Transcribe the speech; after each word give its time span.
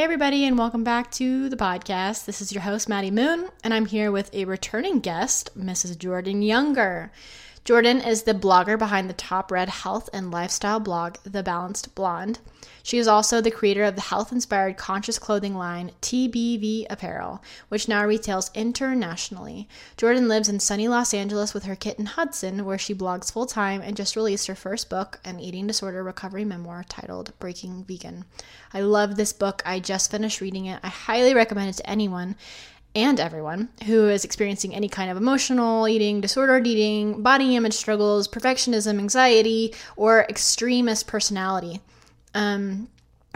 Hey, 0.00 0.04
everybody, 0.04 0.46
and 0.46 0.56
welcome 0.56 0.82
back 0.82 1.10
to 1.10 1.50
the 1.50 1.58
podcast. 1.58 2.24
This 2.24 2.40
is 2.40 2.52
your 2.52 2.62
host, 2.62 2.88
Maddie 2.88 3.10
Moon, 3.10 3.50
and 3.62 3.74
I'm 3.74 3.84
here 3.84 4.10
with 4.10 4.32
a 4.32 4.46
returning 4.46 5.00
guest, 5.00 5.50
Mrs. 5.54 5.98
Jordan 5.98 6.40
Younger. 6.40 7.12
Jordan 7.62 8.00
is 8.00 8.22
the 8.22 8.32
blogger 8.32 8.78
behind 8.78 9.08
the 9.08 9.14
top 9.14 9.52
read 9.52 9.68
health 9.68 10.08
and 10.14 10.30
lifestyle 10.30 10.80
blog, 10.80 11.16
The 11.24 11.42
Balanced 11.42 11.94
Blonde. 11.94 12.38
She 12.82 12.96
is 12.96 13.06
also 13.06 13.40
the 13.40 13.50
creator 13.50 13.84
of 13.84 13.96
the 13.96 14.00
health 14.00 14.32
inspired 14.32 14.78
conscious 14.78 15.18
clothing 15.18 15.54
line 15.54 15.92
TBV 16.00 16.86
Apparel, 16.88 17.42
which 17.68 17.86
now 17.86 18.04
retails 18.06 18.50
internationally. 18.54 19.68
Jordan 19.98 20.26
lives 20.26 20.48
in 20.48 20.58
sunny 20.58 20.88
Los 20.88 21.12
Angeles 21.12 21.52
with 21.52 21.64
her 21.64 21.76
kitten 21.76 22.06
Hudson, 22.06 22.64
where 22.64 22.78
she 22.78 22.94
blogs 22.94 23.30
full 23.30 23.46
time 23.46 23.82
and 23.82 23.96
just 23.96 24.16
released 24.16 24.46
her 24.46 24.54
first 24.54 24.88
book, 24.88 25.20
an 25.22 25.38
eating 25.38 25.66
disorder 25.66 26.02
recovery 26.02 26.46
memoir 26.46 26.84
titled 26.88 27.38
Breaking 27.38 27.84
Vegan. 27.84 28.24
I 28.72 28.80
love 28.80 29.16
this 29.16 29.34
book. 29.34 29.62
I 29.66 29.80
just 29.80 30.10
finished 30.10 30.40
reading 30.40 30.64
it. 30.64 30.80
I 30.82 30.88
highly 30.88 31.34
recommend 31.34 31.68
it 31.68 31.76
to 31.76 31.90
anyone 31.90 32.36
and 32.94 33.20
everyone 33.20 33.68
who 33.86 34.08
is 34.08 34.24
experiencing 34.24 34.74
any 34.74 34.88
kind 34.88 35.10
of 35.10 35.16
emotional 35.16 35.86
eating, 35.86 36.20
disordered 36.20 36.66
eating, 36.66 37.22
body 37.22 37.56
image 37.56 37.74
struggles, 37.74 38.26
perfectionism, 38.26 38.98
anxiety, 38.98 39.74
or 39.96 40.26
extremist 40.28 41.06
personality. 41.06 41.80
Um, 42.34 42.88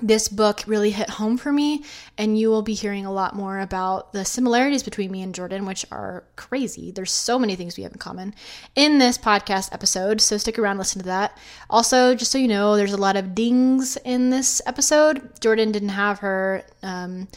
this 0.02 0.28
book 0.28 0.64
really 0.66 0.90
hit 0.90 1.08
home 1.08 1.38
for 1.38 1.52
me, 1.52 1.84
and 2.18 2.36
you 2.36 2.50
will 2.50 2.62
be 2.62 2.74
hearing 2.74 3.06
a 3.06 3.12
lot 3.12 3.36
more 3.36 3.60
about 3.60 4.12
the 4.12 4.24
similarities 4.24 4.82
between 4.82 5.12
me 5.12 5.22
and 5.22 5.32
Jordan, 5.32 5.66
which 5.66 5.86
are 5.92 6.24
crazy. 6.34 6.90
There's 6.90 7.12
so 7.12 7.38
many 7.38 7.54
things 7.54 7.76
we 7.76 7.84
have 7.84 7.92
in 7.92 7.98
common 7.98 8.34
in 8.74 8.98
this 8.98 9.16
podcast 9.16 9.72
episode, 9.72 10.20
so 10.20 10.36
stick 10.36 10.58
around, 10.58 10.78
listen 10.78 11.00
to 11.00 11.06
that. 11.06 11.38
Also, 11.70 12.16
just 12.16 12.32
so 12.32 12.38
you 12.38 12.48
know, 12.48 12.74
there's 12.74 12.92
a 12.92 12.96
lot 12.98 13.16
of 13.16 13.36
dings 13.36 13.96
in 14.04 14.30
this 14.30 14.60
episode. 14.66 15.40
Jordan 15.40 15.70
didn't 15.70 15.90
have 15.90 16.18
her. 16.18 16.64
Um, 16.82 17.28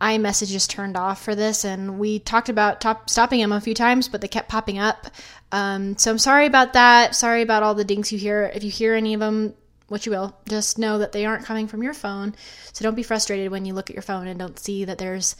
iMessages 0.00 0.68
turned 0.68 0.96
off 0.96 1.22
for 1.22 1.34
this, 1.34 1.64
and 1.64 1.98
we 1.98 2.18
talked 2.18 2.48
about 2.48 2.80
top, 2.80 3.08
stopping 3.08 3.40
them 3.40 3.52
a 3.52 3.60
few 3.60 3.74
times, 3.74 4.08
but 4.08 4.20
they 4.20 4.28
kept 4.28 4.48
popping 4.48 4.78
up. 4.78 5.06
Um, 5.52 5.96
so 5.96 6.10
I'm 6.10 6.18
sorry 6.18 6.46
about 6.46 6.74
that. 6.74 7.14
Sorry 7.14 7.42
about 7.42 7.62
all 7.62 7.74
the 7.74 7.84
dings 7.84 8.12
you 8.12 8.18
hear. 8.18 8.50
If 8.54 8.62
you 8.62 8.70
hear 8.70 8.94
any 8.94 9.14
of 9.14 9.20
them, 9.20 9.54
what 9.88 10.04
you 10.04 10.12
will, 10.12 10.36
just 10.48 10.78
know 10.78 10.98
that 10.98 11.12
they 11.12 11.24
aren't 11.24 11.44
coming 11.44 11.66
from 11.66 11.82
your 11.82 11.94
phone. 11.94 12.34
So 12.72 12.82
don't 12.82 12.94
be 12.94 13.02
frustrated 13.02 13.50
when 13.50 13.64
you 13.64 13.72
look 13.72 13.88
at 13.88 13.94
your 13.94 14.02
phone 14.02 14.26
and 14.26 14.38
don't 14.38 14.58
see 14.58 14.84
that 14.84 14.98
there's 14.98 15.36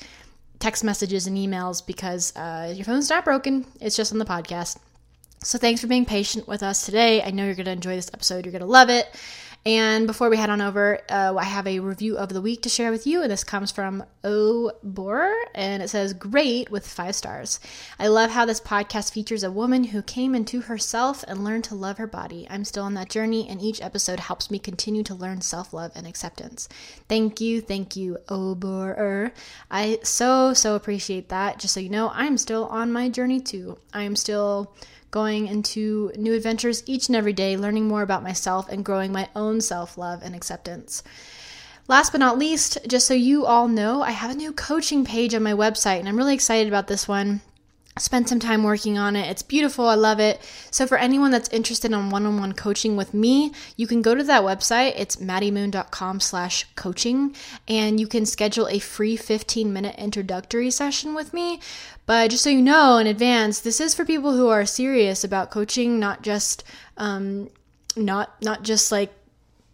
text 0.58 0.84
messages 0.84 1.26
and 1.26 1.36
emails 1.36 1.84
because 1.84 2.34
uh, 2.36 2.72
your 2.74 2.84
phone's 2.84 3.10
not 3.10 3.24
broken. 3.24 3.66
It's 3.80 3.96
just 3.96 4.12
on 4.12 4.18
the 4.18 4.24
podcast. 4.24 4.78
So 5.42 5.58
thanks 5.58 5.80
for 5.80 5.86
being 5.86 6.06
patient 6.06 6.48
with 6.48 6.62
us 6.62 6.86
today. 6.86 7.22
I 7.22 7.30
know 7.30 7.44
you're 7.44 7.54
going 7.54 7.66
to 7.66 7.72
enjoy 7.72 7.96
this 7.96 8.10
episode. 8.14 8.44
You're 8.44 8.52
going 8.52 8.60
to 8.60 8.66
love 8.66 8.88
it. 8.88 9.06
And 9.66 10.06
before 10.06 10.30
we 10.30 10.36
head 10.36 10.48
on 10.48 10.60
over, 10.60 11.00
uh, 11.10 11.34
I 11.36 11.42
have 11.42 11.66
a 11.66 11.80
review 11.80 12.16
of 12.16 12.28
the 12.28 12.40
week 12.40 12.62
to 12.62 12.68
share 12.68 12.92
with 12.92 13.04
you, 13.04 13.22
and 13.22 13.32
this 13.32 13.42
comes 13.42 13.72
from 13.72 14.04
O 14.22 14.70
Borer, 14.84 15.34
and 15.56 15.82
it 15.82 15.88
says, 15.90 16.12
Great 16.12 16.70
with 16.70 16.86
five 16.86 17.16
stars. 17.16 17.58
I 17.98 18.06
love 18.06 18.30
how 18.30 18.44
this 18.44 18.60
podcast 18.60 19.10
features 19.10 19.42
a 19.42 19.50
woman 19.50 19.82
who 19.82 20.02
came 20.02 20.36
into 20.36 20.60
herself 20.60 21.24
and 21.26 21.42
learned 21.42 21.64
to 21.64 21.74
love 21.74 21.98
her 21.98 22.06
body. 22.06 22.46
I'm 22.48 22.64
still 22.64 22.84
on 22.84 22.94
that 22.94 23.10
journey, 23.10 23.48
and 23.48 23.60
each 23.60 23.82
episode 23.82 24.20
helps 24.20 24.52
me 24.52 24.60
continue 24.60 25.02
to 25.02 25.16
learn 25.16 25.40
self 25.40 25.72
love 25.72 25.90
and 25.96 26.06
acceptance. 26.06 26.68
Thank 27.08 27.40
you, 27.40 27.60
thank 27.60 27.96
you, 27.96 28.18
O 28.28 28.54
Borer. 28.54 29.32
I 29.68 29.98
so, 30.04 30.54
so 30.54 30.76
appreciate 30.76 31.28
that. 31.30 31.58
Just 31.58 31.74
so 31.74 31.80
you 31.80 31.90
know, 31.90 32.12
I'm 32.14 32.38
still 32.38 32.66
on 32.66 32.92
my 32.92 33.08
journey 33.08 33.40
too. 33.40 33.78
I 33.92 34.04
am 34.04 34.14
still 34.14 34.76
going 35.10 35.46
into 35.46 36.12
new 36.16 36.34
adventures 36.34 36.82
each 36.86 37.08
and 37.08 37.16
every 37.16 37.32
day, 37.32 37.56
learning 37.56 37.88
more 37.88 38.02
about 38.02 38.22
myself 38.22 38.68
and 38.68 38.84
growing 38.84 39.12
my 39.12 39.28
own 39.34 39.60
self 39.60 39.96
love 39.96 40.22
and 40.22 40.34
acceptance. 40.34 41.02
Last 41.88 42.10
but 42.10 42.18
not 42.18 42.38
least, 42.38 42.78
just 42.86 43.06
so 43.06 43.14
you 43.14 43.46
all 43.46 43.68
know, 43.68 44.02
I 44.02 44.10
have 44.10 44.30
a 44.30 44.34
new 44.34 44.52
coaching 44.52 45.04
page 45.04 45.34
on 45.34 45.42
my 45.42 45.52
website, 45.52 46.00
and 46.00 46.08
I'm 46.08 46.16
really 46.16 46.34
excited 46.34 46.68
about 46.68 46.88
this 46.88 47.06
one 47.06 47.40
spent 47.98 48.28
some 48.28 48.38
time 48.38 48.62
working 48.62 48.98
on 48.98 49.16
it. 49.16 49.28
It's 49.30 49.42
beautiful. 49.42 49.86
I 49.86 49.94
love 49.94 50.20
it. 50.20 50.40
So 50.70 50.86
for 50.86 50.98
anyone 50.98 51.30
that's 51.30 51.48
interested 51.48 51.92
in 51.92 52.10
one-on-one 52.10 52.52
coaching 52.52 52.96
with 52.96 53.14
me, 53.14 53.52
you 53.76 53.86
can 53.86 54.02
go 54.02 54.14
to 54.14 54.22
that 54.24 54.42
website. 54.42 54.92
It's 54.96 55.16
maddiemoon.com 55.16 56.20
slash 56.20 56.66
coaching 56.76 57.34
and 57.66 57.98
you 57.98 58.06
can 58.06 58.26
schedule 58.26 58.68
a 58.68 58.78
free 58.78 59.16
15 59.16 59.72
minute 59.72 59.96
introductory 59.96 60.70
session 60.70 61.14
with 61.14 61.32
me. 61.32 61.60
But 62.04 62.30
just 62.30 62.44
so 62.44 62.50
you 62.50 62.62
know 62.62 62.98
in 62.98 63.06
advance, 63.06 63.60
this 63.60 63.80
is 63.80 63.94
for 63.94 64.04
people 64.04 64.32
who 64.36 64.48
are 64.48 64.66
serious 64.66 65.24
about 65.24 65.50
coaching, 65.50 65.98
not 65.98 66.22
just, 66.22 66.64
um, 66.98 67.48
not, 67.96 68.40
not 68.42 68.62
just 68.62 68.92
like 68.92 69.12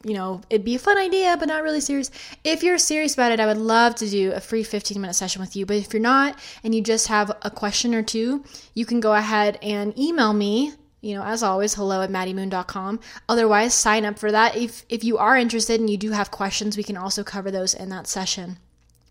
you 0.05 0.15
know, 0.15 0.41
it'd 0.51 0.65
be 0.65 0.75
a 0.75 0.79
fun 0.79 0.99
idea, 0.99 1.37
but 1.39 1.49
not 1.49 1.63
really 1.63 1.81
serious. 1.81 2.11
If 2.45 2.63
you're 2.63 2.79
serious 2.79 3.15
about 3.15 3.33
it, 3.33 3.41
I 3.41 3.47
would 3.47 3.59
love 3.59 3.95
to 3.97 4.09
do 4.09 4.33
a 4.33 4.41
free 4.41 4.63
15 4.63 5.01
minute 5.01 5.15
session 5.15 5.41
with 5.41 5.57
you. 5.57 5.67
But 5.67 5.77
if 5.77 5.93
you're 5.93 6.03
not 6.03 6.39
and 6.65 6.75
you 6.75 6.81
just 6.81 7.09
have 7.09 7.37
a 7.43 7.51
question 7.51 7.95
or 7.95 8.03
two, 8.03 8.45
you 8.75 8.85
can 8.87 9.01
go 9.01 9.15
ahead 9.15 9.59
and 9.63 9.97
email 9.99 10.33
me. 10.33 10.73
You 11.01 11.17
know, 11.17 11.25
as 11.25 11.43
always, 11.43 11.75
hello 11.75 12.03
at 12.03 12.11
maddiemoon.com. 12.11 13.01
Otherwise, 13.29 13.75
sign 13.75 14.05
up 14.05 14.19
for 14.19 14.31
that. 14.31 14.57
If 14.57 14.85
if 14.89 15.03
you 15.03 15.19
are 15.19 15.37
interested 15.37 15.81
and 15.81 15.91
you 15.91 15.97
do 15.97 16.13
have 16.13 16.31
questions, 16.31 16.77
we 16.77 16.85
can 16.85 16.97
also 16.97 17.25
cover 17.25 17.51
those 17.51 17.75
in 17.75 17.89
that 17.89 18.07
session. 18.07 18.59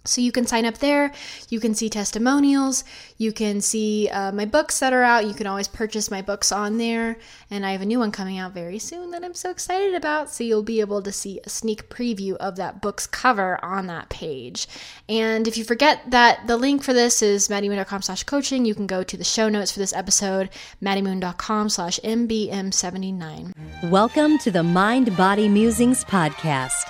So 0.03 0.19
you 0.19 0.31
can 0.31 0.47
sign 0.47 0.65
up 0.65 0.79
there. 0.79 1.11
You 1.49 1.59
can 1.59 1.75
see 1.75 1.89
testimonials. 1.89 2.83
You 3.17 3.31
can 3.31 3.61
see 3.61 4.09
uh, 4.09 4.31
my 4.31 4.45
books 4.45 4.79
that 4.79 4.93
are 4.93 5.03
out. 5.03 5.27
You 5.27 5.35
can 5.35 5.45
always 5.45 5.67
purchase 5.67 6.09
my 6.09 6.23
books 6.23 6.51
on 6.51 6.77
there. 6.77 7.17
And 7.51 7.65
I 7.65 7.71
have 7.71 7.81
a 7.81 7.85
new 7.85 7.99
one 7.99 8.11
coming 8.11 8.39
out 8.39 8.53
very 8.53 8.79
soon 8.79 9.11
that 9.11 9.23
I'm 9.23 9.35
so 9.35 9.51
excited 9.51 9.93
about. 9.93 10.31
So 10.31 10.43
you'll 10.43 10.63
be 10.63 10.79
able 10.79 11.03
to 11.03 11.11
see 11.11 11.39
a 11.43 11.49
sneak 11.49 11.87
preview 11.89 12.35
of 12.37 12.55
that 12.55 12.81
book's 12.81 13.05
cover 13.05 13.63
on 13.63 13.85
that 13.87 14.09
page. 14.09 14.67
And 15.07 15.47
if 15.47 15.55
you 15.55 15.63
forget 15.63 16.09
that 16.09 16.47
the 16.47 16.57
link 16.57 16.83
for 16.83 16.93
this 16.93 17.21
is 17.21 17.47
maddiemoon.com 17.47 18.01
slash 18.01 18.23
coaching, 18.23 18.65
you 18.65 18.73
can 18.73 18.87
go 18.87 19.03
to 19.03 19.17
the 19.17 19.23
show 19.23 19.49
notes 19.49 19.71
for 19.71 19.79
this 19.79 19.93
episode, 19.93 20.49
maddiemoon.com 20.81 21.69
slash 21.69 21.99
mbm79. 22.03 23.53
Welcome 23.91 24.39
to 24.39 24.49
the 24.49 24.63
Mind 24.63 25.15
Body 25.15 25.47
Musings 25.47 26.03
podcast 26.05 26.89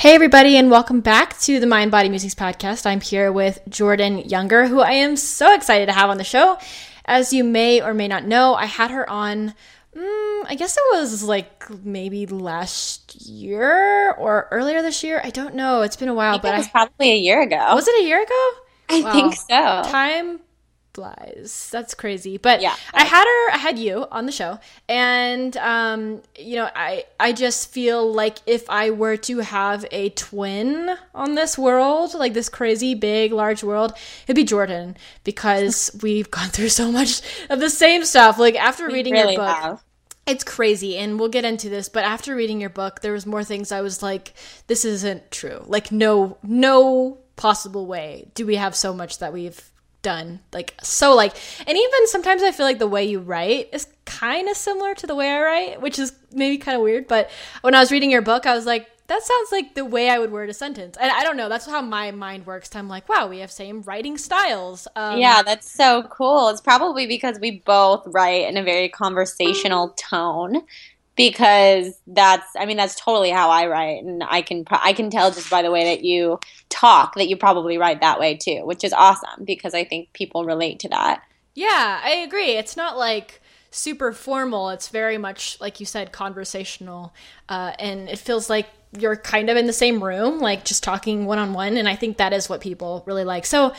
Hey, 0.00 0.14
everybody, 0.14 0.56
and 0.56 0.70
welcome 0.70 1.00
back 1.00 1.36
to 1.40 1.58
the 1.58 1.66
Mind 1.66 1.90
Body 1.90 2.08
Musings 2.08 2.36
podcast. 2.36 2.86
I'm 2.86 3.00
here 3.00 3.32
with 3.32 3.58
Jordan 3.68 4.18
Younger, 4.18 4.68
who 4.68 4.78
I 4.78 4.92
am 4.92 5.16
so 5.16 5.52
excited 5.52 5.86
to 5.86 5.92
have 5.92 6.08
on 6.08 6.18
the 6.18 6.24
show. 6.24 6.56
As 7.04 7.32
you 7.32 7.42
may 7.42 7.82
or 7.82 7.92
may 7.94 8.06
not 8.06 8.24
know, 8.24 8.54
I 8.54 8.66
had 8.66 8.92
her 8.92 9.10
on, 9.10 9.54
mm, 9.96 10.44
I 10.46 10.54
guess 10.56 10.76
it 10.76 10.84
was 10.92 11.24
like 11.24 11.68
maybe 11.84 12.26
last 12.26 13.26
year 13.26 14.12
or 14.12 14.46
earlier 14.52 14.82
this 14.82 15.02
year. 15.02 15.20
I 15.24 15.30
don't 15.30 15.56
know. 15.56 15.82
It's 15.82 15.96
been 15.96 16.08
a 16.08 16.14
while, 16.14 16.38
but 16.38 16.54
it 16.54 16.58
was 16.58 16.68
I, 16.68 16.70
probably 16.70 17.10
a 17.10 17.16
year 17.16 17.42
ago. 17.42 17.74
Was 17.74 17.88
it 17.88 18.00
a 18.00 18.04
year 18.04 18.22
ago? 18.22 18.50
I 18.88 19.00
wow. 19.02 19.12
think 19.12 19.34
so. 19.34 19.82
Time 19.90 20.38
flies. 20.98 21.68
That's 21.70 21.94
crazy. 21.94 22.38
But 22.38 22.60
yeah, 22.60 22.74
I 22.92 23.04
had 23.04 23.24
her, 23.24 23.54
I 23.54 23.58
had 23.58 23.78
you 23.78 24.06
on 24.10 24.26
the 24.26 24.32
show, 24.32 24.58
and 24.88 25.56
um, 25.58 26.22
you 26.36 26.56
know, 26.56 26.68
I 26.74 27.04
I 27.20 27.32
just 27.32 27.70
feel 27.70 28.12
like 28.12 28.38
if 28.46 28.68
I 28.68 28.90
were 28.90 29.16
to 29.16 29.38
have 29.38 29.86
a 29.92 30.10
twin 30.10 30.96
on 31.14 31.36
this 31.36 31.56
world, 31.56 32.14
like 32.14 32.34
this 32.34 32.48
crazy 32.48 32.96
big 32.96 33.32
large 33.32 33.62
world, 33.62 33.92
it'd 34.24 34.34
be 34.34 34.42
Jordan 34.42 34.96
because 35.22 35.96
we've 36.02 36.30
gone 36.32 36.48
through 36.48 36.70
so 36.70 36.90
much 36.90 37.22
of 37.48 37.60
the 37.60 37.70
same 37.70 38.04
stuff. 38.04 38.38
Like 38.38 38.56
after 38.56 38.88
we 38.88 38.94
reading 38.94 39.12
really 39.12 39.34
your 39.34 39.42
book. 39.42 39.56
Have 39.56 39.84
it's 40.26 40.44
crazy 40.44 40.98
and 40.98 41.18
we'll 41.18 41.30
get 41.30 41.46
into 41.46 41.70
this 41.70 41.88
but 41.88 42.04
after 42.04 42.34
reading 42.34 42.60
your 42.60 42.68
book 42.68 43.00
there 43.00 43.14
was 43.14 43.24
more 43.24 43.42
things 43.42 43.72
i 43.72 43.80
was 43.80 44.02
like 44.02 44.34
this 44.66 44.84
isn't 44.84 45.30
true 45.30 45.64
like 45.68 45.90
no 45.90 46.36
no 46.42 47.16
possible 47.36 47.86
way 47.86 48.30
do 48.34 48.44
we 48.44 48.56
have 48.56 48.76
so 48.76 48.92
much 48.92 49.20
that 49.20 49.32
we've 49.32 49.67
done 50.02 50.40
like 50.52 50.74
so 50.82 51.14
like 51.14 51.34
and 51.66 51.76
even 51.76 52.06
sometimes 52.06 52.42
i 52.42 52.52
feel 52.52 52.64
like 52.64 52.78
the 52.78 52.86
way 52.86 53.04
you 53.04 53.18
write 53.18 53.68
is 53.72 53.88
kind 54.04 54.48
of 54.48 54.56
similar 54.56 54.94
to 54.94 55.06
the 55.06 55.14
way 55.14 55.28
i 55.30 55.40
write 55.40 55.80
which 55.80 55.98
is 55.98 56.12
maybe 56.32 56.56
kind 56.56 56.76
of 56.76 56.82
weird 56.82 57.08
but 57.08 57.30
when 57.62 57.74
i 57.74 57.80
was 57.80 57.90
reading 57.90 58.10
your 58.10 58.22
book 58.22 58.46
i 58.46 58.54
was 58.54 58.64
like 58.64 58.88
that 59.08 59.22
sounds 59.22 59.50
like 59.50 59.74
the 59.74 59.86
way 59.86 60.10
I 60.10 60.18
would 60.18 60.30
word 60.30 60.50
a 60.50 60.54
sentence. 60.54 60.96
And 61.00 61.10
I 61.10 61.22
don't 61.22 61.38
know, 61.38 61.48
that's 61.48 61.64
how 61.64 61.80
my 61.80 62.10
mind 62.10 62.46
works. 62.46 62.76
I'm 62.76 62.88
like, 62.88 63.08
wow, 63.08 63.26
we 63.26 63.38
have 63.38 63.50
same 63.50 63.80
writing 63.82 64.18
styles. 64.18 64.86
Um, 64.96 65.18
yeah, 65.18 65.42
that's 65.42 65.70
so 65.70 66.02
cool. 66.04 66.50
It's 66.50 66.60
probably 66.60 67.06
because 67.06 67.40
we 67.40 67.62
both 67.64 68.02
write 68.06 68.46
in 68.46 68.58
a 68.58 68.62
very 68.62 68.90
conversational 68.90 69.94
tone 69.96 70.62
because 71.18 72.00
that's 72.06 72.46
I 72.56 72.64
mean 72.64 72.78
that's 72.78 72.94
totally 72.94 73.30
how 73.30 73.50
I 73.50 73.66
write 73.66 74.04
and 74.04 74.22
I 74.22 74.40
can 74.40 74.64
I 74.70 74.94
can 74.94 75.10
tell 75.10 75.30
just 75.32 75.50
by 75.50 75.62
the 75.62 75.70
way 75.70 75.84
that 75.84 76.04
you 76.04 76.38
talk 76.70 77.16
that 77.16 77.28
you 77.28 77.36
probably 77.36 77.76
write 77.76 78.00
that 78.00 78.20
way 78.20 78.36
too, 78.36 78.60
which 78.64 78.84
is 78.84 78.92
awesome 78.92 79.44
because 79.44 79.74
I 79.74 79.84
think 79.84 80.12
people 80.12 80.44
relate 80.44 80.78
to 80.80 80.88
that. 80.90 81.22
Yeah, 81.54 82.00
I 82.02 82.10
agree. 82.10 82.52
It's 82.52 82.76
not 82.76 82.96
like 82.96 83.42
super 83.72 84.12
formal. 84.12 84.70
It's 84.70 84.88
very 84.88 85.18
much 85.18 85.60
like 85.60 85.80
you 85.80 85.86
said 85.86 86.12
conversational 86.12 87.12
uh, 87.48 87.72
and 87.80 88.08
it 88.08 88.20
feels 88.20 88.48
like 88.48 88.68
you're 88.96 89.16
kind 89.16 89.50
of 89.50 89.56
in 89.56 89.66
the 89.66 89.72
same 89.72 90.02
room, 90.02 90.38
like 90.38 90.64
just 90.64 90.84
talking 90.84 91.26
one 91.26 91.38
on 91.38 91.52
one. 91.52 91.76
And 91.76 91.88
I 91.88 91.96
think 91.96 92.18
that 92.18 92.32
is 92.32 92.48
what 92.48 92.60
people 92.60 93.02
really 93.06 93.24
like. 93.24 93.44
So, 93.44 93.74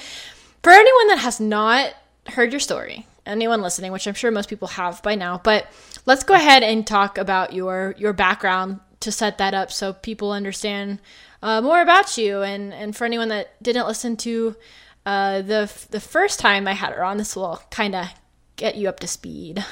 for 0.62 0.72
anyone 0.72 1.08
that 1.08 1.20
has 1.20 1.40
not 1.40 1.94
heard 2.28 2.52
your 2.52 2.60
story, 2.60 3.08
anyone 3.30 3.62
listening, 3.62 3.92
which 3.92 4.08
I'm 4.08 4.14
sure 4.14 4.32
most 4.32 4.50
people 4.50 4.68
have 4.70 5.02
by 5.04 5.16
now, 5.16 5.40
but 5.44 5.68
let's 6.06 6.24
go 6.24 6.34
ahead 6.34 6.64
and 6.64 6.86
talk 6.86 7.18
about 7.18 7.54
your 7.54 7.96
your 7.98 8.14
background 8.14 8.80
to 9.02 9.12
set 9.12 9.38
that 9.38 9.54
up 9.54 9.72
so 9.72 9.94
people 9.94 10.32
understand 10.32 11.00
uh, 11.42 11.62
more 11.62 11.82
about 11.82 12.18
you. 12.18 12.42
And 12.42 12.74
and 12.74 12.96
for 12.96 13.06
anyone 13.06 13.30
that 13.30 13.62
didn't 13.64 13.88
listen 13.88 14.18
to 14.18 14.56
uh, 15.06 15.42
the 15.42 15.72
the 15.92 16.00
first 16.00 16.40
time 16.40 16.68
I 16.68 16.74
had 16.74 16.94
her 16.94 17.04
on, 17.04 17.18
this 17.18 17.36
will 17.36 17.62
kind 17.72 17.96
of 17.96 18.08
get 18.56 18.76
you 18.76 18.90
up 18.90 19.00
to 19.00 19.08
speed. 19.08 19.64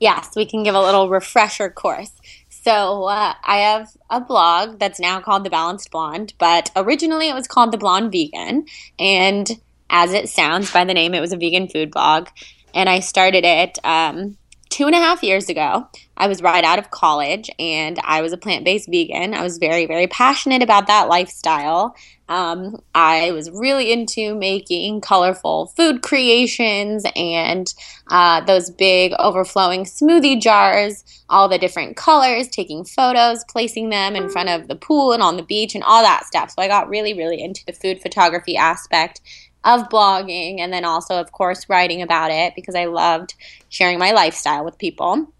Yes, 0.00 0.30
we 0.34 0.46
can 0.46 0.62
give 0.62 0.74
a 0.74 0.80
little 0.80 1.10
refresher 1.10 1.68
course. 1.68 2.12
So 2.48 3.04
uh, 3.04 3.34
I 3.44 3.58
have 3.58 3.90
a 4.10 4.20
blog 4.20 4.78
that's 4.78 5.00
now 5.00 5.20
called 5.20 5.44
The 5.44 5.50
Balanced 5.50 5.90
Blonde, 5.90 6.34
but 6.38 6.70
originally 6.76 7.28
it 7.28 7.34
was 7.34 7.46
called 7.46 7.72
The 7.72 7.78
Blonde 7.78 8.12
Vegan. 8.12 8.66
And 8.98 9.50
as 9.88 10.12
it 10.12 10.28
sounds 10.28 10.72
by 10.72 10.84
the 10.84 10.94
name, 10.94 11.14
it 11.14 11.20
was 11.20 11.32
a 11.32 11.36
vegan 11.36 11.68
food 11.68 11.90
blog. 11.90 12.28
And 12.74 12.88
I 12.88 13.00
started 13.00 13.44
it 13.44 13.78
um, 13.84 14.36
two 14.70 14.86
and 14.86 14.94
a 14.94 14.98
half 14.98 15.22
years 15.22 15.48
ago. 15.48 15.86
I 16.16 16.28
was 16.28 16.42
right 16.42 16.64
out 16.64 16.78
of 16.78 16.90
college 16.90 17.50
and 17.58 17.98
I 18.04 18.22
was 18.22 18.32
a 18.32 18.36
plant 18.36 18.64
based 18.64 18.88
vegan. 18.88 19.34
I 19.34 19.42
was 19.42 19.58
very, 19.58 19.86
very 19.86 20.06
passionate 20.06 20.62
about 20.62 20.86
that 20.86 21.08
lifestyle. 21.08 21.94
Um, 22.28 22.80
I 22.94 23.32
was 23.32 23.50
really 23.50 23.90
into 23.90 24.36
making 24.36 25.00
colorful 25.00 25.72
food 25.76 26.02
creations 26.02 27.04
and 27.16 27.66
uh, 28.08 28.42
those 28.42 28.70
big 28.70 29.12
overflowing 29.18 29.84
smoothie 29.84 30.40
jars, 30.40 31.02
all 31.28 31.48
the 31.48 31.58
different 31.58 31.96
colors, 31.96 32.46
taking 32.48 32.84
photos, 32.84 33.44
placing 33.48 33.88
them 33.90 34.14
in 34.14 34.28
front 34.28 34.48
of 34.48 34.68
the 34.68 34.76
pool 34.76 35.12
and 35.12 35.22
on 35.22 35.36
the 35.36 35.42
beach 35.42 35.74
and 35.74 35.82
all 35.82 36.02
that 36.02 36.26
stuff. 36.26 36.50
So 36.50 36.62
I 36.62 36.68
got 36.68 36.88
really, 36.88 37.14
really 37.14 37.42
into 37.42 37.64
the 37.66 37.72
food 37.72 38.00
photography 38.00 38.56
aspect 38.56 39.20
of 39.64 39.88
blogging 39.88 40.60
and 40.60 40.72
then 40.72 40.84
also, 40.84 41.16
of 41.16 41.32
course, 41.32 41.68
writing 41.68 42.02
about 42.02 42.30
it 42.30 42.54
because 42.54 42.74
I 42.74 42.86
loved 42.86 43.34
sharing 43.68 43.98
my 43.98 44.12
lifestyle 44.12 44.64
with 44.64 44.78
people. 44.78 45.32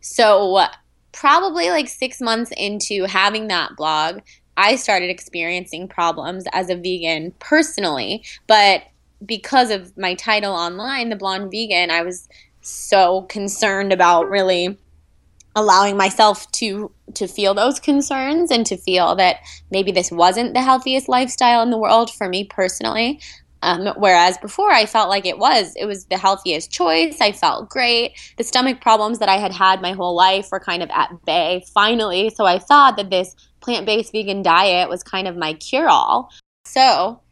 So, 0.00 0.66
probably 1.12 1.70
like 1.70 1.88
six 1.88 2.20
months 2.20 2.52
into 2.56 3.04
having 3.04 3.48
that 3.48 3.76
blog, 3.76 4.20
I 4.56 4.76
started 4.76 5.10
experiencing 5.10 5.88
problems 5.88 6.44
as 6.52 6.70
a 6.70 6.76
vegan 6.76 7.32
personally. 7.38 8.24
But 8.46 8.82
because 9.24 9.70
of 9.70 9.96
my 9.96 10.14
title 10.14 10.52
online, 10.52 11.08
The 11.08 11.16
Blonde 11.16 11.50
Vegan, 11.50 11.90
I 11.90 12.02
was 12.02 12.28
so 12.60 13.22
concerned 13.22 13.92
about 13.92 14.28
really 14.28 14.78
allowing 15.56 15.96
myself 15.96 16.50
to 16.52 16.90
to 17.14 17.28
feel 17.28 17.54
those 17.54 17.78
concerns 17.78 18.50
and 18.50 18.66
to 18.66 18.76
feel 18.76 19.14
that 19.14 19.36
maybe 19.70 19.92
this 19.92 20.10
wasn't 20.10 20.52
the 20.54 20.62
healthiest 20.62 21.08
lifestyle 21.08 21.62
in 21.62 21.70
the 21.70 21.78
world 21.78 22.10
for 22.10 22.28
me 22.28 22.44
personally 22.44 23.20
um, 23.64 23.86
whereas 23.96 24.36
before 24.36 24.70
I 24.70 24.84
felt 24.84 25.08
like 25.08 25.24
it 25.24 25.38
was, 25.38 25.74
it 25.76 25.86
was 25.86 26.04
the 26.04 26.18
healthiest 26.18 26.70
choice. 26.70 27.18
I 27.22 27.32
felt 27.32 27.70
great. 27.70 28.12
The 28.36 28.44
stomach 28.44 28.82
problems 28.82 29.20
that 29.20 29.30
I 29.30 29.38
had 29.38 29.52
had 29.52 29.80
my 29.80 29.92
whole 29.92 30.14
life 30.14 30.50
were 30.52 30.60
kind 30.60 30.82
of 30.82 30.90
at 30.90 31.24
bay 31.24 31.64
finally. 31.72 32.28
So 32.28 32.44
I 32.44 32.58
thought 32.58 32.98
that 32.98 33.08
this 33.08 33.34
plant 33.62 33.86
based 33.86 34.12
vegan 34.12 34.42
diet 34.42 34.90
was 34.90 35.02
kind 35.02 35.26
of 35.26 35.34
my 35.34 35.54
cure 35.54 35.88
all. 35.88 36.30
So 36.66 37.22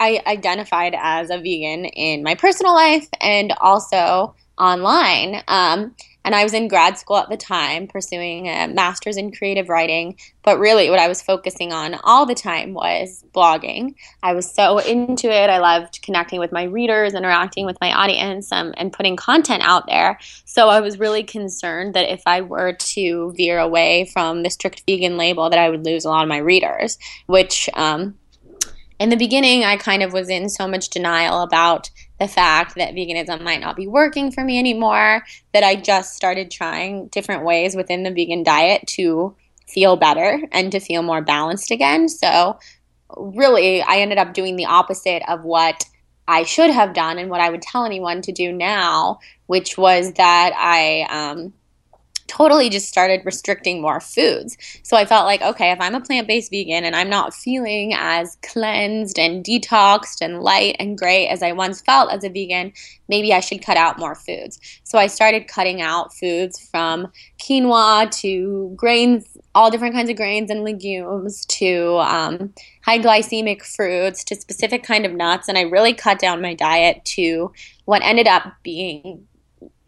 I 0.00 0.20
identified 0.26 0.96
as 0.98 1.30
a 1.30 1.36
vegan 1.36 1.84
in 1.84 2.24
my 2.24 2.34
personal 2.34 2.74
life 2.74 3.06
and 3.20 3.52
also 3.60 4.34
online. 4.58 5.40
Um, 5.46 5.94
and 6.24 6.34
I 6.34 6.42
was 6.42 6.52
in 6.52 6.68
grad 6.68 6.98
school 6.98 7.16
at 7.16 7.28
the 7.28 7.36
time 7.36 7.86
pursuing 7.86 8.48
a 8.48 8.68
master's 8.68 9.16
in 9.16 9.32
creative 9.32 9.68
writing. 9.68 10.18
But 10.42 10.58
really, 10.58 10.90
what 10.90 10.98
I 10.98 11.08
was 11.08 11.22
focusing 11.22 11.72
on 11.72 11.98
all 12.04 12.26
the 12.26 12.34
time 12.34 12.74
was 12.74 13.24
blogging. 13.32 13.94
I 14.22 14.34
was 14.34 14.50
so 14.50 14.78
into 14.78 15.30
it. 15.30 15.50
I 15.50 15.58
loved 15.58 16.02
connecting 16.02 16.40
with 16.40 16.52
my 16.52 16.64
readers, 16.64 17.14
interacting 17.14 17.66
with 17.66 17.78
my 17.80 17.92
audience, 17.92 18.52
um, 18.52 18.74
and 18.76 18.92
putting 18.92 19.16
content 19.16 19.62
out 19.64 19.86
there. 19.86 20.18
So 20.44 20.68
I 20.68 20.80
was 20.80 20.98
really 20.98 21.22
concerned 21.22 21.94
that 21.94 22.12
if 22.12 22.22
I 22.26 22.42
were 22.42 22.72
to 22.72 23.32
veer 23.36 23.58
away 23.58 24.10
from 24.12 24.42
the 24.42 24.50
strict 24.50 24.82
vegan 24.86 25.16
label, 25.16 25.50
that 25.50 25.58
I 25.58 25.70
would 25.70 25.84
lose 25.84 26.04
a 26.04 26.08
lot 26.08 26.22
of 26.22 26.28
my 26.28 26.38
readers, 26.38 26.98
which 27.26 27.68
um, 27.74 28.14
in 29.00 29.08
the 29.08 29.16
beginning, 29.16 29.64
I 29.64 29.78
kind 29.78 30.02
of 30.02 30.12
was 30.12 30.28
in 30.28 30.50
so 30.50 30.68
much 30.68 30.90
denial 30.90 31.40
about 31.40 31.90
the 32.20 32.28
fact 32.28 32.74
that 32.76 32.94
veganism 32.94 33.42
might 33.42 33.60
not 33.60 33.76
be 33.76 33.88
working 33.88 34.30
for 34.30 34.44
me 34.44 34.58
anymore, 34.58 35.24
that 35.52 35.64
I 35.64 35.74
just 35.74 36.14
started 36.14 36.50
trying 36.50 37.08
different 37.08 37.44
ways 37.44 37.74
within 37.74 38.02
the 38.02 38.12
vegan 38.12 38.42
diet 38.42 38.86
to 38.88 39.34
feel 39.66 39.96
better 39.96 40.40
and 40.52 40.70
to 40.72 40.80
feel 40.80 41.02
more 41.02 41.22
balanced 41.22 41.70
again. 41.70 42.08
So, 42.08 42.58
really, 43.16 43.80
I 43.80 43.96
ended 43.96 44.18
up 44.18 44.34
doing 44.34 44.56
the 44.56 44.66
opposite 44.66 45.22
of 45.28 45.44
what 45.44 45.84
I 46.28 46.44
should 46.44 46.70
have 46.70 46.92
done 46.92 47.18
and 47.18 47.30
what 47.30 47.40
I 47.40 47.50
would 47.50 47.62
tell 47.62 47.84
anyone 47.84 48.20
to 48.22 48.32
do 48.32 48.52
now, 48.52 49.18
which 49.46 49.78
was 49.78 50.12
that 50.12 50.52
I 50.56 51.06
um, 51.10 51.54
totally 52.30 52.68
just 52.68 52.88
started 52.88 53.22
restricting 53.24 53.82
more 53.82 54.00
foods. 54.00 54.56
So 54.84 54.96
I 54.96 55.04
felt 55.04 55.26
like, 55.26 55.42
okay, 55.42 55.72
if 55.72 55.80
I'm 55.80 55.96
a 55.96 56.00
plant 56.00 56.28
based 56.28 56.50
vegan 56.50 56.84
and 56.84 56.94
I'm 56.94 57.10
not 57.10 57.34
feeling 57.34 57.92
as 57.92 58.38
cleansed 58.42 59.18
and 59.18 59.44
detoxed 59.44 60.20
and 60.20 60.40
light 60.40 60.76
and 60.78 60.96
great 60.96 61.26
as 61.26 61.42
I 61.42 61.50
once 61.50 61.80
felt 61.80 62.12
as 62.12 62.22
a 62.22 62.28
vegan, 62.28 62.72
maybe 63.08 63.34
I 63.34 63.40
should 63.40 63.64
cut 63.64 63.76
out 63.76 63.98
more 63.98 64.14
foods. 64.14 64.60
So 64.84 64.96
I 64.96 65.08
started 65.08 65.48
cutting 65.48 65.82
out 65.82 66.14
foods 66.14 66.68
from 66.70 67.10
quinoa 67.42 68.10
to 68.20 68.72
grains, 68.76 69.26
all 69.52 69.70
different 69.70 69.96
kinds 69.96 70.08
of 70.08 70.16
grains 70.16 70.50
and 70.50 70.62
legumes 70.62 71.44
to 71.46 71.96
um, 71.98 72.54
high 72.84 73.00
glycemic 73.00 73.64
fruits 73.64 74.22
to 74.24 74.36
specific 74.36 74.84
kind 74.84 75.04
of 75.04 75.12
nuts. 75.12 75.48
And 75.48 75.58
I 75.58 75.62
really 75.62 75.94
cut 75.94 76.20
down 76.20 76.40
my 76.40 76.54
diet 76.54 77.04
to 77.16 77.52
what 77.86 78.02
ended 78.04 78.28
up 78.28 78.44
being 78.62 79.26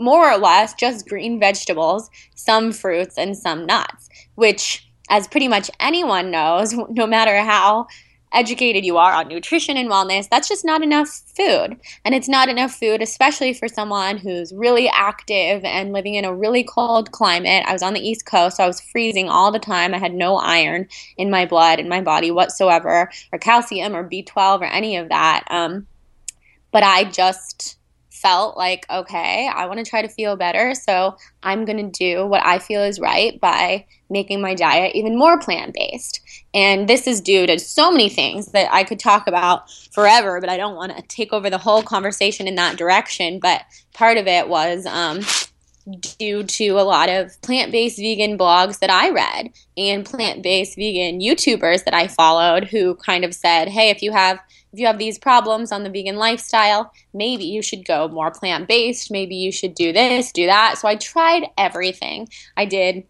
more 0.03 0.31
or 0.31 0.39
less 0.39 0.75
just 0.75 1.09
green 1.09 1.39
vegetables, 1.39 2.11
some 2.35 2.73
fruits, 2.73 3.17
and 3.17 3.37
some 3.37 3.65
nuts, 3.67 4.09
which, 4.35 4.89
as 5.09 5.29
pretty 5.29 5.49
much 5.49 5.71
anyone 5.81 6.31
knows, 6.31 6.75
no 6.91 7.07
matter 7.07 7.39
how 7.39 7.87
educated 8.33 8.85
you 8.85 8.97
are 8.97 9.13
on 9.13 9.29
nutrition 9.29 9.77
and 9.77 9.91
wellness, 9.91 10.29
that's 10.29 10.49
just 10.49 10.65
not 10.65 10.83
enough 10.83 11.09
food. 11.37 11.77
And 12.05 12.15
it's 12.15 12.29
not 12.29 12.49
enough 12.49 12.73
food, 12.73 13.03
especially 13.03 13.53
for 13.53 13.69
someone 13.69 14.17
who's 14.17 14.53
really 14.53 14.89
active 14.89 15.65
and 15.65 15.93
living 15.93 16.15
in 16.15 16.25
a 16.25 16.35
really 16.35 16.65
cold 16.65 17.13
climate. 17.13 17.65
I 17.67 17.73
was 17.73 17.83
on 17.83 17.95
the 17.95 18.01
East 18.01 18.27
Coast, 18.27 18.57
so 18.57 18.65
I 18.65 18.67
was 18.67 18.81
freezing 18.81 19.29
all 19.29 19.53
the 19.53 19.59
time. 19.59 19.95
I 19.95 19.99
had 19.99 20.15
no 20.15 20.37
iron 20.37 20.89
in 21.17 21.31
my 21.31 21.47
blood, 21.47 21.79
in 21.79 21.89
my 21.89 22.01
body 22.01 22.31
whatsoever, 22.31 23.11
or 23.33 23.39
calcium, 23.39 23.95
or 23.95 24.09
B12, 24.09 24.61
or 24.61 24.65
any 24.65 24.97
of 24.97 25.11
that. 25.11 25.45
Um, 25.51 25.87
but 26.71 26.83
I 26.83 27.05
just 27.05 27.77
felt 28.23 28.57
like, 28.57 28.87
okay, 28.88 29.50
I 29.52 29.67
want 29.67 29.79
to 29.79 29.85
try 29.85 30.00
to 30.00 30.09
feel 30.09 30.37
better. 30.37 30.75
So 30.75 31.17
I'm 31.43 31.64
going 31.64 31.91
to 31.91 31.99
do 31.99 32.26
what 32.26 32.45
I 32.45 32.59
feel 32.59 32.83
is 32.83 33.00
right 33.00 33.38
by 33.41 33.87
making 34.09 34.41
my 34.41 34.55
diet 34.55 34.95
even 34.95 35.19
more 35.19 35.38
plant 35.41 35.75
based. 35.75 36.21
And 36.55 36.88
this 36.88 37.07
is 37.07 37.21
due 37.21 37.47
to 37.47 37.59
so 37.59 37.91
many 37.91 38.09
things 38.09 38.52
that 38.52 38.73
I 38.73 38.85
could 38.85 39.00
talk 39.00 39.26
about 39.26 39.71
forever, 39.93 40.41
but 40.41 40.49
I 40.49 40.57
don't 40.57 40.76
want 40.76 40.97
to 40.97 41.02
take 41.02 41.33
over 41.33 41.50
the 41.50 41.59
whole 41.59 41.83
conversation 41.83 42.47
in 42.47 42.55
that 42.55 42.76
direction. 42.76 43.41
But 43.41 43.62
part 43.93 44.19
of 44.19 44.26
it 44.26 44.49
was, 44.49 44.87
um, 44.87 45.23
due 46.19 46.45
to 46.45 46.69
a 46.79 46.83
lot 46.83 47.09
of 47.09 47.41
plant 47.43 47.73
based 47.73 47.99
vegan 47.99 48.38
blogs 48.38 48.79
that 48.79 48.91
I 48.91 49.11
read 49.11 49.50
and 49.76 50.07
plant 50.07 50.43
based 50.43 50.76
vegan 50.76 51.21
YouTubers 51.21 51.85
that 51.85 51.95
I 51.95 52.07
followed 52.07 52.64
who 52.64 52.95
kind 52.95 53.25
of 53.25 53.35
said, 53.35 53.69
hey, 53.69 53.91
if 53.91 54.02
you 54.02 54.12
have 54.12 54.38
if 54.73 54.79
you 54.79 54.87
have 54.87 54.99
these 54.99 55.19
problems 55.19 55.71
on 55.71 55.83
the 55.83 55.91
vegan 55.91 56.17
lifestyle, 56.17 56.93
maybe 57.12 57.45
you 57.45 57.62
should 57.62 57.85
go 57.85 58.09
more 58.09 58.31
plant 58.31 58.69
based. 58.69 59.11
Maybe 59.11 59.37
you 59.37 59.52
should 59.52 59.75
do 59.75 59.93
this, 59.93 60.33
do 60.33 60.47
that. 60.47 60.79
So 60.79 60.88
I 60.88 60.97
tried 60.97 61.45
everything. 61.59 62.29
I 62.57 62.64
did 62.64 63.05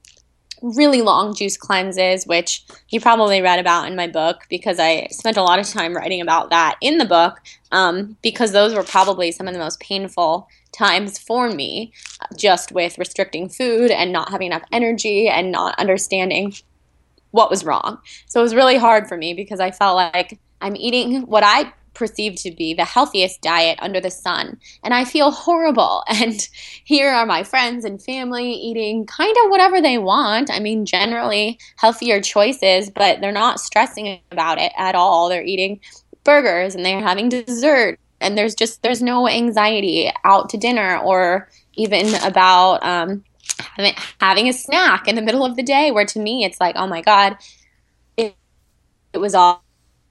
really 0.63 1.03
long 1.03 1.35
juice 1.35 1.57
cleanses, 1.57 2.25
which 2.27 2.65
you 2.89 3.01
probably 3.01 3.43
read 3.43 3.59
about 3.59 3.89
in 3.89 3.97
my 3.97 4.07
book 4.07 4.43
because 4.49 4.79
I 4.79 5.09
spent 5.11 5.37
a 5.37 5.43
lot 5.43 5.59
of 5.59 5.69
time 5.69 5.95
writing 5.95 6.21
about 6.21 6.51
that 6.51 6.77
in 6.81 6.99
the 6.99 7.05
book, 7.05 7.41
um, 7.73 8.17
because 8.23 8.53
those 8.53 8.75
were 8.75 8.85
probably 8.85 9.33
some 9.33 9.49
of 9.49 9.55
the 9.55 9.59
most 9.59 9.81
painful 9.81 10.49
times 10.73 11.19
for 11.19 11.51
me, 11.51 11.93
just 12.37 12.73
with 12.73 12.99
restricting 12.99 13.49
food 13.49 13.91
and 13.91 14.13
not 14.13 14.31
having 14.31 14.47
enough 14.49 14.63
energy 14.73 15.29
and 15.29 15.51
not 15.51 15.79
understanding 15.79 16.55
what 17.33 17.51
was 17.51 17.65
wrong. 17.65 17.99
So 18.27 18.41
it 18.41 18.45
was 18.45 18.55
really 18.55 18.77
hard 18.77 19.09
for 19.09 19.17
me 19.17 19.35
because 19.35 19.59
I 19.59 19.71
felt 19.71 19.97
like 19.97 20.39
I'm 20.63 20.77
eating 20.77 21.23
what 21.23 21.43
I 21.45 21.73
perceived 21.95 22.39
to 22.39 22.51
be 22.51 22.75
the 22.75 22.85
healthiest 22.85 23.41
diet 23.43 23.79
under 23.83 24.01
the 24.01 24.11
sun. 24.11 24.59
And 24.83 24.95
I 24.95 25.05
feel 25.05 25.31
horrible. 25.31 26.05
And 26.23 26.49
here 26.85 27.11
are 27.11 27.27
my 27.27 27.43
friends 27.43 27.85
and 27.85 28.01
family 28.01 28.53
eating 28.53 29.07
kind 29.07 29.35
of 29.45 29.51
whatever 29.51 29.81
they 29.81 29.99
want. 29.99 30.51
I 30.51 30.61
mean, 30.61 30.87
generally 30.87 31.59
healthier 31.77 32.21
choices, 32.21 32.91
but 32.91 33.21
they're 33.21 33.33
not 33.33 33.59
stressing 33.59 34.21
about 34.31 34.59
it 34.59 34.73
at 34.77 34.95
all. 34.95 35.29
They're 35.29 35.43
eating 35.43 35.81
burgers 36.23 36.75
and 36.77 36.85
they're 36.85 37.01
having 37.01 37.29
dessert. 37.29 37.99
And 38.21 38.39
there's 38.39 38.55
just, 38.55 38.83
there's 38.83 39.03
no 39.03 39.29
anxiety 39.29 40.13
out 40.25 40.51
to 40.51 40.59
dinner 40.59 40.99
or 40.99 41.49
even 41.75 42.15
about 42.23 42.85
um, 42.85 43.25
having, 43.59 43.95
having 44.21 44.49
a 44.49 44.53
snack 44.53 45.09
in 45.09 45.17
the 45.17 45.23
middle 45.23 45.45
of 45.45 45.57
the 45.57 45.65
day, 45.65 45.91
where 45.91 46.07
to 46.07 46.21
me 46.21 46.45
it's 46.45 46.61
like, 46.61 46.77
oh 46.77 46.87
my 46.87 47.03
God, 47.03 47.37
it, 48.17 48.37
it 49.13 49.19
was 49.19 49.35
all 49.35 49.65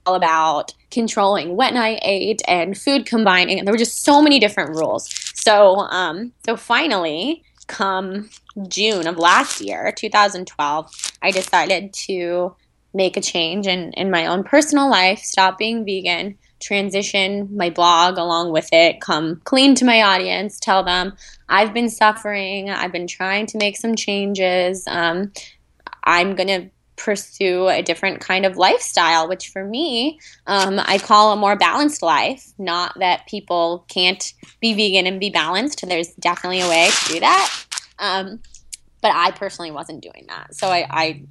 all 0.06 0.14
about 0.14 0.72
controlling 0.90 1.56
when 1.56 1.76
I 1.76 1.98
ate 2.02 2.42
and 2.46 2.76
food 2.76 3.06
combining, 3.06 3.58
and 3.58 3.66
there 3.66 3.72
were 3.72 3.78
just 3.78 4.04
so 4.04 4.22
many 4.22 4.38
different 4.38 4.70
rules. 4.70 5.08
So, 5.34 5.78
um, 5.78 6.32
so 6.44 6.56
finally, 6.56 7.44
come 7.66 8.28
June 8.68 9.06
of 9.06 9.16
last 9.16 9.60
year, 9.60 9.92
2012, 9.96 11.12
I 11.22 11.30
decided 11.30 11.92
to 11.94 12.54
make 12.94 13.16
a 13.16 13.20
change 13.20 13.66
in, 13.66 13.92
in 13.92 14.10
my 14.10 14.26
own 14.26 14.44
personal 14.44 14.90
life, 14.90 15.20
stop 15.20 15.58
being 15.58 15.84
vegan, 15.84 16.36
transition 16.60 17.48
my 17.56 17.70
blog 17.70 18.18
along 18.18 18.52
with 18.52 18.68
it, 18.72 19.00
come 19.00 19.40
clean 19.44 19.74
to 19.74 19.84
my 19.84 20.02
audience, 20.02 20.60
tell 20.60 20.84
them 20.84 21.14
I've 21.48 21.74
been 21.74 21.88
suffering, 21.88 22.70
I've 22.70 22.92
been 22.92 23.06
trying 23.06 23.46
to 23.46 23.58
make 23.58 23.76
some 23.76 23.96
changes. 23.96 24.84
Um, 24.86 25.32
I'm 26.04 26.34
going 26.34 26.48
to 26.48 26.70
pursue 26.96 27.68
a 27.68 27.82
different 27.82 28.20
kind 28.20 28.46
of 28.46 28.56
lifestyle, 28.56 29.28
which 29.28 29.48
for 29.48 29.64
me, 29.64 30.20
um, 30.46 30.78
I 30.78 30.98
call 30.98 31.32
a 31.32 31.36
more 31.36 31.56
balanced 31.56 32.02
life. 32.02 32.52
Not 32.58 32.98
that 32.98 33.26
people 33.26 33.84
can't 33.88 34.32
be 34.60 34.74
vegan 34.74 35.06
and 35.06 35.18
be 35.18 35.30
balanced. 35.30 35.86
There's 35.86 36.14
definitely 36.14 36.60
a 36.60 36.68
way 36.68 36.90
to 36.90 37.12
do 37.12 37.20
that. 37.20 37.64
Um, 37.98 38.40
but 39.00 39.12
I 39.14 39.32
personally 39.32 39.70
wasn't 39.70 40.02
doing 40.02 40.26
that. 40.28 40.54
So 40.54 40.68
I, 40.68 40.86
I, 40.90 41.22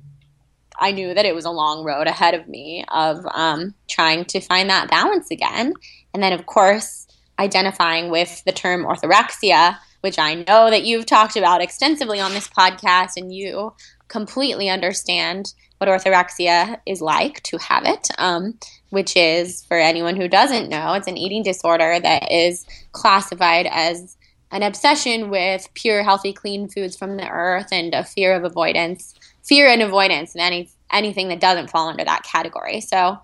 I 0.77 0.91
knew 0.91 1.13
that 1.13 1.25
it 1.25 1.35
was 1.35 1.45
a 1.45 1.51
long 1.51 1.83
road 1.85 2.07
ahead 2.07 2.33
of 2.33 2.47
me 2.47 2.83
of 2.89 3.25
um, 3.31 3.73
trying 3.87 4.25
to 4.25 4.41
find 4.41 4.69
that 4.69 4.89
balance 4.89 5.31
again. 5.31 5.73
And 6.13 6.21
then, 6.21 6.33
of 6.33 6.45
course, 6.45 7.07
identifying 7.39 8.09
with 8.09 8.43
the 8.43 8.51
term 8.51 8.83
orthorexia, 8.83 9.77
which 10.01 10.19
I 10.19 10.35
know 10.35 10.69
that 10.69 10.83
you've 10.83 11.05
talked 11.05 11.35
about 11.35 11.61
extensively 11.61 12.19
on 12.19 12.33
this 12.33 12.47
podcast, 12.49 13.11
and 13.17 13.33
you 13.33 13.73
completely 14.11 14.69
understand 14.69 15.53
what 15.77 15.89
orthorexia 15.89 16.77
is 16.85 17.01
like 17.01 17.41
to 17.43 17.57
have 17.57 17.85
it, 17.85 18.09
um, 18.17 18.59
which 18.89 19.15
is, 19.15 19.63
for 19.63 19.77
anyone 19.79 20.17
who 20.17 20.27
doesn't 20.27 20.69
know, 20.69 20.93
it's 20.93 21.07
an 21.07 21.17
eating 21.17 21.43
disorder 21.43 21.97
that 21.99 22.29
is 22.29 22.65
classified 22.91 23.67
as 23.71 24.17
an 24.51 24.63
obsession 24.63 25.29
with 25.29 25.69
pure, 25.75 26.03
healthy, 26.03 26.33
clean 26.33 26.67
foods 26.67 26.97
from 26.97 27.15
the 27.15 27.27
earth 27.29 27.69
and 27.71 27.93
a 27.93 28.03
fear 28.03 28.35
of 28.35 28.43
avoidance, 28.43 29.15
fear 29.43 29.67
and 29.67 29.81
avoidance, 29.81 30.35
and 30.35 30.41
any 30.41 30.69
anything 30.91 31.29
that 31.29 31.39
doesn't 31.39 31.69
fall 31.69 31.87
under 31.87 32.03
that 32.03 32.23
category. 32.23 32.81
So 32.81 33.17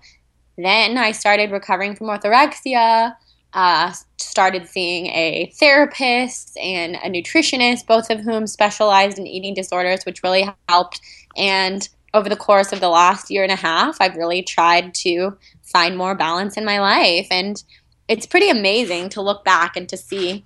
then 0.56 0.96
I 0.96 1.12
started 1.12 1.50
recovering 1.50 1.94
from 1.94 2.06
orthorexia 2.06 3.14
uh, 3.58 3.92
started 4.18 4.68
seeing 4.68 5.06
a 5.06 5.52
therapist 5.56 6.56
and 6.58 6.94
a 6.94 7.10
nutritionist, 7.10 7.88
both 7.88 8.08
of 8.08 8.20
whom 8.20 8.46
specialized 8.46 9.18
in 9.18 9.26
eating 9.26 9.52
disorders, 9.52 10.06
which 10.06 10.22
really 10.22 10.48
helped. 10.68 11.00
And 11.36 11.86
over 12.14 12.28
the 12.28 12.36
course 12.36 12.72
of 12.72 12.78
the 12.78 12.88
last 12.88 13.32
year 13.32 13.42
and 13.42 13.50
a 13.50 13.56
half, 13.56 13.96
I've 14.00 14.14
really 14.14 14.42
tried 14.42 14.94
to 15.02 15.36
find 15.64 15.98
more 15.98 16.14
balance 16.14 16.56
in 16.56 16.64
my 16.64 16.78
life. 16.78 17.26
And 17.32 17.60
it's 18.06 18.26
pretty 18.26 18.48
amazing 18.48 19.08
to 19.10 19.22
look 19.22 19.44
back 19.44 19.76
and 19.76 19.88
to 19.88 19.96
see 19.96 20.44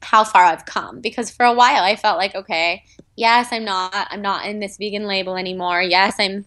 how 0.00 0.22
far 0.22 0.44
I've 0.44 0.64
come 0.64 1.00
because 1.00 1.30
for 1.30 1.44
a 1.46 1.54
while 1.54 1.82
I 1.82 1.96
felt 1.96 2.18
like 2.18 2.34
okay, 2.36 2.84
yes, 3.16 3.48
I'm 3.50 3.64
not 3.64 4.06
I'm 4.10 4.22
not 4.22 4.46
in 4.46 4.60
this 4.60 4.76
vegan 4.76 5.08
label 5.08 5.36
anymore. 5.36 5.82
Yes, 5.82 6.16
I'm 6.20 6.44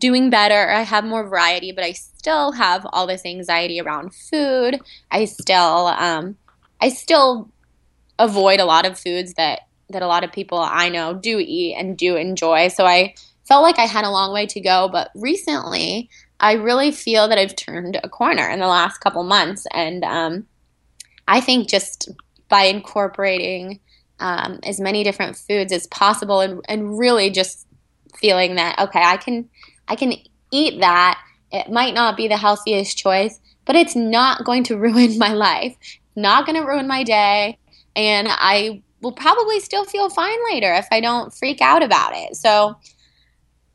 doing 0.00 0.30
better. 0.30 0.70
I 0.70 0.82
have 0.82 1.04
more 1.04 1.26
variety, 1.26 1.72
but 1.72 1.84
I 1.84 1.92
still 1.92 2.52
have 2.52 2.86
all 2.92 3.06
this 3.06 3.24
anxiety 3.24 3.80
around 3.80 4.14
food. 4.14 4.80
I 5.10 5.26
still 5.26 5.86
um, 5.86 6.36
I 6.80 6.88
still 6.88 7.50
avoid 8.18 8.60
a 8.60 8.64
lot 8.64 8.86
of 8.86 8.98
foods 8.98 9.34
that 9.34 9.60
that 9.90 10.02
a 10.02 10.06
lot 10.06 10.24
of 10.24 10.32
people 10.32 10.58
I 10.58 10.88
know 10.88 11.14
do 11.14 11.38
eat 11.38 11.74
and 11.76 11.96
do 11.96 12.16
enjoy. 12.16 12.68
So 12.68 12.86
I 12.86 13.14
felt 13.44 13.62
like 13.62 13.78
I 13.78 13.86
had 13.86 14.04
a 14.04 14.10
long 14.10 14.32
way 14.32 14.46
to 14.46 14.60
go, 14.60 14.88
but 14.90 15.10
recently 15.14 16.10
I 16.38 16.52
really 16.54 16.90
feel 16.90 17.28
that 17.28 17.38
I've 17.38 17.56
turned 17.56 18.00
a 18.02 18.08
corner 18.08 18.48
in 18.48 18.60
the 18.60 18.66
last 18.66 18.98
couple 18.98 19.22
months, 19.24 19.66
and 19.72 20.04
um, 20.04 20.46
I 21.28 21.40
think 21.40 21.68
just 21.68 22.08
by 22.48 22.64
incorporating 22.64 23.80
um, 24.20 24.60
as 24.64 24.80
many 24.80 25.02
different 25.02 25.36
foods 25.36 25.72
as 25.72 25.86
possible 25.86 26.40
and, 26.40 26.64
and 26.68 26.98
really 26.98 27.30
just 27.30 27.66
feeling 28.16 28.56
that 28.56 28.78
okay 28.78 29.02
i 29.02 29.16
can 29.16 29.48
I 29.90 29.96
can 29.96 30.14
eat 30.52 30.80
that. 30.80 31.20
It 31.52 31.70
might 31.70 31.94
not 31.94 32.16
be 32.16 32.28
the 32.28 32.36
healthiest 32.36 32.96
choice, 32.96 33.40
but 33.66 33.76
it's 33.76 33.96
not 33.96 34.44
going 34.44 34.64
to 34.64 34.76
ruin 34.78 35.18
my 35.18 35.32
life, 35.34 35.76
not 36.16 36.46
going 36.46 36.56
to 36.56 36.66
ruin 36.66 36.88
my 36.88 37.02
day. 37.02 37.58
And 37.96 38.28
I 38.30 38.82
will 39.02 39.12
probably 39.12 39.60
still 39.60 39.84
feel 39.84 40.08
fine 40.08 40.38
later 40.52 40.72
if 40.74 40.86
I 40.92 41.00
don't 41.00 41.34
freak 41.34 41.60
out 41.60 41.82
about 41.82 42.12
it. 42.14 42.36
So 42.36 42.76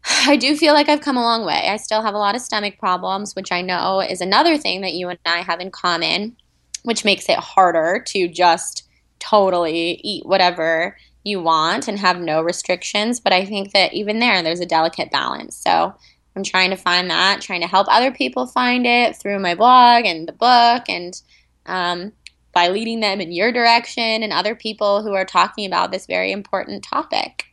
I 0.25 0.37
do 0.37 0.55
feel 0.55 0.73
like 0.73 0.87
I've 0.87 1.01
come 1.01 1.17
a 1.17 1.21
long 1.21 1.45
way. 1.45 1.67
I 1.69 1.77
still 1.77 2.01
have 2.01 2.13
a 2.13 2.19
lot 2.19 2.35
of 2.35 2.41
stomach 2.41 2.79
problems, 2.79 3.35
which 3.35 3.51
I 3.51 3.61
know 3.61 3.99
is 3.99 4.21
another 4.21 4.57
thing 4.57 4.81
that 4.81 4.93
you 4.93 5.09
and 5.09 5.19
I 5.25 5.41
have 5.41 5.59
in 5.59 5.69
common, 5.69 6.37
which 6.83 7.03
makes 7.03 7.27
it 7.27 7.39
harder 7.39 8.01
to 8.07 8.27
just 8.27 8.87
totally 9.19 9.99
eat 10.03 10.25
whatever 10.25 10.95
you 11.25 11.41
want 11.41 11.89
and 11.89 11.99
have 11.99 12.21
no 12.21 12.41
restrictions. 12.41 13.19
But 13.19 13.33
I 13.33 13.45
think 13.45 13.73
that 13.73 13.93
even 13.93 14.19
there, 14.19 14.41
there's 14.41 14.61
a 14.61 14.65
delicate 14.65 15.11
balance. 15.11 15.57
So 15.57 15.93
I'm 16.35 16.43
trying 16.43 16.69
to 16.69 16.77
find 16.77 17.09
that, 17.09 17.41
trying 17.41 17.61
to 17.61 17.67
help 17.67 17.87
other 17.89 18.11
people 18.11 18.45
find 18.45 18.85
it 18.85 19.17
through 19.17 19.39
my 19.39 19.55
blog 19.55 20.05
and 20.05 20.27
the 20.27 20.33
book 20.33 20.83
and 20.87 21.19
um, 21.65 22.13
by 22.53 22.69
leading 22.69 22.99
them 22.99 23.19
in 23.19 23.31
your 23.31 23.51
direction 23.51 24.23
and 24.23 24.31
other 24.31 24.55
people 24.55 25.01
who 25.01 25.13
are 25.13 25.25
talking 25.25 25.65
about 25.65 25.91
this 25.91 26.05
very 26.05 26.31
important 26.31 26.83
topic. 26.83 27.47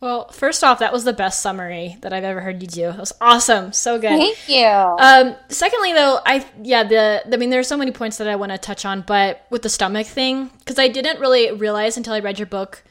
Well, 0.00 0.28
first 0.30 0.64
off, 0.64 0.80
that 0.80 0.92
was 0.92 1.04
the 1.04 1.12
best 1.12 1.42
summary 1.42 1.96
that 2.00 2.12
I've 2.12 2.24
ever 2.24 2.40
heard 2.40 2.60
you 2.60 2.66
do. 2.66 2.88
It 2.88 2.98
was 2.98 3.12
awesome, 3.20 3.72
so 3.72 4.00
good. 4.00 4.08
Thank 4.08 4.48
you. 4.48 4.66
Um, 4.66 5.36
secondly, 5.48 5.92
though, 5.92 6.18
I 6.26 6.44
yeah, 6.60 6.82
the 6.82 7.22
I 7.32 7.36
mean, 7.36 7.50
there's 7.50 7.68
so 7.68 7.76
many 7.76 7.92
points 7.92 8.16
that 8.18 8.26
I 8.26 8.34
want 8.34 8.50
to 8.50 8.58
touch 8.58 8.84
on, 8.84 9.02
but 9.02 9.46
with 9.50 9.62
the 9.62 9.68
stomach 9.68 10.08
thing, 10.08 10.50
because 10.58 10.76
I 10.76 10.88
didn't 10.88 11.20
really 11.20 11.52
realize 11.52 11.96
until 11.96 12.14
I 12.14 12.18
read 12.18 12.40
your 12.40 12.46
book 12.46 12.82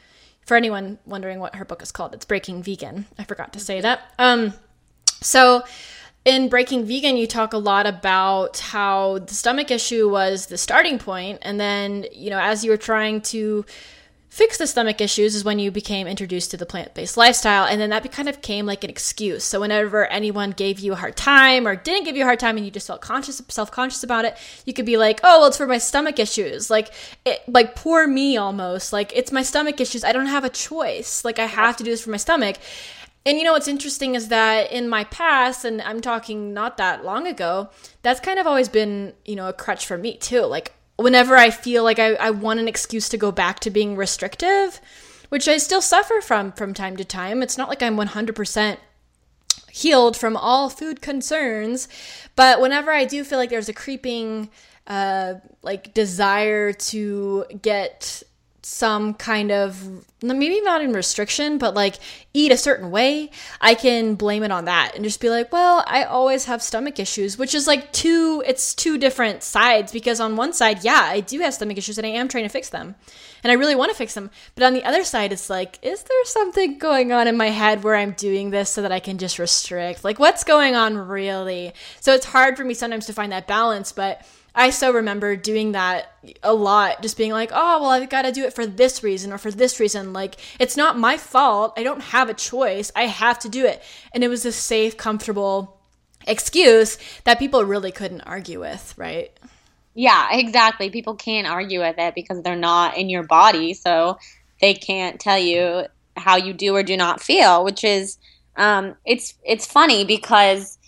for 0.44 0.56
anyone 0.56 0.98
wondering 1.06 1.38
what 1.38 1.54
her 1.56 1.64
book 1.64 1.82
is 1.82 1.92
called, 1.92 2.14
it's 2.14 2.24
Breaking 2.24 2.62
Vegan. 2.62 3.06
I 3.18 3.24
forgot 3.24 3.52
to 3.52 3.60
say 3.60 3.80
that. 3.80 4.12
Um, 4.18 4.54
so 5.20 5.62
in 6.24 6.48
Breaking 6.48 6.84
Vegan, 6.84 7.16
you 7.16 7.26
talk 7.26 7.52
a 7.52 7.58
lot 7.58 7.86
about 7.86 8.58
how 8.58 9.18
the 9.18 9.34
stomach 9.34 9.70
issue 9.70 10.08
was 10.08 10.46
the 10.46 10.58
starting 10.58 10.98
point, 10.98 11.38
and 11.42 11.58
then 11.58 12.06
you 12.12 12.30
know 12.30 12.38
as 12.38 12.64
you 12.64 12.70
were 12.70 12.76
trying 12.76 13.20
to 13.22 13.64
fix 14.32 14.56
the 14.56 14.66
stomach 14.66 14.98
issues 14.98 15.34
is 15.34 15.44
when 15.44 15.58
you 15.58 15.70
became 15.70 16.06
introduced 16.06 16.50
to 16.50 16.56
the 16.56 16.64
plant-based 16.64 17.18
lifestyle 17.18 17.66
and 17.66 17.78
then 17.78 17.90
that 17.90 18.10
kind 18.10 18.30
of 18.30 18.40
came 18.40 18.64
like 18.64 18.82
an 18.82 18.88
excuse. 18.88 19.44
So 19.44 19.60
whenever 19.60 20.06
anyone 20.06 20.52
gave 20.52 20.80
you 20.80 20.94
a 20.94 20.96
hard 20.96 21.18
time 21.18 21.68
or 21.68 21.76
didn't 21.76 22.04
give 22.04 22.16
you 22.16 22.22
a 22.22 22.24
hard 22.24 22.40
time 22.40 22.56
and 22.56 22.64
you 22.64 22.72
just 22.72 22.86
felt 22.86 23.02
conscious 23.02 23.42
self-conscious 23.46 24.02
about 24.02 24.24
it 24.24 24.38
you 24.64 24.72
could 24.72 24.86
be 24.86 24.96
like 24.96 25.20
oh 25.22 25.40
well 25.40 25.48
it's 25.48 25.58
for 25.58 25.66
my 25.66 25.76
stomach 25.76 26.18
issues. 26.18 26.70
Like 26.70 26.94
it 27.26 27.42
like 27.46 27.74
poor 27.74 28.08
me 28.08 28.38
almost. 28.38 28.90
Like 28.90 29.12
it's 29.14 29.32
my 29.32 29.42
stomach 29.42 29.82
issues. 29.82 30.02
I 30.02 30.12
don't 30.12 30.24
have 30.24 30.44
a 30.44 30.48
choice. 30.48 31.26
Like 31.26 31.38
i 31.38 31.44
have 31.44 31.76
to 31.76 31.84
do 31.84 31.90
this 31.90 32.02
for 32.02 32.08
my 32.08 32.16
stomach. 32.16 32.56
And 33.26 33.36
you 33.36 33.44
know 33.44 33.52
what's 33.52 33.68
interesting 33.68 34.14
is 34.14 34.28
that 34.28 34.72
in 34.72 34.88
my 34.88 35.04
past, 35.04 35.64
and 35.64 35.82
I'm 35.82 36.00
talking 36.00 36.54
not 36.54 36.78
that 36.78 37.04
long 37.04 37.26
ago, 37.26 37.68
that's 38.00 38.18
kind 38.18 38.38
of 38.38 38.46
always 38.48 38.68
been, 38.68 39.12
you 39.26 39.36
know, 39.36 39.48
a 39.48 39.52
crutch 39.52 39.86
for 39.86 39.98
me 39.98 40.16
too. 40.16 40.40
Like 40.40 40.72
whenever 41.02 41.36
I 41.36 41.50
feel 41.50 41.84
like 41.84 41.98
I, 41.98 42.14
I 42.14 42.30
want 42.30 42.60
an 42.60 42.68
excuse 42.68 43.08
to 43.10 43.18
go 43.18 43.32
back 43.32 43.60
to 43.60 43.70
being 43.70 43.96
restrictive, 43.96 44.80
which 45.28 45.48
I 45.48 45.58
still 45.58 45.82
suffer 45.82 46.20
from 46.20 46.52
from 46.52 46.74
time 46.74 46.96
to 46.96 47.04
time. 47.04 47.42
It's 47.42 47.58
not 47.58 47.68
like 47.68 47.82
I'm 47.82 47.96
100% 47.96 48.78
healed 49.70 50.16
from 50.16 50.36
all 50.36 50.68
food 50.68 51.00
concerns, 51.00 51.88
but 52.36 52.60
whenever 52.60 52.92
I 52.92 53.04
do 53.04 53.24
feel 53.24 53.38
like 53.38 53.50
there's 53.50 53.68
a 53.68 53.74
creeping 53.74 54.50
uh, 54.86 55.34
like 55.62 55.94
desire 55.94 56.72
to 56.72 57.44
get 57.62 58.22
some 58.64 59.14
kind 59.14 59.50
of 59.50 60.06
maybe 60.22 60.60
not 60.60 60.80
in 60.82 60.92
restriction, 60.92 61.58
but 61.58 61.74
like 61.74 61.96
eat 62.32 62.52
a 62.52 62.56
certain 62.56 62.92
way, 62.92 63.30
I 63.60 63.74
can 63.74 64.14
blame 64.14 64.44
it 64.44 64.52
on 64.52 64.66
that 64.66 64.92
and 64.94 65.04
just 65.04 65.20
be 65.20 65.30
like, 65.30 65.52
well, 65.52 65.82
I 65.86 66.04
always 66.04 66.44
have 66.44 66.62
stomach 66.62 67.00
issues, 67.00 67.36
which 67.36 67.54
is 67.54 67.66
like 67.66 67.92
two, 67.92 68.42
it's 68.46 68.72
two 68.74 68.98
different 68.98 69.42
sides 69.42 69.90
because 69.90 70.20
on 70.20 70.36
one 70.36 70.52
side, 70.52 70.84
yeah, 70.84 71.02
I 71.02 71.20
do 71.20 71.40
have 71.40 71.54
stomach 71.54 71.76
issues 71.76 71.98
and 71.98 72.06
I 72.06 72.10
am 72.10 72.28
trying 72.28 72.44
to 72.44 72.48
fix 72.48 72.68
them 72.68 72.94
and 73.42 73.50
I 73.50 73.54
really 73.54 73.74
want 73.74 73.90
to 73.90 73.96
fix 73.96 74.14
them. 74.14 74.30
But 74.54 74.64
on 74.64 74.74
the 74.74 74.84
other 74.84 75.02
side, 75.02 75.32
it's 75.32 75.50
like, 75.50 75.80
is 75.82 76.02
there 76.04 76.24
something 76.24 76.78
going 76.78 77.10
on 77.10 77.26
in 77.26 77.36
my 77.36 77.50
head 77.50 77.82
where 77.82 77.96
I'm 77.96 78.12
doing 78.12 78.50
this 78.50 78.70
so 78.70 78.82
that 78.82 78.92
I 78.92 79.00
can 79.00 79.18
just 79.18 79.40
restrict? 79.40 80.04
Like, 80.04 80.20
what's 80.20 80.44
going 80.44 80.76
on 80.76 80.96
really? 80.96 81.72
So 82.00 82.14
it's 82.14 82.26
hard 82.26 82.56
for 82.56 82.64
me 82.64 82.74
sometimes 82.74 83.06
to 83.06 83.12
find 83.12 83.32
that 83.32 83.48
balance, 83.48 83.90
but 83.90 84.24
I 84.54 84.70
so 84.70 84.92
remember 84.92 85.34
doing 85.34 85.72
that 85.72 86.12
a 86.42 86.52
lot, 86.52 87.00
just 87.00 87.16
being 87.16 87.32
like, 87.32 87.50
oh, 87.54 87.80
well, 87.80 87.90
I've 87.90 88.10
got 88.10 88.22
to 88.22 88.32
do 88.32 88.44
it 88.44 88.52
for 88.52 88.66
this 88.66 89.02
reason 89.02 89.32
or 89.32 89.38
for 89.38 89.50
this 89.50 89.80
reason. 89.80 90.12
Like, 90.12 90.36
it's 90.58 90.76
not 90.76 90.98
my 90.98 91.16
fault. 91.16 91.72
I 91.76 91.82
don't 91.82 92.02
have 92.02 92.28
a 92.28 92.34
choice. 92.34 92.92
I 92.94 93.06
have 93.06 93.38
to 93.40 93.48
do 93.48 93.64
it. 93.64 93.82
And 94.12 94.22
it 94.22 94.28
was 94.28 94.44
a 94.44 94.52
safe, 94.52 94.96
comfortable 94.96 95.80
excuse 96.26 96.98
that 97.24 97.38
people 97.38 97.64
really 97.64 97.92
couldn't 97.92 98.20
argue 98.22 98.60
with, 98.60 98.94
right? 98.98 99.30
Yeah, 99.94 100.28
exactly. 100.32 100.90
People 100.90 101.14
can't 101.14 101.46
argue 101.46 101.80
with 101.80 101.96
it 101.98 102.14
because 102.14 102.42
they're 102.42 102.54
not 102.54 102.96
in 102.96 103.08
your 103.08 103.22
body. 103.22 103.72
So 103.72 104.18
they 104.60 104.74
can't 104.74 105.18
tell 105.18 105.38
you 105.38 105.86
how 106.16 106.36
you 106.36 106.52
do 106.52 106.76
or 106.76 106.82
do 106.82 106.96
not 106.96 107.22
feel, 107.22 107.64
which 107.64 107.84
is, 107.84 108.18
um, 108.56 108.96
it's, 109.06 109.34
it's 109.44 109.66
funny 109.66 110.04
because 110.04 110.78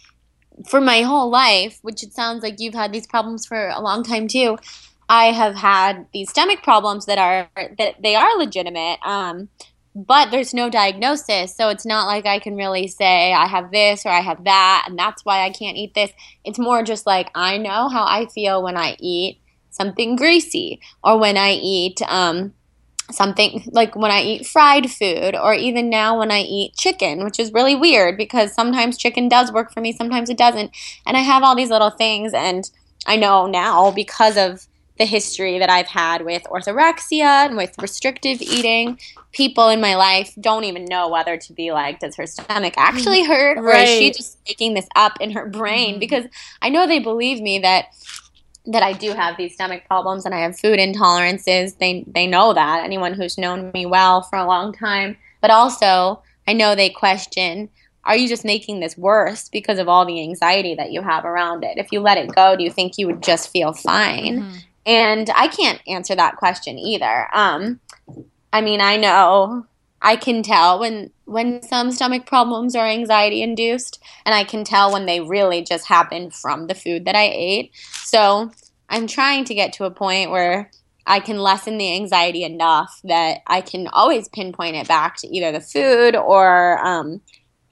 for 0.69 0.81
my 0.81 1.03
whole 1.03 1.31
life, 1.31 1.79
which 1.83 2.03
it 2.03 2.13
sounds 2.13 2.43
like 2.43 2.61
you've 2.61 2.75
had 2.75 2.93
these 2.93 3.07
problems 3.07 3.47
for 3.47 3.69
a 3.69 3.81
long 3.81 4.03
time 4.03 4.29
too. 4.29 4.59
I 5.09 5.27
have 5.27 5.55
had 5.55 6.07
these 6.13 6.31
stomach 6.31 6.63
problems 6.63 7.07
that 7.07 7.19
are 7.19 7.51
that 7.79 8.03
they 8.03 8.15
are 8.15 8.39
legitimate, 8.39 8.99
um, 9.05 9.49
but 9.95 10.31
there's 10.31 10.55
no 10.55 10.71
diagnosis, 10.71 11.55
so 11.55 11.69
it's 11.69 11.85
not 11.85 12.07
like 12.07 12.27
I 12.27 12.39
can 12.39 12.57
really 12.57 12.89
say 12.89 13.33
I 13.33 13.47
have 13.47 13.71
this 13.71 14.07
or 14.07 14.09
I 14.09 14.21
have 14.21 14.45
that, 14.45 14.87
and 14.89 14.99
that's 14.99 15.25
why 15.25 15.45
I 15.45 15.51
can't 15.51 15.77
eat 15.77 15.95
this. 15.95 16.11
It's 16.45 16.59
more 16.59 16.83
just 16.83 17.07
like 17.07 17.31
I 17.35 17.59
know 17.59 17.89
how 17.89 18.05
I 18.05 18.27
feel 18.27 18.63
when 18.63 18.77
I 18.77 18.97
eat 18.99 19.41
something 19.71 20.17
greasy 20.17 20.81
or 21.03 21.19
when 21.19 21.37
I 21.37 21.53
eat 21.53 22.01
um, 22.09 22.55
something 23.11 23.65
like 23.73 23.95
when 23.95 24.11
I 24.11 24.23
eat 24.23 24.47
fried 24.47 24.91
food 24.91 25.37
or 25.37 25.55
even 25.55 25.91
now 25.91 26.19
when 26.19 26.31
I 26.31 26.41
eat 26.41 26.77
chicken, 26.77 27.25
which 27.25 27.39
is 27.39 27.53
really 27.53 27.75
weird 27.75 28.17
because 28.17 28.55
sometimes 28.55 28.97
chicken 28.97 29.29
does 29.29 29.53
work 29.53 29.73
for 29.73 29.81
me, 29.81 29.93
sometimes 29.93 30.31
it 30.31 30.39
doesn't. 30.39 30.71
And 31.07 31.17
I 31.17 31.21
have 31.21 31.43
all 31.43 31.55
these 31.55 31.71
little 31.71 31.91
things 31.91 32.33
and 32.33 32.71
I 33.07 33.17
know 33.17 33.47
now 33.47 33.91
because 33.91 34.37
of 34.37 34.67
the 34.97 35.05
history 35.05 35.59
that 35.59 35.69
I've 35.69 35.89
had 35.89 36.25
with 36.25 36.45
orthorexia 36.45 37.47
and 37.47 37.57
with 37.57 37.75
restrictive 37.81 38.41
eating, 38.41 38.99
people 39.33 39.69
in 39.69 39.81
my 39.81 39.97
life 39.97 40.33
don't 40.41 40.65
even 40.65 40.85
know 40.85 41.09
whether 41.09 41.37
to 41.37 41.53
be 41.53 41.73
like, 41.73 41.99
does 41.99 42.15
her 42.17 42.27
stomach 42.27 42.75
actually 42.77 43.23
mm-hmm. 43.23 43.33
hurt 43.33 43.59
or 43.59 43.65
right. 43.65 43.89
is 43.89 43.99
she 43.99 44.11
just 44.13 44.39
making 44.47 44.75
this 44.75 44.87
up 44.95 45.21
in 45.21 45.33
her 45.33 45.47
brain? 45.47 45.93
Mm-hmm. 45.93 46.01
Because 46.01 46.25
I 46.63 46.69
know 46.69 46.87
they 46.87 47.01
believe 47.01 47.41
me 47.41 47.59
that 47.59 47.87
that 48.67 48.83
I 48.83 48.93
do 48.93 49.13
have 49.13 49.37
these 49.37 49.55
stomach 49.55 49.85
problems 49.87 50.25
and 50.25 50.35
I 50.35 50.41
have 50.41 50.59
food 50.59 50.79
intolerances. 50.79 51.79
They 51.79 52.05
they 52.07 52.27
know 52.27 52.55
that. 52.55 52.85
Anyone 52.85 53.15
who's 53.15 53.39
known 53.39 53.71
me 53.73 53.87
well 53.87 54.23
for 54.23 54.37
a 54.37 54.47
long 54.47 54.73
time. 54.73 55.17
But 55.41 55.51
also, 55.51 56.23
I 56.49 56.55
know 56.55 56.75
they 56.75 56.89
question, 56.89 57.69
are 58.05 58.17
you 58.17 58.29
just 58.29 58.45
making 58.45 58.81
this 58.81 58.97
worse 58.97 59.49
because 59.49 59.79
of 59.79 59.89
all 59.89 60.07
the 60.07 60.21
anxiety 60.23 60.75
that 60.75 60.93
you 60.93 61.03
have 61.03 61.25
around 61.25 61.65
it? 61.65 61.79
If 61.79 61.93
you 61.93 62.01
let 62.01 62.19
it 62.19 62.35
go, 62.35 62.57
do 62.57 62.65
you 62.65 62.71
think 62.71 62.97
you 62.97 63.07
would 63.07 63.23
just 63.23 63.51
feel 63.51 63.73
fine? 63.73 64.41
Mm-hmm. 64.41 64.57
And 64.87 65.31
I 65.35 65.49
can't 65.49 65.81
answer 65.87 66.15
that 66.15 66.37
question 66.37 66.79
either. 66.79 67.29
Um 67.35 67.81
I 68.53 68.61
mean, 68.61 68.81
I 68.81 68.97
know 68.97 69.67
I 70.01 70.17
can 70.17 70.43
tell 70.43 70.79
when 70.79 71.11
when 71.25 71.63
some 71.63 71.91
stomach 71.91 72.27
problems 72.27 72.77
are 72.77 72.87
anxiety 72.87 73.43
induced 73.43 74.03
and 74.27 74.35
I 74.35 74.45
can 74.45 74.65
tell 74.65 74.93
when 74.93 75.07
they 75.07 75.21
really 75.21 75.63
just 75.63 75.87
happen 75.87 76.31
from 76.31 76.67
the 76.67 76.75
food 76.75 77.05
that 77.07 77.17
I 77.17 77.31
ate. 77.33 77.73
So, 78.05 78.51
I'm 78.89 79.07
trying 79.07 79.45
to 79.47 79.55
get 79.55 79.73
to 79.75 79.85
a 79.85 79.91
point 79.91 80.31
where 80.31 80.71
I 81.07 81.21
can 81.21 81.39
lessen 81.39 81.79
the 81.79 81.95
anxiety 81.95 82.45
enough 82.45 83.01
that 83.05 83.39
I 83.47 83.61
can 83.61 83.89
always 83.89 84.29
pinpoint 84.29 84.77
it 84.77 84.89
back 84.89 85.17
to 85.19 85.29
either 85.29 85.53
the 85.53 85.61
food 85.61 86.17
or 86.17 86.85
um, 86.85 87.21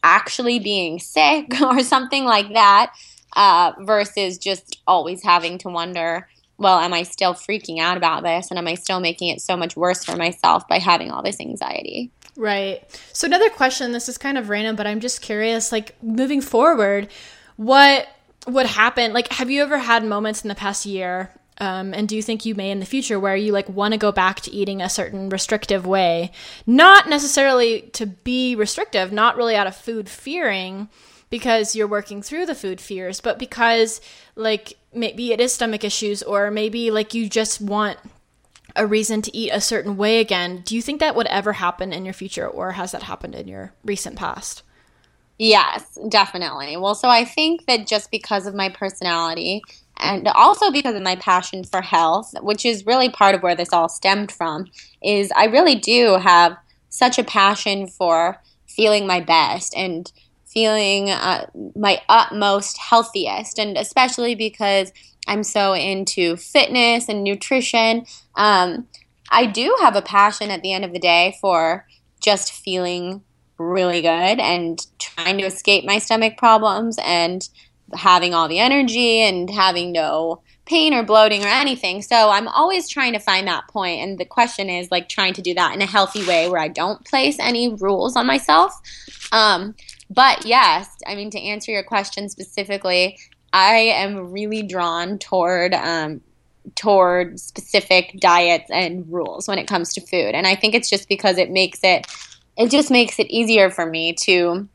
actually 0.03 0.59
being 0.59 0.99
sick 0.99 1.61
or 1.61 1.83
something 1.83 2.25
like 2.25 2.53
that, 2.53 2.93
uh, 3.35 3.73
versus 3.81 4.37
just 4.37 4.81
always 4.87 5.23
having 5.23 5.59
to 5.59 5.69
wonder, 5.69 6.29
well, 6.59 6.79
am 6.79 6.93
I 6.93 7.03
still 7.05 7.33
freaking 7.33 7.79
out 7.79 7.97
about 7.97 8.23
this? 8.23 8.51
And 8.51 8.59
am 8.59 8.69
I 8.69 8.75
still 8.75 9.01
making 9.01 9.29
it 9.29 9.41
so 9.41 9.57
much 9.57 9.77
worse 9.77 10.05
for 10.05 10.17
myself 10.17 10.69
by 10.69 10.79
having 10.79 11.11
all 11.11 11.23
this 11.23 11.41
anxiety? 11.41 12.11
Right. 12.37 12.83
So 13.13 13.27
another 13.27 13.51
question, 13.51 13.93
this 13.93 14.09
is 14.09 14.17
kind 14.17 14.39
of 14.39 14.49
random, 14.49 14.75
but 14.75 14.87
I'm 14.87 15.01
just 15.01 15.21
curious, 15.21 15.71
like 15.71 15.95
moving 16.03 16.41
forward, 16.41 17.09
what 17.57 18.09
would 18.47 18.67
happen? 18.67 19.13
Like, 19.13 19.33
have 19.35 19.51
you 19.51 19.63
ever 19.63 19.79
had 19.79 20.05
moments 20.05 20.43
in 20.43 20.49
the 20.49 20.55
past 20.55 20.87
year, 20.87 21.31
um, 21.59 21.93
and 21.93 22.09
do 22.09 22.17
you 22.17 22.23
think 22.23 22.47
you 22.47 22.55
may 22.55 22.71
in 22.71 22.81
the 22.81 22.87
future 22.87 23.21
where 23.21 23.37
you 23.37 23.53
like 23.53 23.69
want 23.69 23.93
to 23.93 23.99
go 23.99 24.11
back 24.11 24.41
to 24.41 24.51
eating 24.51 24.81
a 24.81 24.89
certain 24.89 25.29
restrictive 25.29 25.87
way? 25.87 26.33
Not 26.67 27.09
necessarily 27.09 27.83
to 27.93 28.07
be 28.07 28.57
restrictive, 28.57 29.13
not 29.13 29.37
really 29.37 29.55
out 29.55 29.67
of 29.67 29.77
food 29.77 30.09
fearing, 30.09 30.89
because 31.29 31.77
you're 31.77 31.87
working 31.87 32.23
through 32.23 32.47
the 32.47 32.55
food 32.55 32.81
fears, 32.81 33.21
but 33.21 33.39
because 33.39 34.01
like 34.37 34.75
maybe 34.93 35.33
it 35.33 35.41
is 35.41 35.55
stomach 35.55 35.85
issues, 35.85 36.23
or 36.23 36.51
maybe 36.51 36.91
like 36.91 37.15
you 37.15 37.29
just 37.29 37.61
want 37.61 37.99
a 38.75 38.87
reason 38.87 39.23
to 39.23 39.37
eat 39.37 39.51
a 39.51 39.61
certain 39.61 39.97
way 39.97 40.21
again. 40.21 40.63
Do 40.65 40.75
you 40.75 40.83
think 40.83 41.01
that 41.01 41.15
would 41.15 41.27
ever 41.27 41.55
happen 41.55 41.93
in 41.93 42.05
your 42.05 42.15
future, 42.15 42.47
or 42.47 42.73
has 42.73 42.93
that 42.93 43.05
happened 43.05 43.35
in 43.35 43.49
your 43.49 43.73
recent 43.85 44.17
past? 44.17 44.63
Yes, 45.39 45.99
definitely. 46.09 46.77
Well, 46.77 46.95
so 46.95 47.09
I 47.09 47.25
think 47.25 47.67
that 47.67 47.87
just 47.87 48.11
because 48.11 48.47
of 48.47 48.55
my 48.55 48.69
personality 48.69 49.63
and 49.99 50.29
also 50.29 50.71
because 50.71 50.95
of 50.95 51.03
my 51.03 51.17
passion 51.17 51.65
for 51.65 51.81
health, 51.81 52.33
which 52.43 52.65
is 52.65 52.87
really 52.87 53.09
part 53.09 53.35
of 53.35 53.43
where 53.43 53.55
this 53.55 53.73
all 53.73 53.89
stemmed 53.89 54.31
from, 54.31 54.67
is 55.03 55.33
I 55.35 55.47
really 55.47 55.75
do 55.75 56.17
have 56.17 56.57
such 56.91 57.19
a 57.19 57.25
passion 57.25 57.87
for 57.87 58.41
feeling 58.69 59.07
my 59.07 59.21
best 59.21 59.75
and 59.77 60.13
feeling 60.47 61.11
uh, 61.11 61.47
my 61.75 62.01
utmost 62.09 62.77
healthiest, 62.79 63.59
and 63.59 63.77
especially 63.77 64.35
because 64.35 64.93
I'm 65.27 65.45
so 65.45 65.75
into 65.75 66.37
fitness 66.37 67.09
and 67.09 67.23
nutrition. 67.23 68.07
Um, 68.35 68.89
I 69.31 69.47
do 69.47 69.77
have 69.81 69.97
a 69.97 70.03
passion 70.03 70.51
at 70.51 70.63
the 70.63 70.73
end 70.73 70.85
of 70.85 70.93
the 70.93 70.99
day 70.99 71.37
for 71.41 71.87
just 72.21 72.53
feeling 72.53 73.23
really 73.59 74.03
good 74.03 74.09
and 74.41 74.85
trying 74.99 75.39
to 75.39 75.45
escape 75.45 75.85
my 75.85 75.99
stomach 75.99 76.37
problems 76.37 76.99
and 77.03 77.49
having 77.95 78.35
all 78.35 78.49
the 78.49 78.59
energy 78.59 79.21
and 79.21 79.51
having 79.51 79.93
no 79.93 80.43
pain 80.65 80.95
or 80.95 81.03
bloating 81.03 81.45
or 81.45 81.49
anything. 81.49 82.03
So 82.03 82.31
I'm 82.31 82.49
always 82.49 82.89
trying 82.89 83.13
to 83.15 83.19
find 83.19 83.47
that 83.49 83.69
point. 83.69 84.01
and 84.01 84.19
the 84.19 84.25
question 84.25 84.71
is 84.71 84.91
like 84.91 85.09
trying 85.09 85.35
to 85.35 85.43
do 85.43 85.55
that 85.55 85.75
in 85.75 85.83
a 85.83 85.87
healthy 85.87 86.27
way 86.27 86.49
where 86.49 86.61
I 86.61 86.69
don't 86.69 87.05
place 87.05 87.37
any 87.41 87.75
rules 87.75 88.17
on 88.17 88.27
myself. 88.27 88.73
Um, 89.33 89.75
but 90.09 90.47
yes, 90.47 90.89
I 91.07 91.15
mean 91.15 91.31
to 91.31 91.41
answer 91.41 91.73
your 91.73 91.83
question 91.83 92.29
specifically, 92.29 93.19
I 93.53 93.77
am 93.77 94.33
really 94.33 94.63
drawn 94.63 95.19
toward 95.19 95.75
um, 95.75 96.21
toward 96.75 97.39
specific 97.41 98.19
diets 98.21 98.71
and 98.71 99.11
rules 99.13 99.49
when 99.49 99.59
it 99.59 99.67
comes 99.67 99.93
to 99.95 100.01
food. 100.01 100.35
And 100.35 100.47
I 100.47 100.55
think 100.55 100.75
it's 100.75 100.89
just 100.89 101.09
because 101.09 101.39
it 101.39 101.51
makes 101.51 101.81
it 101.83 102.07
it 102.57 102.71
just 102.71 102.91
makes 102.91 103.19
it 103.19 103.27
easier 103.31 103.71
for 103.71 103.87
me 103.87 104.13
to 104.15 104.69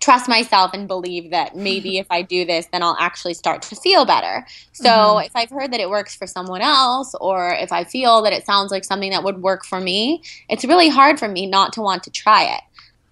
trust 0.00 0.28
myself 0.28 0.70
and 0.72 0.86
believe 0.86 1.30
that 1.30 1.56
maybe 1.56 1.98
if 2.02 2.06
I 2.10 2.22
do 2.22 2.44
this, 2.44 2.66
then 2.72 2.82
I'll 2.82 2.96
actually 3.00 3.34
start 3.34 3.62
to 3.62 3.76
feel 3.76 4.04
better. 4.04 4.46
So 4.72 4.88
mm-hmm. 4.88 5.26
if 5.26 5.32
I've 5.34 5.50
heard 5.50 5.72
that 5.72 5.80
it 5.80 5.90
works 5.90 6.14
for 6.14 6.26
someone 6.26 6.60
else, 6.60 7.14
or 7.20 7.50
if 7.50 7.72
I 7.72 7.84
feel 7.84 8.22
that 8.22 8.32
it 8.32 8.46
sounds 8.46 8.70
like 8.70 8.84
something 8.84 9.10
that 9.10 9.24
would 9.24 9.42
work 9.42 9.64
for 9.64 9.80
me, 9.80 10.22
it's 10.48 10.64
really 10.64 10.88
hard 10.88 11.18
for 11.18 11.28
me 11.28 11.46
not 11.46 11.72
to 11.74 11.80
want 11.82 12.04
to 12.04 12.10
try 12.10 12.44
it. 12.44 12.60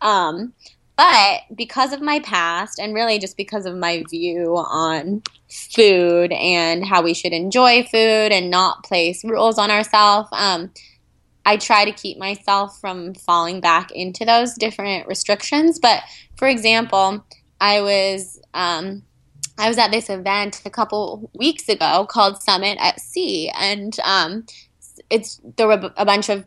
Um, 0.01 0.53
but 0.97 1.41
because 1.55 1.93
of 1.93 2.01
my 2.01 2.21
past, 2.21 2.79
and 2.79 2.95
really 2.95 3.19
just 3.19 3.37
because 3.37 3.67
of 3.67 3.77
my 3.77 4.05
view 4.11 4.57
on 4.57 5.23
food 5.51 6.33
and 6.33 6.85
how 6.85 7.03
we 7.03 7.15
should 7.15 7.33
enjoy 7.33 7.83
food 7.83 8.33
and 8.33 8.51
not 8.51 8.85
place 8.85 9.25
rules 9.25 9.59
on 9.59 9.71
ourselves, 9.71 10.29
um, 10.33 10.71
I 11.47 11.57
try 11.57 11.85
to 11.85 11.93
keep 11.93 12.19
myself 12.19 12.81
from 12.81 13.15
falling 13.15 13.61
back 13.61 13.91
into 13.91 14.25
those 14.25 14.55
different 14.55 15.07
restrictions. 15.07 15.79
But 15.79 16.03
for 16.37 16.49
example, 16.49 17.25
I 17.61 17.81
was 17.81 18.41
um, 18.55 19.03
I 19.59 19.69
was 19.69 19.79
at 19.79 19.91
this 19.91 20.11
event 20.11 20.63
a 20.65 20.71
couple 20.71 21.31
weeks 21.35 21.69
ago 21.69 22.07
called 22.09 22.43
Summit 22.43 22.79
at 22.81 23.01
Sea, 23.01 23.51
and 23.51 23.97
um, 24.05 24.47
it's 25.11 25.41
there 25.57 25.67
were 25.67 25.93
a 25.97 26.05
bunch 26.05 26.29
of 26.29 26.45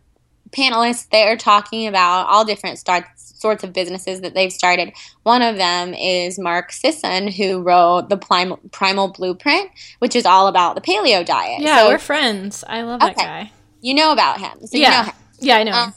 panelists 0.52 1.10
they're 1.10 1.38
talking 1.38 1.88
about 1.88 2.28
all 2.28 2.46
different 2.46 2.80
start, 2.80 3.06
sorts 3.16 3.64
of 3.64 3.74
businesses 3.74 4.22
that 4.22 4.34
they've 4.34 4.52
started. 4.52 4.94
One 5.24 5.42
of 5.42 5.58
them 5.58 5.94
is 5.94 6.40
Mark 6.40 6.72
Sisson, 6.72 7.28
who 7.28 7.62
wrote 7.62 8.10
the 8.10 8.18
Primal, 8.18 8.60
Primal 8.72 9.10
Blueprint, 9.10 9.70
which 10.00 10.16
is 10.16 10.26
all 10.26 10.48
about 10.48 10.76
the 10.76 10.82
paleo 10.82 11.26
diet. 11.26 11.62
Yeah, 11.62 11.80
so, 11.80 11.88
we're 11.90 12.00
friends. 12.00 12.64
I 12.68 12.82
love 12.82 13.00
that 13.02 13.16
guy. 13.16 13.52
You 13.82 13.94
know 13.94 14.12
about 14.12 14.40
him. 14.40 14.66
So 14.66 14.78
yeah. 14.78 14.90
you 14.90 14.98
know 14.98 15.04
him. 15.04 15.14
Yeah, 15.40 15.58
I 15.58 15.64
know. 15.64 15.72
Um, 15.72 15.94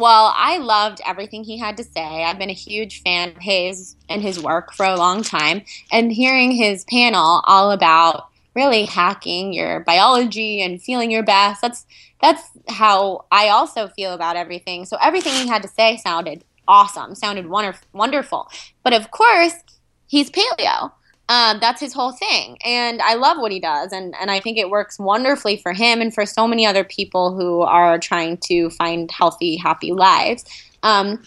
well, 0.00 0.32
I 0.34 0.56
loved 0.56 1.02
everything 1.04 1.44
he 1.44 1.58
had 1.58 1.76
to 1.76 1.84
say. 1.84 2.24
I've 2.24 2.38
been 2.38 2.48
a 2.48 2.54
huge 2.54 3.02
fan 3.02 3.30
of 3.30 3.36
his 3.36 3.96
and 4.08 4.22
his 4.22 4.42
work 4.42 4.72
for 4.72 4.86
a 4.86 4.96
long 4.96 5.22
time. 5.22 5.62
And 5.92 6.10
hearing 6.10 6.52
his 6.52 6.84
panel 6.84 7.42
all 7.44 7.70
about 7.70 8.29
really 8.54 8.84
hacking 8.84 9.52
your 9.52 9.80
biology 9.80 10.60
and 10.60 10.82
feeling 10.82 11.10
your 11.10 11.22
best, 11.22 11.62
that's 11.62 11.86
that's 12.20 12.42
how 12.68 13.24
I 13.30 13.48
also 13.48 13.88
feel 13.88 14.12
about 14.12 14.36
everything. 14.36 14.84
So 14.84 14.96
everything 15.00 15.32
he 15.32 15.48
had 15.48 15.62
to 15.62 15.68
say 15.68 15.96
sounded 15.96 16.44
awesome, 16.68 17.14
sounded 17.14 17.48
wonder- 17.48 17.78
wonderful. 17.92 18.50
But 18.82 18.92
of 18.92 19.10
course, 19.10 19.54
he's 20.06 20.30
paleo. 20.30 20.92
Um, 21.30 21.58
that's 21.60 21.80
his 21.80 21.92
whole 21.92 22.12
thing. 22.12 22.58
And 22.64 23.00
I 23.00 23.14
love 23.14 23.38
what 23.38 23.52
he 23.52 23.60
does. 23.60 23.92
And, 23.92 24.14
and 24.20 24.30
I 24.30 24.40
think 24.40 24.58
it 24.58 24.68
works 24.68 24.98
wonderfully 24.98 25.56
for 25.56 25.72
him 25.72 26.00
and 26.00 26.12
for 26.12 26.26
so 26.26 26.48
many 26.48 26.66
other 26.66 26.82
people 26.82 27.36
who 27.36 27.60
are 27.60 27.98
trying 27.98 28.36
to 28.48 28.68
find 28.70 29.10
healthy, 29.10 29.56
happy 29.56 29.92
lives. 29.92 30.44
Um, 30.82 31.22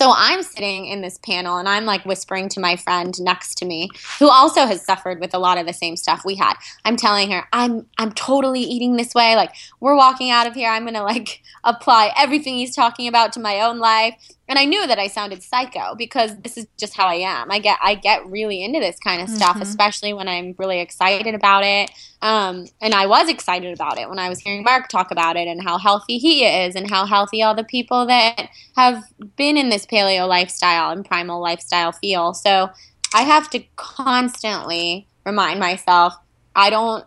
so 0.00 0.14
I'm 0.16 0.42
sitting 0.42 0.86
in 0.86 1.02
this 1.02 1.18
panel 1.18 1.58
and 1.58 1.68
I'm 1.68 1.84
like 1.84 2.06
whispering 2.06 2.48
to 2.50 2.60
my 2.60 2.76
friend 2.76 3.14
next 3.20 3.56
to 3.56 3.66
me 3.66 3.90
who 4.18 4.30
also 4.30 4.64
has 4.64 4.82
suffered 4.82 5.20
with 5.20 5.34
a 5.34 5.38
lot 5.38 5.58
of 5.58 5.66
the 5.66 5.74
same 5.74 5.94
stuff 5.94 6.22
we 6.24 6.36
had. 6.36 6.54
I'm 6.86 6.96
telling 6.96 7.30
her, 7.32 7.46
I'm 7.52 7.86
I'm 7.98 8.12
totally 8.12 8.62
eating 8.62 8.96
this 8.96 9.14
way. 9.14 9.36
Like 9.36 9.54
we're 9.78 9.94
walking 9.94 10.30
out 10.30 10.46
of 10.46 10.54
here, 10.54 10.70
I'm 10.70 10.86
to 10.86 11.02
like 11.02 11.42
apply 11.64 12.14
everything 12.16 12.54
he's 12.54 12.74
talking 12.74 13.08
about 13.08 13.34
to 13.34 13.40
my 13.40 13.60
own 13.60 13.78
life 13.78 14.14
and 14.50 14.58
I 14.58 14.64
knew 14.64 14.84
that 14.84 14.98
I 14.98 15.06
sounded 15.06 15.44
psycho 15.44 15.94
because 15.96 16.36
this 16.38 16.58
is 16.58 16.66
just 16.76 16.96
how 16.96 17.06
I 17.06 17.14
am. 17.14 17.52
I 17.52 17.60
get 17.60 17.78
I 17.80 17.94
get 17.94 18.26
really 18.26 18.64
into 18.64 18.80
this 18.80 18.98
kind 18.98 19.22
of 19.22 19.28
stuff, 19.28 19.50
mm-hmm. 19.50 19.62
especially 19.62 20.12
when 20.12 20.26
I'm 20.26 20.56
really 20.58 20.80
excited 20.80 21.36
about 21.36 21.62
it. 21.62 21.92
Um, 22.20 22.66
and 22.80 22.92
I 22.92 23.06
was 23.06 23.28
excited 23.28 23.72
about 23.72 24.00
it 24.00 24.08
when 24.08 24.18
I 24.18 24.28
was 24.28 24.40
hearing 24.40 24.64
Mark 24.64 24.88
talk 24.88 25.12
about 25.12 25.36
it 25.36 25.46
and 25.46 25.62
how 25.62 25.78
healthy 25.78 26.18
he 26.18 26.44
is 26.44 26.74
and 26.74 26.90
how 26.90 27.06
healthy 27.06 27.44
all 27.44 27.54
the 27.54 27.62
people 27.62 28.06
that 28.06 28.48
have 28.74 29.04
been 29.36 29.56
in 29.56 29.68
this 29.68 29.86
paleo 29.86 30.26
lifestyle 30.26 30.90
and 30.90 31.04
primal 31.04 31.40
lifestyle 31.40 31.92
feel. 31.92 32.34
So 32.34 32.70
I 33.14 33.22
have 33.22 33.50
to 33.50 33.62
constantly 33.76 35.06
remind 35.24 35.60
myself 35.60 36.14
I 36.56 36.70
don't 36.70 37.04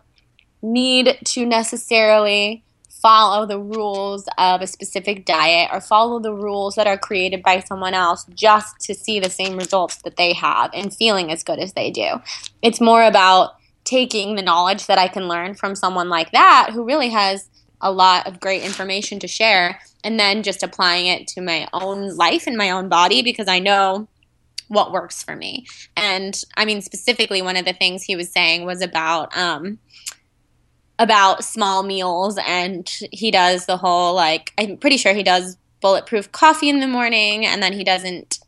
need 0.62 1.18
to 1.22 1.44
necessarily 1.44 2.63
follow 3.04 3.44
the 3.44 3.60
rules 3.60 4.26
of 4.38 4.62
a 4.62 4.66
specific 4.66 5.26
diet 5.26 5.68
or 5.70 5.78
follow 5.78 6.18
the 6.18 6.32
rules 6.32 6.74
that 6.74 6.86
are 6.86 6.96
created 6.96 7.42
by 7.42 7.60
someone 7.60 7.92
else 7.92 8.24
just 8.34 8.80
to 8.80 8.94
see 8.94 9.20
the 9.20 9.28
same 9.28 9.58
results 9.58 9.96
that 9.96 10.16
they 10.16 10.32
have 10.32 10.70
and 10.72 10.96
feeling 10.96 11.30
as 11.30 11.44
good 11.44 11.58
as 11.58 11.74
they 11.74 11.90
do. 11.90 12.06
It's 12.62 12.80
more 12.80 13.04
about 13.04 13.56
taking 13.84 14.36
the 14.36 14.42
knowledge 14.42 14.86
that 14.86 14.98
I 14.98 15.08
can 15.08 15.28
learn 15.28 15.54
from 15.54 15.74
someone 15.74 16.08
like 16.08 16.32
that 16.32 16.70
who 16.72 16.86
really 16.86 17.10
has 17.10 17.50
a 17.82 17.92
lot 17.92 18.26
of 18.26 18.40
great 18.40 18.62
information 18.62 19.18
to 19.18 19.28
share 19.28 19.78
and 20.02 20.18
then 20.18 20.42
just 20.42 20.62
applying 20.62 21.06
it 21.06 21.26
to 21.28 21.42
my 21.42 21.68
own 21.74 22.16
life 22.16 22.46
and 22.46 22.56
my 22.56 22.70
own 22.70 22.88
body 22.88 23.20
because 23.20 23.48
I 23.48 23.58
know 23.58 24.08
what 24.68 24.92
works 24.92 25.22
for 25.22 25.36
me. 25.36 25.66
And 25.94 26.40
I 26.56 26.64
mean, 26.64 26.80
specifically, 26.80 27.42
one 27.42 27.56
of 27.58 27.66
the 27.66 27.74
things 27.74 28.02
he 28.02 28.16
was 28.16 28.32
saying 28.32 28.64
was 28.64 28.80
about 28.80 29.36
um, 29.36 29.78
about 30.98 31.44
small 31.44 31.82
meals 31.82 32.38
and 32.46 32.88
he 33.10 33.30
does 33.30 33.66
the 33.66 33.76
whole 33.76 34.14
like 34.14 34.52
I'm 34.58 34.76
pretty 34.76 34.96
sure 34.96 35.12
he 35.12 35.22
does 35.24 35.56
bulletproof 35.80 36.30
coffee 36.32 36.68
in 36.68 36.80
the 36.80 36.86
morning 36.86 37.44
and 37.44 37.62
then 37.62 37.72
he 37.72 37.84
doesn't 37.84 38.38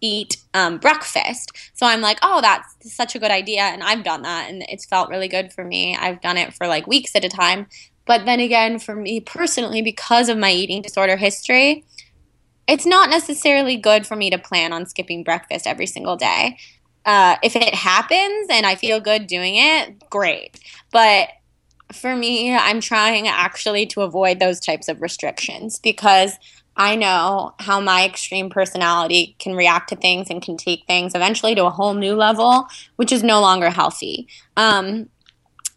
eat 0.00 0.36
um, 0.52 0.78
breakfast. 0.78 1.52
So 1.74 1.86
I'm 1.86 2.00
like, 2.00 2.18
oh, 2.22 2.40
that's 2.40 2.92
such 2.92 3.14
a 3.14 3.18
good 3.18 3.30
idea. 3.30 3.62
And 3.62 3.82
I've 3.82 4.02
done 4.02 4.22
that 4.22 4.50
and 4.50 4.64
it's 4.68 4.84
felt 4.84 5.08
really 5.08 5.28
good 5.28 5.52
for 5.52 5.64
me. 5.64 5.96
I've 5.96 6.20
done 6.20 6.36
it 6.36 6.52
for 6.54 6.66
like 6.66 6.86
weeks 6.86 7.14
at 7.14 7.24
a 7.24 7.28
time. 7.28 7.66
But 8.04 8.26
then 8.26 8.40
again, 8.40 8.80
for 8.80 8.96
me 8.96 9.20
personally, 9.20 9.80
because 9.80 10.28
of 10.28 10.36
my 10.36 10.50
eating 10.50 10.82
disorder 10.82 11.16
history, 11.16 11.84
it's 12.66 12.84
not 12.84 13.10
necessarily 13.10 13.76
good 13.76 14.06
for 14.06 14.16
me 14.16 14.28
to 14.30 14.38
plan 14.38 14.72
on 14.72 14.86
skipping 14.86 15.22
breakfast 15.22 15.66
every 15.66 15.86
single 15.86 16.16
day. 16.16 16.58
Uh, 17.04 17.36
if 17.42 17.54
it 17.54 17.74
happens 17.74 18.48
and 18.50 18.66
I 18.66 18.74
feel 18.74 19.00
good 19.00 19.26
doing 19.26 19.54
it, 19.56 20.10
great. 20.10 20.58
But 20.90 21.28
for 21.94 22.14
me, 22.16 22.54
I'm 22.54 22.80
trying 22.80 23.28
actually 23.28 23.86
to 23.86 24.02
avoid 24.02 24.38
those 24.38 24.60
types 24.60 24.88
of 24.88 25.02
restrictions 25.02 25.78
because 25.78 26.38
I 26.76 26.96
know 26.96 27.54
how 27.58 27.80
my 27.80 28.04
extreme 28.04 28.48
personality 28.48 29.36
can 29.38 29.54
react 29.54 29.90
to 29.90 29.96
things 29.96 30.30
and 30.30 30.40
can 30.40 30.56
take 30.56 30.86
things 30.86 31.14
eventually 31.14 31.54
to 31.54 31.66
a 31.66 31.70
whole 31.70 31.94
new 31.94 32.14
level, 32.14 32.66
which 32.96 33.12
is 33.12 33.22
no 33.22 33.40
longer 33.40 33.70
healthy. 33.70 34.26
Um, 34.56 35.10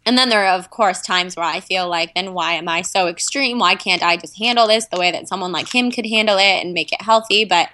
and 0.06 0.16
then 0.16 0.28
there 0.28 0.46
are, 0.46 0.56
of 0.56 0.70
course, 0.70 1.02
times 1.02 1.36
where 1.36 1.44
I 1.44 1.60
feel 1.60 1.88
like, 1.88 2.14
then 2.14 2.32
why 2.32 2.52
am 2.52 2.68
I 2.68 2.82
so 2.82 3.08
extreme? 3.08 3.58
Why 3.58 3.74
can't 3.74 4.02
I 4.02 4.16
just 4.16 4.38
handle 4.38 4.68
this 4.68 4.86
the 4.86 4.98
way 4.98 5.10
that 5.10 5.28
someone 5.28 5.52
like 5.52 5.74
him 5.74 5.90
could 5.90 6.06
handle 6.06 6.38
it 6.38 6.64
and 6.64 6.72
make 6.72 6.92
it 6.92 7.02
healthy? 7.02 7.44
But 7.44 7.68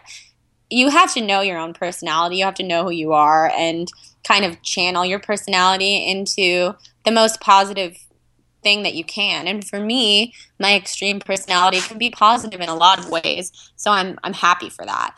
you 0.70 0.88
have 0.88 1.12
to 1.14 1.20
know 1.20 1.42
your 1.42 1.58
own 1.58 1.74
personality. 1.74 2.36
You 2.36 2.46
have 2.46 2.54
to 2.54 2.62
know 2.62 2.84
who 2.84 2.90
you 2.90 3.12
are 3.12 3.52
and 3.54 3.86
kind 4.24 4.44
of 4.44 4.62
channel 4.62 5.04
your 5.04 5.18
personality 5.18 6.08
into 6.08 6.74
the 7.04 7.10
most 7.10 7.40
positive 7.40 7.98
thing 8.62 8.82
that 8.82 8.94
you 8.94 9.04
can. 9.04 9.46
And 9.46 9.66
for 9.66 9.80
me, 9.80 10.34
my 10.58 10.74
extreme 10.74 11.20
personality 11.20 11.80
can 11.80 11.98
be 11.98 12.10
positive 12.10 12.60
in 12.60 12.68
a 12.68 12.74
lot 12.74 12.98
of 12.98 13.10
ways. 13.10 13.52
So 13.76 13.90
I'm 13.90 14.18
I'm 14.24 14.34
happy 14.34 14.70
for 14.70 14.84
that. 14.84 15.14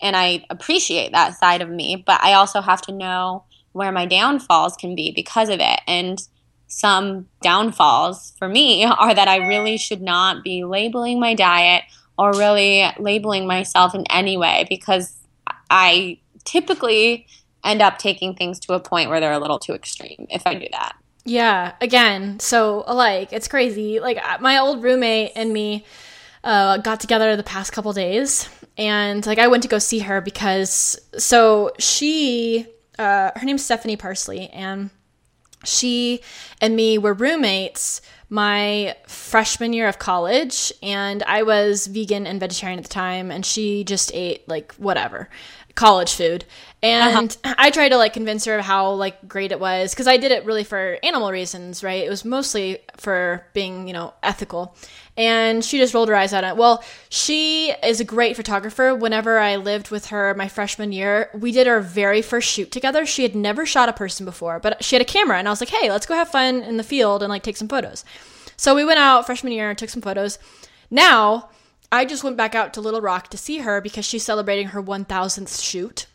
And 0.00 0.16
I 0.16 0.44
appreciate 0.50 1.12
that 1.12 1.36
side 1.38 1.62
of 1.62 1.70
me, 1.70 2.02
but 2.04 2.20
I 2.22 2.34
also 2.34 2.60
have 2.60 2.82
to 2.82 2.92
know 2.92 3.44
where 3.72 3.92
my 3.92 4.06
downfalls 4.06 4.76
can 4.76 4.94
be 4.94 5.12
because 5.12 5.48
of 5.48 5.60
it. 5.60 5.80
And 5.86 6.22
some 6.66 7.28
downfalls 7.42 8.34
for 8.38 8.48
me 8.48 8.84
are 8.98 9.14
that 9.14 9.28
I 9.28 9.48
really 9.48 9.76
should 9.76 10.02
not 10.02 10.42
be 10.42 10.64
labeling 10.64 11.20
my 11.20 11.34
diet 11.34 11.84
or 12.16 12.32
really 12.32 12.84
labeling 12.98 13.46
myself 13.46 13.94
in 13.94 14.04
any 14.10 14.36
way 14.36 14.66
because 14.68 15.16
I 15.68 16.18
typically 16.44 17.26
end 17.64 17.82
up 17.82 17.98
taking 17.98 18.34
things 18.34 18.60
to 18.60 18.74
a 18.74 18.80
point 18.80 19.10
where 19.10 19.20
they're 19.20 19.32
a 19.32 19.38
little 19.38 19.58
too 19.58 19.72
extreme 19.72 20.26
if 20.30 20.46
I 20.46 20.54
do 20.54 20.66
that. 20.70 20.96
Yeah, 21.24 21.72
again, 21.80 22.38
so 22.38 22.84
alike. 22.86 23.32
It's 23.32 23.48
crazy. 23.48 23.98
Like 23.98 24.18
uh, 24.18 24.38
my 24.40 24.58
old 24.58 24.82
roommate 24.82 25.32
and 25.34 25.52
me 25.52 25.84
uh, 26.42 26.78
got 26.78 27.00
together 27.00 27.34
the 27.36 27.42
past 27.42 27.72
couple 27.72 27.92
days, 27.94 28.48
and 28.76 29.24
like 29.24 29.38
I 29.38 29.46
went 29.48 29.62
to 29.62 29.68
go 29.68 29.78
see 29.78 30.00
her 30.00 30.20
because 30.20 31.00
so 31.16 31.72
she, 31.78 32.66
uh, 32.98 33.30
her 33.34 33.46
name's 33.46 33.64
Stephanie 33.64 33.96
Parsley, 33.96 34.48
and 34.48 34.90
she 35.64 36.20
and 36.60 36.76
me 36.76 36.98
were 36.98 37.14
roommates 37.14 38.02
my 38.28 38.96
freshman 39.06 39.72
year 39.72 39.86
of 39.86 39.98
college 39.98 40.72
and 40.82 41.22
I 41.22 41.42
was 41.42 41.86
vegan 41.86 42.26
and 42.26 42.40
vegetarian 42.40 42.78
at 42.78 42.84
the 42.84 42.90
time 42.90 43.30
and 43.30 43.44
she 43.44 43.84
just 43.84 44.12
ate 44.14 44.48
like 44.48 44.74
whatever 44.74 45.28
college 45.74 46.14
food 46.14 46.44
and 46.84 47.36
uh-huh. 47.44 47.54
i 47.58 47.70
tried 47.70 47.90
to 47.90 47.96
like 47.96 48.12
convince 48.12 48.44
her 48.44 48.58
of 48.58 48.64
how 48.64 48.90
like 48.92 49.26
great 49.28 49.52
it 49.52 49.60
was 49.60 49.92
because 49.92 50.06
i 50.06 50.16
did 50.16 50.30
it 50.30 50.44
really 50.44 50.64
for 50.64 50.98
animal 51.02 51.30
reasons 51.30 51.84
right? 51.84 52.04
It 52.04 52.10
was 52.10 52.24
mostly 52.24 52.78
for 52.96 53.46
being 53.52 53.86
you 53.86 53.92
know 53.92 54.14
ethical. 54.22 54.76
And 55.16 55.64
she 55.64 55.78
just 55.78 55.94
rolled 55.94 56.08
her 56.08 56.16
eyes 56.16 56.32
at 56.32 56.42
it. 56.42 56.56
Well 56.56 56.82
she 57.08 57.72
is 57.82 58.00
a 58.00 58.04
great 58.04 58.36
photographer. 58.36 58.94
Whenever 58.94 59.38
i 59.38 59.56
lived 59.56 59.90
with 59.90 60.06
her 60.06 60.34
my 60.34 60.48
freshman 60.48 60.92
year 60.92 61.30
we 61.34 61.52
did 61.52 61.68
our 61.68 61.80
very 61.80 62.22
first 62.22 62.50
shoot 62.50 62.70
together. 62.70 63.06
She 63.06 63.22
had 63.22 63.34
never 63.34 63.66
shot 63.66 63.88
a 63.88 63.92
person 63.92 64.24
before 64.24 64.58
but 64.58 64.82
she 64.82 64.96
had 64.96 65.02
a 65.02 65.04
camera 65.04 65.38
and 65.38 65.48
i 65.48 65.50
was 65.50 65.60
like 65.60 65.70
hey 65.70 65.90
let's 65.90 66.06
go 66.06 66.14
have 66.14 66.28
fun 66.28 66.62
in 66.62 66.76
the 66.76 66.82
field 66.82 67.22
and 67.22 67.30
like 67.30 67.42
take 67.42 67.56
some 67.56 67.68
photos. 67.68 68.04
So 68.56 68.74
we 68.74 68.84
went 68.84 68.98
out 68.98 69.26
freshman 69.26 69.52
year 69.52 69.70
and 69.70 69.78
took 69.78 69.90
some 69.90 70.02
photos. 70.02 70.38
Now 70.90 71.50
I 71.92 72.04
just 72.04 72.24
went 72.24 72.36
back 72.36 72.54
out 72.54 72.74
to 72.74 72.80
Little 72.80 73.00
Rock 73.00 73.28
to 73.28 73.38
see 73.38 73.58
her 73.58 73.80
because 73.80 74.04
she's 74.04 74.24
celebrating 74.24 74.68
her 74.68 74.82
1000th 74.82 75.62
shoot. 75.62 76.06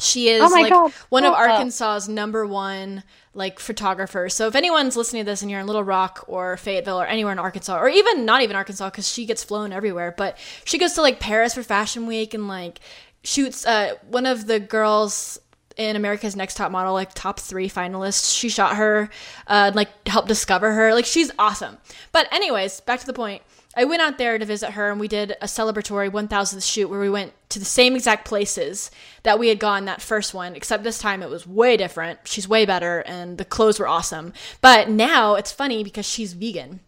She 0.00 0.28
is 0.28 0.42
oh 0.42 0.54
like 0.54 0.70
God. 0.70 0.92
one 1.08 1.24
of 1.24 1.32
Arkansas's 1.32 2.08
number 2.08 2.46
one 2.46 3.02
like 3.34 3.58
photographers. 3.58 4.34
So 4.34 4.46
if 4.46 4.54
anyone's 4.54 4.96
listening 4.96 5.24
to 5.24 5.30
this 5.30 5.42
and 5.42 5.50
you're 5.50 5.60
in 5.60 5.66
Little 5.66 5.82
Rock 5.82 6.24
or 6.28 6.56
Fayetteville 6.56 7.00
or 7.00 7.06
anywhere 7.06 7.32
in 7.32 7.38
Arkansas 7.38 7.76
or 7.78 7.88
even 7.88 8.24
not 8.24 8.42
even 8.42 8.54
Arkansas 8.54 8.90
because 8.90 9.08
she 9.08 9.26
gets 9.26 9.42
flown 9.42 9.72
everywhere, 9.72 10.14
but 10.16 10.38
she 10.64 10.78
goes 10.78 10.92
to 10.94 11.02
like 11.02 11.18
Paris 11.18 11.54
for 11.54 11.62
Fashion 11.64 12.06
Week 12.06 12.32
and 12.32 12.46
like 12.46 12.78
shoots 13.24 13.66
uh, 13.66 13.94
one 14.08 14.26
of 14.26 14.46
the 14.46 14.60
girls 14.60 15.40
in 15.76 15.94
America's 15.96 16.36
Next 16.36 16.56
Top 16.56 16.70
Model, 16.70 16.92
like 16.92 17.14
top 17.14 17.40
three 17.40 17.68
finalists. 17.68 18.36
She 18.36 18.48
shot 18.48 18.76
her, 18.76 19.08
uh, 19.46 19.72
like 19.74 20.08
helped 20.08 20.28
discover 20.28 20.72
her. 20.72 20.92
Like 20.92 21.06
she's 21.06 21.30
awesome. 21.38 21.78
But 22.12 22.32
anyways, 22.32 22.80
back 22.80 23.00
to 23.00 23.06
the 23.06 23.12
point. 23.12 23.42
I 23.76 23.84
went 23.84 24.02
out 24.02 24.18
there 24.18 24.38
to 24.38 24.44
visit 24.44 24.70
her 24.70 24.90
and 24.90 24.98
we 24.98 25.08
did 25.08 25.32
a 25.42 25.46
celebratory 25.46 26.10
1000th 26.10 26.68
shoot 26.68 26.88
where 26.88 27.00
we 27.00 27.10
went 27.10 27.32
to 27.50 27.58
the 27.58 27.64
same 27.64 27.94
exact 27.94 28.26
places 28.26 28.90
that 29.22 29.38
we 29.38 29.48
had 29.48 29.58
gone 29.58 29.84
that 29.84 30.00
first 30.00 30.32
one, 30.34 30.56
except 30.56 30.84
this 30.84 30.98
time 30.98 31.22
it 31.22 31.30
was 31.30 31.46
way 31.46 31.76
different. 31.76 32.20
She's 32.24 32.48
way 32.48 32.64
better 32.64 33.00
and 33.00 33.36
the 33.36 33.44
clothes 33.44 33.78
were 33.78 33.86
awesome. 33.86 34.32
But 34.60 34.88
now 34.88 35.34
it's 35.34 35.52
funny 35.52 35.84
because 35.84 36.06
she's 36.06 36.32
vegan. 36.32 36.80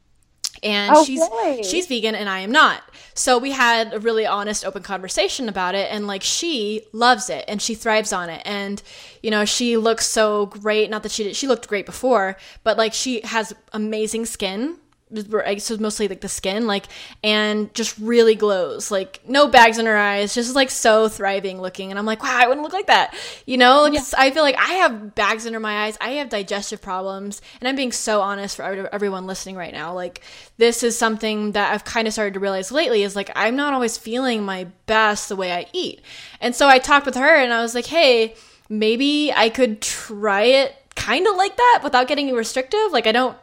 And 0.62 0.92
oh, 0.94 1.04
she's 1.04 1.22
she's 1.66 1.86
vegan 1.86 2.14
and 2.14 2.28
I 2.28 2.40
am 2.40 2.52
not. 2.52 2.82
So 3.14 3.38
we 3.38 3.52
had 3.52 3.94
a 3.94 3.98
really 3.98 4.26
honest 4.26 4.64
open 4.64 4.82
conversation 4.82 5.48
about 5.48 5.74
it 5.74 5.90
and 5.90 6.06
like 6.06 6.22
she 6.22 6.82
loves 6.92 7.30
it 7.30 7.44
and 7.48 7.62
she 7.62 7.74
thrives 7.74 8.12
on 8.12 8.28
it 8.28 8.42
and 8.44 8.82
you 9.22 9.30
know 9.30 9.44
she 9.44 9.76
looks 9.76 10.06
so 10.06 10.46
great 10.46 10.90
not 10.90 11.02
that 11.02 11.12
she 11.12 11.24
did, 11.24 11.36
she 11.36 11.46
looked 11.46 11.68
great 11.68 11.86
before 11.86 12.36
but 12.62 12.76
like 12.76 12.92
she 12.92 13.22
has 13.22 13.54
amazing 13.72 14.26
skin 14.26 14.76
I 15.12 15.54
guess 15.54 15.70
it 15.70 15.74
was 15.74 15.80
mostly 15.80 16.06
like 16.08 16.20
the 16.20 16.28
skin, 16.28 16.66
like, 16.66 16.86
and 17.24 17.72
just 17.74 17.98
really 17.98 18.34
glows, 18.34 18.90
like 18.90 19.20
no 19.26 19.48
bags 19.48 19.78
in 19.78 19.86
her 19.86 19.96
eyes, 19.96 20.34
just 20.34 20.54
like 20.54 20.70
so 20.70 21.08
thriving 21.08 21.60
looking. 21.60 21.90
And 21.90 21.98
I'm 21.98 22.06
like, 22.06 22.22
wow, 22.22 22.36
I 22.36 22.46
wouldn't 22.46 22.62
look 22.62 22.72
like 22.72 22.86
that, 22.86 23.14
you 23.46 23.56
know? 23.56 23.82
Like, 23.82 23.94
yeah. 23.94 24.02
I 24.16 24.30
feel 24.30 24.42
like 24.42 24.56
I 24.56 24.74
have 24.74 25.14
bags 25.14 25.46
under 25.46 25.60
my 25.60 25.84
eyes, 25.84 25.98
I 26.00 26.10
have 26.12 26.28
digestive 26.28 26.80
problems, 26.80 27.42
and 27.60 27.68
I'm 27.68 27.76
being 27.76 27.92
so 27.92 28.20
honest 28.20 28.56
for 28.56 28.62
everyone 28.62 29.26
listening 29.26 29.56
right 29.56 29.72
now. 29.72 29.94
Like, 29.94 30.22
this 30.58 30.82
is 30.82 30.96
something 30.96 31.52
that 31.52 31.72
I've 31.72 31.84
kind 31.84 32.06
of 32.06 32.12
started 32.12 32.34
to 32.34 32.40
realize 32.40 32.70
lately 32.70 33.02
is 33.02 33.16
like 33.16 33.30
I'm 33.34 33.56
not 33.56 33.74
always 33.74 33.98
feeling 33.98 34.44
my 34.44 34.64
best 34.86 35.28
the 35.28 35.36
way 35.36 35.52
I 35.52 35.66
eat, 35.72 36.02
and 36.40 36.54
so 36.54 36.68
I 36.68 36.78
talked 36.78 37.06
with 37.06 37.16
her, 37.16 37.36
and 37.36 37.52
I 37.52 37.62
was 37.62 37.74
like, 37.74 37.86
hey, 37.86 38.34
maybe 38.68 39.32
I 39.32 39.48
could 39.48 39.80
try 39.82 40.42
it 40.42 40.76
kind 40.94 41.26
of 41.26 41.34
like 41.36 41.56
that 41.56 41.80
without 41.82 42.06
getting 42.08 42.32
restrictive. 42.34 42.92
Like, 42.92 43.06
I 43.06 43.12
don't 43.12 43.36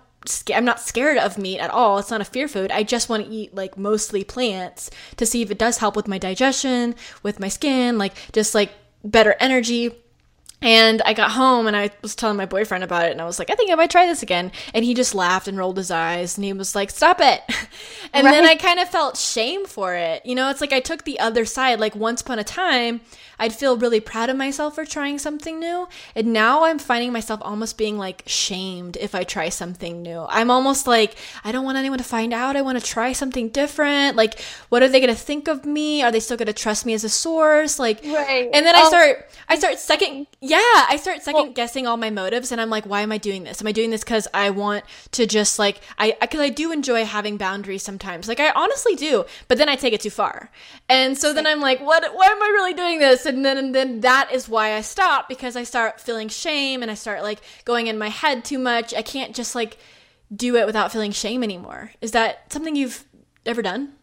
I'm 0.53 0.65
not 0.65 0.79
scared 0.79 1.17
of 1.17 1.37
meat 1.37 1.59
at 1.59 1.69
all. 1.69 1.97
It's 1.97 2.11
not 2.11 2.21
a 2.21 2.25
fear 2.25 2.47
food. 2.47 2.71
I 2.71 2.83
just 2.83 3.09
want 3.09 3.25
to 3.25 3.31
eat 3.31 3.55
like 3.55 3.77
mostly 3.77 4.23
plants 4.23 4.89
to 5.17 5.25
see 5.25 5.41
if 5.41 5.51
it 5.51 5.57
does 5.57 5.77
help 5.77 5.95
with 5.95 6.07
my 6.07 6.17
digestion, 6.17 6.95
with 7.23 7.39
my 7.39 7.47
skin, 7.47 7.97
like 7.97 8.13
just 8.31 8.55
like 8.55 8.71
better 9.03 9.35
energy. 9.39 9.91
And 10.59 11.03
I 11.03 11.13
got 11.13 11.31
home 11.31 11.67
and 11.67 11.75
I 11.75 11.91
was 12.01 12.15
telling 12.15 12.35
my 12.35 12.47
boyfriend 12.47 12.83
about 12.83 13.05
it 13.05 13.11
and 13.11 13.21
I 13.21 13.25
was 13.25 13.37
like, 13.37 13.51
I 13.51 13.55
think 13.55 13.71
I 13.71 13.75
might 13.75 13.91
try 13.91 14.07
this 14.07 14.23
again. 14.23 14.51
And 14.73 14.83
he 14.83 14.95
just 14.95 15.13
laughed 15.13 15.47
and 15.47 15.55
rolled 15.55 15.77
his 15.77 15.91
eyes 15.91 16.35
and 16.35 16.45
he 16.45 16.51
was 16.53 16.73
like, 16.73 16.89
Stop 16.89 17.19
it. 17.21 17.41
and 18.13 18.25
right. 18.25 18.31
then 18.31 18.43
I 18.43 18.55
kind 18.55 18.79
of 18.79 18.89
felt 18.89 19.17
shame 19.17 19.65
for 19.67 19.93
it. 19.93 20.25
You 20.25 20.33
know, 20.33 20.49
it's 20.49 20.61
like 20.61 20.73
I 20.73 20.79
took 20.79 21.03
the 21.03 21.19
other 21.19 21.45
side. 21.45 21.79
Like 21.79 21.95
once 21.95 22.21
upon 22.21 22.39
a 22.39 22.43
time, 22.43 23.01
I'd 23.39 23.53
feel 23.53 23.77
really 23.77 23.99
proud 23.99 24.29
of 24.29 24.37
myself 24.37 24.75
for 24.75 24.85
trying 24.85 25.19
something 25.19 25.59
new. 25.59 25.87
And 26.15 26.33
now 26.33 26.63
I'm 26.63 26.79
finding 26.79 27.13
myself 27.13 27.39
almost 27.43 27.77
being 27.77 27.97
like 27.97 28.23
shamed 28.25 28.97
if 28.97 29.13
I 29.13 29.23
try 29.23 29.49
something 29.49 30.01
new. 30.01 30.25
I'm 30.27 30.49
almost 30.49 30.87
like, 30.87 31.15
I 31.43 31.51
don't 31.51 31.65
want 31.65 31.77
anyone 31.77 31.99
to 31.99 32.03
find 32.03 32.33
out. 32.33 32.55
I 32.55 32.61
want 32.61 32.79
to 32.79 32.85
try 32.85 33.13
something 33.13 33.49
different. 33.49 34.15
Like, 34.15 34.39
what 34.69 34.81
are 34.81 34.87
they 34.87 34.99
going 34.99 35.13
to 35.13 35.19
think 35.19 35.47
of 35.47 35.65
me? 35.65 36.01
Are 36.01 36.11
they 36.11 36.19
still 36.19 36.37
going 36.37 36.47
to 36.47 36.53
trust 36.53 36.85
me 36.85 36.93
as 36.93 37.03
a 37.03 37.09
source? 37.09 37.77
Like, 37.77 38.03
right. 38.03 38.49
and 38.51 38.65
then 38.65 38.75
I 38.75 38.81
oh. 38.83 38.89
start, 38.89 39.29
I 39.47 39.57
start 39.57 39.77
second, 39.77 40.27
yeah, 40.49 40.86
I 40.89 40.97
start 40.99 41.21
second 41.21 41.41
well, 41.41 41.51
guessing 41.51 41.86
all 41.88 41.97
my 41.97 42.10
motives. 42.10 42.51
And 42.51 42.60
I'm 42.60 42.69
like, 42.69 42.86
why 42.86 43.01
am 43.01 43.12
I 43.12 43.17
doing 43.17 43.43
this? 43.43 43.62
Am 43.62 43.67
I 43.67 43.71
doing 43.71 43.91
this 43.91 44.03
because 44.03 44.27
I 44.33 44.49
want 44.49 44.83
to 45.12 45.27
just 45.27 45.60
like, 45.60 45.81
I, 45.97 46.15
because 46.19 46.39
I 46.39 46.49
do 46.49 46.71
enjoy 46.71 47.05
having 47.05 47.38
boundaries 47.38 47.83
sometimes. 47.83 48.27
Like, 48.27 48.39
I 48.39 48.51
honestly 48.51 48.95
do, 48.95 49.25
but 49.47 49.57
then 49.57 49.69
I 49.69 49.75
take 49.75 49.93
it 49.93 50.01
too 50.01 50.10
far. 50.10 50.49
And 50.89 51.17
so 51.17 51.33
then 51.33 51.45
I'm 51.45 51.60
like, 51.60 51.79
what, 51.81 52.03
why 52.15 52.25
am 52.25 52.41
I 52.41 52.47
really 52.47 52.73
doing 52.73 52.99
this? 52.99 53.25
and 53.27 53.45
then 53.45 53.57
and 53.57 53.75
then 53.75 54.01
that 54.01 54.31
is 54.31 54.49
why 54.49 54.73
I 54.73 54.81
stop 54.81 55.29
because 55.29 55.55
I 55.55 55.63
start 55.63 55.99
feeling 56.01 56.29
shame 56.29 56.81
and 56.81 56.89
I 56.89 56.95
start 56.95 57.21
like 57.21 57.39
going 57.65 57.88
in 57.88 57.97
my 57.97 58.10
head 58.10 58.43
too 58.43 58.57
much. 58.57 58.93
I 58.93 59.01
can't 59.01 59.36
just 59.36 59.53
like 59.53 59.77
do 60.33 60.55
it 60.55 60.65
without 60.65 60.91
feeling 60.91 61.12
shame 61.12 61.43
anymore. 61.43 61.91
Is 62.01 62.12
that 62.12 62.51
something 62.51 62.75
you've 62.75 63.05
ever 63.45 63.62
done? 63.62 63.93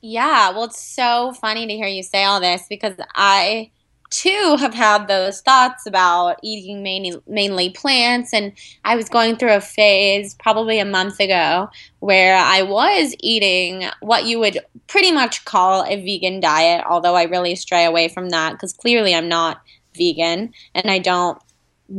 Yeah, 0.00 0.50
well 0.50 0.64
it's 0.64 0.80
so 0.80 1.32
funny 1.34 1.66
to 1.66 1.74
hear 1.74 1.88
you 1.88 2.02
say 2.02 2.24
all 2.24 2.40
this 2.40 2.64
because 2.68 2.94
I 3.14 3.70
too 4.10 4.56
have 4.58 4.74
had 4.74 5.06
those 5.06 5.40
thoughts 5.40 5.86
about 5.86 6.38
eating 6.42 6.82
mainly 6.82 7.16
mainly 7.26 7.70
plants 7.70 8.32
and 8.32 8.52
I 8.84 8.96
was 8.96 9.08
going 9.08 9.36
through 9.36 9.54
a 9.54 9.60
phase 9.60 10.34
probably 10.34 10.78
a 10.78 10.84
month 10.84 11.20
ago 11.20 11.68
where 12.00 12.36
I 12.36 12.62
was 12.62 13.14
eating 13.20 13.84
what 14.00 14.24
you 14.24 14.38
would 14.38 14.58
pretty 14.86 15.12
much 15.12 15.44
call 15.44 15.84
a 15.84 15.96
vegan 15.96 16.40
diet 16.40 16.84
although 16.88 17.16
I 17.16 17.24
really 17.24 17.54
stray 17.54 17.84
away 17.84 18.08
from 18.08 18.30
that 18.30 18.58
cuz 18.58 18.72
clearly 18.72 19.14
I'm 19.14 19.28
not 19.28 19.60
vegan 19.94 20.52
and 20.74 20.90
I 20.90 20.98
don't 20.98 21.38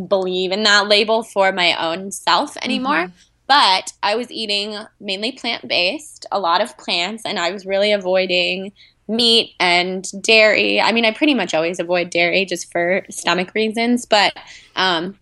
believe 0.07 0.51
in 0.51 0.63
that 0.63 0.87
label 0.87 1.23
for 1.23 1.51
my 1.51 1.73
own 1.73 2.11
self 2.11 2.57
anymore 2.57 3.05
mm-hmm. 3.05 3.13
but 3.45 3.93
I 4.01 4.15
was 4.15 4.31
eating 4.31 4.77
mainly 4.99 5.31
plant 5.31 5.67
based 5.67 6.25
a 6.31 6.39
lot 6.39 6.61
of 6.61 6.77
plants 6.77 7.23
and 7.25 7.37
I 7.37 7.51
was 7.51 7.65
really 7.65 7.91
avoiding 7.91 8.71
meat 9.09 9.55
and 9.59 10.07
dairy. 10.21 10.79
I 10.79 10.91
mean, 10.91 11.03
I 11.03 11.11
pretty 11.11 11.33
much 11.33 11.53
always 11.53 11.79
avoid 11.79 12.11
dairy 12.11 12.45
just 12.45 12.71
for 12.71 13.03
stomach 13.09 13.53
reasons, 13.55 14.05
but 14.05 14.33
um, 14.75 15.17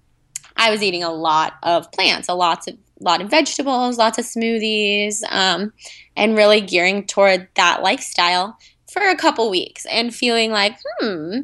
I 0.57 0.69
was 0.69 0.83
eating 0.83 1.03
a 1.03 1.11
lot 1.11 1.53
of 1.63 1.91
plants, 1.93 2.27
a 2.27 2.33
lots 2.33 2.67
of 2.67 2.77
lot 2.99 3.21
of 3.21 3.29
vegetables, 3.29 3.97
lots 3.97 4.17
of 4.17 4.25
smoothies, 4.25 5.21
um, 5.29 5.71
and 6.15 6.35
really 6.35 6.59
gearing 6.59 7.05
toward 7.05 7.47
that 7.55 7.81
lifestyle 7.81 8.57
for 8.91 9.03
a 9.03 9.15
couple 9.15 9.49
weeks 9.49 9.85
and 9.85 10.13
feeling 10.13 10.51
like, 10.51 10.77
hmm, 10.99 11.41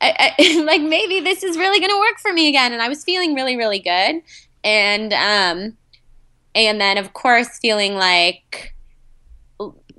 I, 0.00 0.34
I, 0.38 0.62
like 0.64 0.80
maybe 0.80 1.20
this 1.20 1.42
is 1.42 1.56
really 1.58 1.78
going 1.78 1.90
to 1.90 1.98
work 1.98 2.18
for 2.20 2.32
me 2.32 2.48
again. 2.48 2.72
And 2.72 2.80
I 2.80 2.88
was 2.88 3.04
feeling 3.04 3.34
really, 3.34 3.56
really 3.56 3.80
good. 3.80 4.22
And, 4.64 5.12
um, 5.12 5.76
and 6.54 6.80
then 6.80 6.98
of 6.98 7.12
course 7.12 7.58
feeling 7.58 7.94
like 7.94 8.71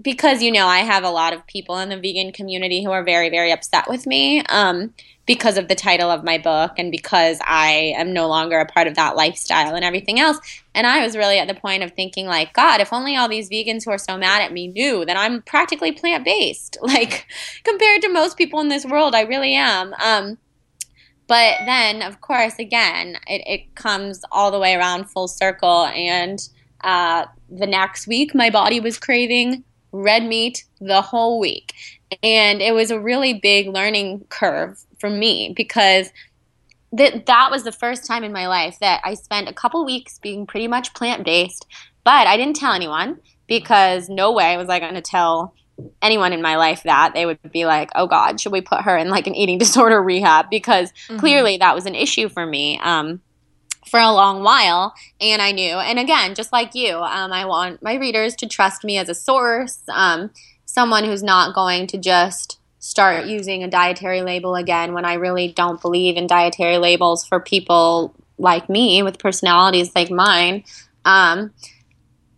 because 0.04 0.44
you 0.44 0.52
know 0.52 0.68
I 0.68 0.80
have 0.80 1.04
a 1.04 1.10
lot 1.10 1.34
of 1.34 1.48
people 1.48 1.78
in 1.80 1.90
the 1.90 1.98
vegan 1.98 2.32
community 2.32 2.84
who 2.84 2.92
are 2.92 3.04
very 3.04 3.30
very 3.30 3.52
upset 3.52 3.90
with 3.90 4.06
me 4.06 4.44
um, 4.50 4.94
because 5.26 5.58
of 5.58 5.70
the 5.70 5.76
title 5.76 6.12
of 6.12 6.24
my 6.24 6.38
book 6.38 6.74
and 6.78 6.92
because 6.92 7.40
I 7.46 7.94
am 7.96 8.12
no 8.12 8.28
longer 8.28 8.60
a 8.60 8.66
part 8.66 8.88
of 8.88 8.96
that 8.96 9.16
lifestyle 9.16 9.74
and 9.74 9.86
everything 9.86 10.20
else. 10.20 10.38
And 10.76 10.86
I 10.86 11.04
was 11.04 11.16
really 11.16 11.40
at 11.40 11.48
the 11.48 11.54
point 11.54 11.82
of 11.82 11.94
thinking 11.94 12.26
like, 12.26 12.54
God, 12.54 12.82
if 12.82 12.92
only 12.92 13.16
all 13.16 13.30
these 13.30 13.50
vegans 13.50 13.86
who 13.86 13.92
are 13.92 13.98
so 13.98 14.18
mad 14.18 14.42
at 14.42 14.52
me 14.52 14.68
knew 14.68 15.06
that 15.06 15.16
I'm 15.16 15.42
practically 15.42 15.94
plant 15.94 16.26
based, 16.26 16.78
like 16.82 17.26
compared 17.64 18.02
to 18.02 18.10
most 18.10 18.38
people 18.38 18.60
in 18.60 18.68
this 18.68 18.86
world, 18.86 19.16
I 19.16 19.22
really 19.22 19.56
am. 19.56 19.94
Um, 20.04 20.38
but 21.28 21.56
then, 21.66 22.02
of 22.02 22.20
course, 22.20 22.60
again, 22.60 23.18
it, 23.28 23.44
it 23.48 23.76
comes 23.76 24.26
all 24.30 24.52
the 24.52 24.60
way 24.60 24.76
around 24.76 25.10
full 25.10 25.28
circle 25.28 25.86
and. 25.88 26.40
Uh, 26.84 27.26
the 27.50 27.66
next 27.66 28.08
week, 28.08 28.36
my 28.36 28.50
body 28.50 28.82
was 28.82 28.98
craving 28.98 29.64
red 29.94 30.26
meat 30.26 30.66
the 30.82 31.02
whole 31.02 31.40
week. 31.40 31.74
And 32.22 32.62
it 32.62 32.74
was 32.74 32.92
a 32.92 33.00
really 33.00 33.34
big 33.34 33.70
learning 33.70 34.26
curve 34.30 34.84
for 35.00 35.10
me 35.10 35.54
because 35.56 36.10
that 36.92 37.26
that 37.26 37.50
was 37.50 37.64
the 37.64 37.72
first 37.72 38.06
time 38.06 38.24
in 38.24 38.34
my 38.34 38.48
life 38.48 38.78
that 38.80 39.02
I 39.04 39.14
spent 39.14 39.50
a 39.50 39.54
couple 39.54 39.86
weeks 39.86 40.20
being 40.20 40.46
pretty 40.46 40.68
much 40.68 40.94
plant 40.94 41.24
based, 41.24 41.66
but 42.04 42.28
I 42.28 42.38
didn't 42.38 42.56
tell 42.56 42.74
anyone 42.74 43.20
because 43.48 44.10
no 44.10 44.32
way 44.32 44.58
was 44.58 44.70
I 44.70 44.80
going 44.80 44.94
to 44.94 45.02
tell 45.02 45.56
anyone 46.02 46.34
in 46.34 46.42
my 46.42 46.56
life 46.56 46.84
that 46.84 47.14
they 47.14 47.26
would 47.26 47.40
be 47.52 47.66
like, 47.66 47.90
"Oh 47.96 48.06
God, 48.06 48.40
should 48.40 48.52
we 48.52 48.62
put 48.62 48.82
her 48.82 48.96
in 48.96 49.10
like 49.10 49.26
an 49.26 49.36
eating 49.36 49.58
disorder 49.60 50.02
rehab?" 50.02 50.50
Because 50.50 50.92
mm-hmm. 51.08 51.18
clearly 51.18 51.58
that 51.58 51.74
was 51.74 51.86
an 51.86 51.96
issue 51.96 52.30
for 52.30 52.46
me. 52.46 52.80
Um, 52.84 53.22
for 53.88 54.00
a 54.00 54.12
long 54.12 54.44
while 54.44 54.94
and 55.20 55.42
i 55.42 55.52
knew 55.52 55.76
and 55.76 56.00
again 56.00 56.36
just 56.36 56.52
like 56.52 56.74
you 56.76 56.98
um, 56.98 57.32
i 57.32 57.46
want 57.46 57.82
my 57.82 57.96
readers 57.96 58.36
to 58.36 58.48
trust 58.48 58.84
me 58.84 58.98
as 58.98 59.10
a 59.10 59.16
source 59.16 59.82
um, 59.90 60.30
someone 60.66 61.04
who's 61.04 61.24
not 61.24 61.54
going 61.54 61.88
to 61.88 61.98
just 61.98 62.60
start 62.80 63.26
using 63.26 63.64
a 63.64 63.70
dietary 63.70 64.22
label 64.22 64.56
again 64.56 64.94
when 64.94 65.06
i 65.06 65.14
really 65.14 65.48
don't 65.48 65.82
believe 65.82 66.18
in 66.18 66.28
dietary 66.28 66.78
labels 66.78 67.26
for 67.26 67.40
people 67.40 68.16
like 68.38 68.70
me 68.70 69.04
with 69.04 69.20
personalities 69.20 69.92
like 69.96 70.12
mine. 70.12 70.64
Um, 71.06 71.54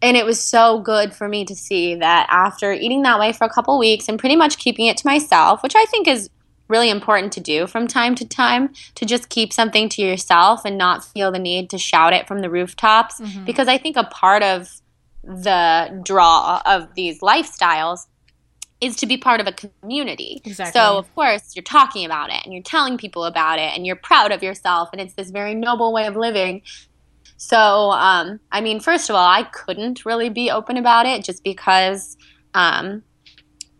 and 0.02 0.18
it 0.18 0.26
was 0.26 0.40
so 0.40 0.80
good 0.80 1.14
for 1.14 1.28
me 1.28 1.46
to 1.46 1.56
see 1.56 1.96
that 1.96 2.28
after 2.30 2.72
eating 2.74 3.02
that 3.04 3.20
way 3.20 3.32
for 3.32 3.46
a 3.46 3.50
couple 3.50 3.80
weeks 3.80 4.08
and 4.08 4.20
pretty 4.20 4.36
much 4.36 4.58
keeping 4.58 4.86
it 4.86 4.98
to 4.98 5.08
myself 5.08 5.64
which 5.64 5.76
i 5.76 5.86
think 5.86 6.08
is 6.08 6.30
really 6.68 6.90
important 6.90 7.32
to 7.34 7.40
do 7.40 7.68
from 7.68 7.88
time 7.88 8.16
to 8.16 8.28
time 8.28 8.74
to 8.96 9.06
just 9.06 9.30
keep 9.30 9.54
something 9.54 9.88
to 9.90 10.02
yourself 10.02 10.62
and 10.66 10.78
not 10.78 11.04
feel 11.04 11.32
the 11.32 11.40
need 11.40 11.70
to 11.70 11.78
shout 11.78 12.14
it 12.14 12.28
from 12.28 12.40
the 12.40 12.50
rooftops 12.50 13.20
mm-hmm. 13.20 13.46
because 13.46 13.68
i 13.68 13.78
think 13.78 13.96
a 13.96 14.04
part 14.06 14.42
of 14.44 14.82
the 15.24 16.02
draw 16.04 16.62
of 16.66 16.94
these 16.96 17.22
lifestyles 17.22 18.08
is 18.82 18.96
to 18.98 19.06
be 19.06 19.18
part 19.18 19.40
of 19.40 19.48
a 19.48 19.54
community. 19.54 20.42
Exactly. 20.44 20.80
So, 20.80 20.98
of 20.98 21.14
course, 21.16 21.56
you're 21.56 21.64
talking 21.64 22.06
about 22.06 22.30
it 22.30 22.42
and 22.44 22.54
you're 22.54 22.64
telling 22.64 22.98
people 22.98 23.26
about 23.26 23.58
it 23.58 23.74
and 23.74 23.86
you're 23.86 23.96
proud 23.96 24.32
of 24.32 24.44
yourself 24.44 24.90
and 24.92 25.02
it's 25.02 25.14
this 25.14 25.32
very 25.32 25.56
noble 25.56 25.94
way 25.94 26.06
of 26.06 26.16
living. 26.16 26.62
So, 27.38 27.92
um, 27.92 28.40
I 28.52 28.62
mean, 28.62 28.80
first 28.80 29.10
of 29.10 29.16
all, 29.16 29.28
I 29.28 29.44
couldn't 29.44 30.06
really 30.06 30.30
be 30.30 30.52
open 30.52 30.78
about 30.78 31.06
it 31.06 31.24
just 31.24 31.44
because 31.44 32.18
um, 32.54 33.04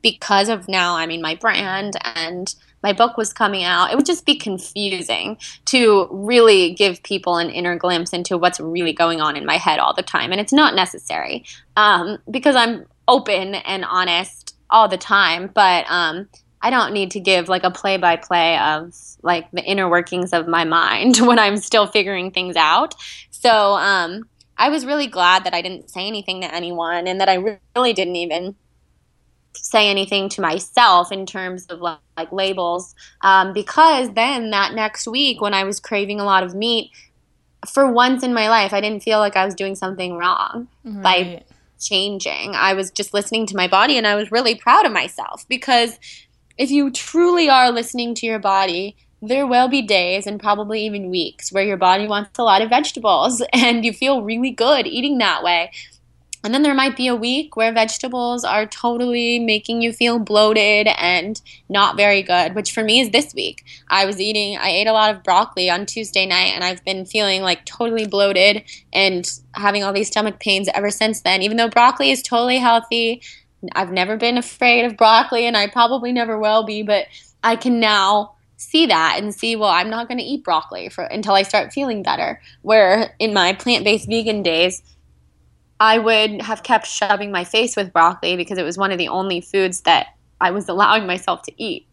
because 0.02 0.50
of 0.50 0.68
now, 0.68 0.96
I 0.96 1.06
mean, 1.06 1.22
my 1.22 1.36
brand 1.36 1.94
and 2.04 2.54
my 2.86 2.94
book 2.94 3.18
was 3.18 3.34
coming 3.34 3.64
out, 3.64 3.92
it 3.92 3.96
would 3.96 4.06
just 4.06 4.28
be 4.28 4.36
confusing 4.36 5.40
to 5.66 6.08
really 6.12 6.76
give 6.76 7.02
people 7.02 7.38
an 7.38 7.50
inner 7.50 7.76
glimpse 7.76 8.14
into 8.14 8.38
what's 8.38 8.60
really 8.60 8.94
going 8.94 9.20
on 9.20 9.36
in 9.36 9.44
my 9.44 9.58
head 9.58 9.80
all 9.80 9.96
the 9.96 10.04
time. 10.04 10.32
And 10.32 10.40
it's 10.40 10.54
not 10.54 10.76
necessary 10.76 11.44
um, 11.76 12.20
because 12.30 12.56
I'm 12.56 12.86
open 13.08 13.56
and 13.56 13.84
honest 13.86 14.56
all 14.70 14.88
the 14.88 15.00
time. 15.00 15.50
But 15.52 15.86
um, 15.90 16.30
I 16.62 16.70
don't 16.70 16.94
need 16.94 17.10
to 17.12 17.20
give 17.20 17.50
like 17.50 17.64
a 17.64 17.72
play 17.72 17.98
by 17.98 18.18
play 18.18 18.60
of 18.60 18.94
like 19.24 19.50
the 19.50 19.64
inner 19.64 19.90
workings 19.90 20.32
of 20.32 20.48
my 20.48 20.64
mind 20.64 21.18
when 21.22 21.40
I'm 21.40 21.58
still 21.58 21.88
figuring 21.88 22.30
things 22.30 22.56
out. 22.56 22.94
So 23.32 23.50
um, 23.50 24.30
I 24.58 24.70
was 24.70 24.86
really 24.86 25.08
glad 25.08 25.44
that 25.46 25.56
I 25.56 25.64
didn't 25.64 25.90
say 25.90 26.06
anything 26.06 26.42
to 26.42 26.54
anyone 26.54 27.08
and 27.08 27.20
that 27.20 27.30
I 27.30 27.58
really 27.76 27.94
didn't 27.94 28.18
even 28.18 28.56
say 29.58 29.90
anything 29.90 30.30
to 30.30 30.42
myself 30.42 31.12
in 31.12 31.26
terms 31.26 31.66
of 31.68 31.80
like, 31.80 32.00
like 32.18 32.32
labels 32.32 32.96
um, 33.22 33.54
because 33.54 34.12
then 34.14 34.52
that 34.52 34.74
next 34.74 35.08
week 35.08 35.42
when 35.42 35.54
i 35.54 35.64
was 35.64 35.80
craving 35.80 36.20
a 36.20 36.26
lot 36.26 36.44
of 36.44 36.54
meat 36.56 36.92
for 37.68 37.92
once 37.92 38.24
in 38.24 38.34
my 38.34 38.50
life 38.50 38.74
i 38.74 38.82
didn't 38.82 39.04
feel 39.04 39.20
like 39.20 39.36
i 39.36 39.46
was 39.46 39.56
doing 39.56 39.76
something 39.76 40.16
wrong 40.18 40.68
right. 40.84 41.04
by 41.04 41.44
changing. 41.80 42.56
I 42.56 42.74
was 42.74 42.92
just 42.92 43.14
listening 43.14 43.46
to 43.48 43.56
my 43.56 43.68
body 43.68 43.98
and 43.98 44.08
I 44.08 44.16
was 44.16 44.32
really 44.32 44.56
proud 44.56 44.86
of 44.86 44.92
myself 44.92 45.48
because 45.48 46.00
if 46.58 46.72
you 46.72 46.92
truly 46.92 47.50
are 47.50 47.72
listening 47.72 48.16
to 48.16 48.26
your 48.26 48.40
body, 48.40 48.96
there 49.22 49.48
will 49.48 49.68
be 49.68 49.82
days 49.82 50.28
and 50.28 50.40
probably 50.40 50.86
even 50.86 51.10
weeks 51.10 51.52
where 51.52 51.64
your 51.64 51.78
body 51.78 52.08
wants 52.08 52.38
a 52.38 52.44
lot 52.44 52.62
of 52.62 52.70
vegetables 52.70 53.42
and 53.54 53.86
you 53.86 53.94
feel 53.94 54.22
really 54.22 54.52
good 54.52 54.88
eating 54.88 55.18
that 55.20 55.44
way. 55.44 55.72
And 56.46 56.54
then 56.54 56.62
there 56.62 56.76
might 56.76 56.96
be 56.96 57.08
a 57.08 57.16
week 57.16 57.56
where 57.56 57.74
vegetables 57.74 58.44
are 58.44 58.68
totally 58.68 59.40
making 59.40 59.82
you 59.82 59.92
feel 59.92 60.20
bloated 60.20 60.88
and 60.96 61.42
not 61.70 61.98
very 61.98 62.22
good, 62.22 62.54
which 62.54 62.72
for 62.72 62.84
me 62.84 63.00
is 63.00 63.10
this 63.10 63.34
week. 63.34 63.66
I 63.90 64.06
was 64.06 64.22
eating, 64.22 64.56
I 64.56 64.70
ate 64.70 64.86
a 64.86 64.94
lot 64.94 65.14
of 65.14 65.24
broccoli 65.24 65.72
on 65.72 65.88
Tuesday 65.88 66.28
night 66.28 66.52
and 66.54 66.64
I've 66.64 66.86
been 66.86 67.04
feeling 67.04 67.42
like 67.42 67.66
totally 67.66 68.06
bloated 68.06 68.64
and 68.94 69.28
having 69.56 69.84
all 69.84 69.92
these 69.92 70.10
stomach 70.10 70.40
pains 70.40 70.70
ever 70.76 70.92
since 70.92 71.22
then. 71.22 71.42
Even 71.42 71.58
though 71.58 71.68
broccoli 71.68 72.12
is 72.12 72.22
totally 72.22 72.60
healthy, 72.60 73.24
I've 73.74 73.92
never 73.92 74.16
been 74.16 74.38
afraid 74.38 74.86
of 74.86 74.98
broccoli 74.98 75.48
and 75.48 75.58
I 75.58 75.66
probably 75.66 76.12
never 76.12 76.38
will 76.38 76.64
be, 76.64 76.84
but 76.84 77.08
I 77.44 77.56
can 77.56 77.80
now 77.80 78.36
see 78.58 78.86
that 78.86 79.18
and 79.22 79.36
see 79.36 79.54
well 79.54 79.70
i'm 79.70 79.90
not 79.90 80.08
going 80.08 80.18
to 80.18 80.24
eat 80.24 80.42
broccoli 80.42 80.88
for 80.88 81.04
until 81.04 81.34
i 81.34 81.44
start 81.44 81.74
feeling 81.74 82.02
better 82.02 82.42
where 82.62 83.14
in 83.20 83.34
my 83.34 83.52
plant-based 83.52 84.08
vegan 84.08 84.42
days 84.42 84.82
I 85.80 85.98
would 85.98 86.42
have 86.42 86.64
kept 86.64 86.88
shoving 86.88 87.32
my 87.32 87.44
face 87.44 87.76
with 87.76 87.94
broccoli 87.94 88.38
because 88.38 88.58
it 88.58 88.64
was 88.64 88.78
one 88.78 88.92
of 88.92 88.98
the 88.98 89.10
only 89.10 89.42
foods 89.42 89.82
that 89.82 90.08
I 90.40 90.52
was 90.52 90.70
allowing 90.70 91.06
myself 91.06 91.42
to 91.44 91.54
eat. 91.58 91.88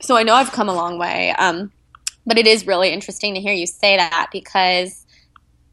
So 0.00 0.16
I 0.16 0.24
know 0.24 0.34
I've 0.34 0.52
come 0.52 0.68
a 0.68 0.74
long 0.74 0.98
way. 0.98 1.30
Um, 1.38 1.72
but 2.26 2.38
it 2.38 2.46
is 2.46 2.66
really 2.66 2.90
interesting 2.90 3.34
to 3.34 3.40
hear 3.40 3.52
you 3.52 3.66
say 3.66 3.96
that 3.96 4.28
because, 4.32 5.06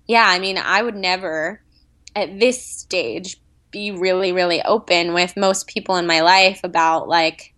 yeah, 0.08 0.26
I 0.28 0.40
mean, 0.40 0.58
I 0.58 0.82
would 0.82 0.96
never 0.96 1.62
at 2.16 2.40
this 2.40 2.64
stage 2.64 3.38
be 3.72 3.92
really, 3.92 4.32
really 4.32 4.62
open 4.64 5.14
with 5.14 5.38
most 5.38 5.68
people 5.68 5.96
in 5.98 6.08
my 6.08 6.22
life 6.22 6.62
about 6.64 7.08
like, 7.08 7.54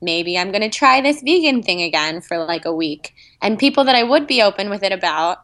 maybe 0.00 0.38
I'm 0.38 0.52
going 0.52 0.62
to 0.62 0.68
try 0.68 1.00
this 1.00 1.22
vegan 1.22 1.62
thing 1.62 1.82
again 1.82 2.20
for 2.20 2.38
like 2.44 2.64
a 2.64 2.74
week. 2.74 3.14
And 3.42 3.58
people 3.58 3.84
that 3.84 3.96
I 3.96 4.04
would 4.04 4.28
be 4.28 4.42
open 4.42 4.70
with 4.70 4.84
it 4.84 4.92
about 4.92 5.38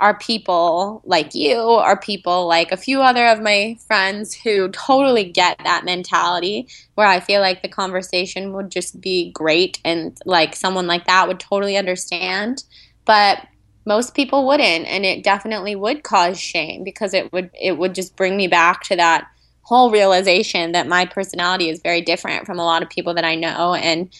are 0.00 0.16
people 0.18 1.02
like 1.04 1.34
you, 1.34 1.58
are 1.58 1.98
people 1.98 2.46
like 2.46 2.70
a 2.70 2.76
few 2.76 3.02
other 3.02 3.26
of 3.26 3.40
my 3.40 3.76
friends 3.86 4.32
who 4.32 4.68
totally 4.68 5.24
get 5.24 5.58
that 5.64 5.84
mentality 5.84 6.68
where 6.94 7.06
I 7.06 7.18
feel 7.18 7.40
like 7.40 7.62
the 7.62 7.68
conversation 7.68 8.52
would 8.52 8.70
just 8.70 9.00
be 9.00 9.32
great 9.32 9.80
and 9.84 10.16
like 10.24 10.54
someone 10.54 10.86
like 10.86 11.06
that 11.06 11.26
would 11.26 11.40
totally 11.40 11.76
understand. 11.76 12.62
But 13.04 13.46
most 13.86 14.14
people 14.14 14.46
wouldn't 14.46 14.86
and 14.86 15.04
it 15.04 15.24
definitely 15.24 15.74
would 15.74 16.04
cause 16.04 16.38
shame 16.38 16.84
because 16.84 17.14
it 17.14 17.32
would 17.32 17.50
it 17.60 17.78
would 17.78 17.94
just 17.94 18.14
bring 18.16 18.36
me 18.36 18.46
back 18.46 18.82
to 18.82 18.94
that 18.96 19.26
whole 19.62 19.90
realization 19.90 20.72
that 20.72 20.86
my 20.86 21.04
personality 21.06 21.70
is 21.70 21.80
very 21.82 22.02
different 22.02 22.46
from 22.46 22.58
a 22.58 22.64
lot 22.64 22.82
of 22.82 22.90
people 22.90 23.14
that 23.14 23.24
I 23.24 23.34
know 23.34 23.74
and 23.74 24.14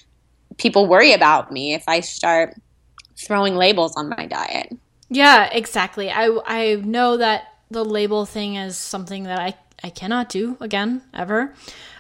people 0.57 0.87
worry 0.87 1.13
about 1.13 1.53
me 1.53 1.75
if 1.75 1.85
I 1.87 2.01
start 2.01 2.55
throwing 3.17 3.55
labels 3.55 3.97
on 3.97 4.09
my 4.09 4.27
diet. 4.27 4.73
Yeah, 5.09 5.49
exactly. 5.51 6.11
I 6.11 6.39
I 6.47 6.75
know 6.77 7.17
that 7.17 7.55
the 7.71 7.85
label 7.85 8.27
thing 8.27 8.57
is 8.57 8.77
something 8.77 9.25
that 9.25 9.39
I 9.39 9.55
I 9.83 9.91
cannot 9.91 10.29
do 10.29 10.57
again 10.61 11.03
ever. 11.15 11.55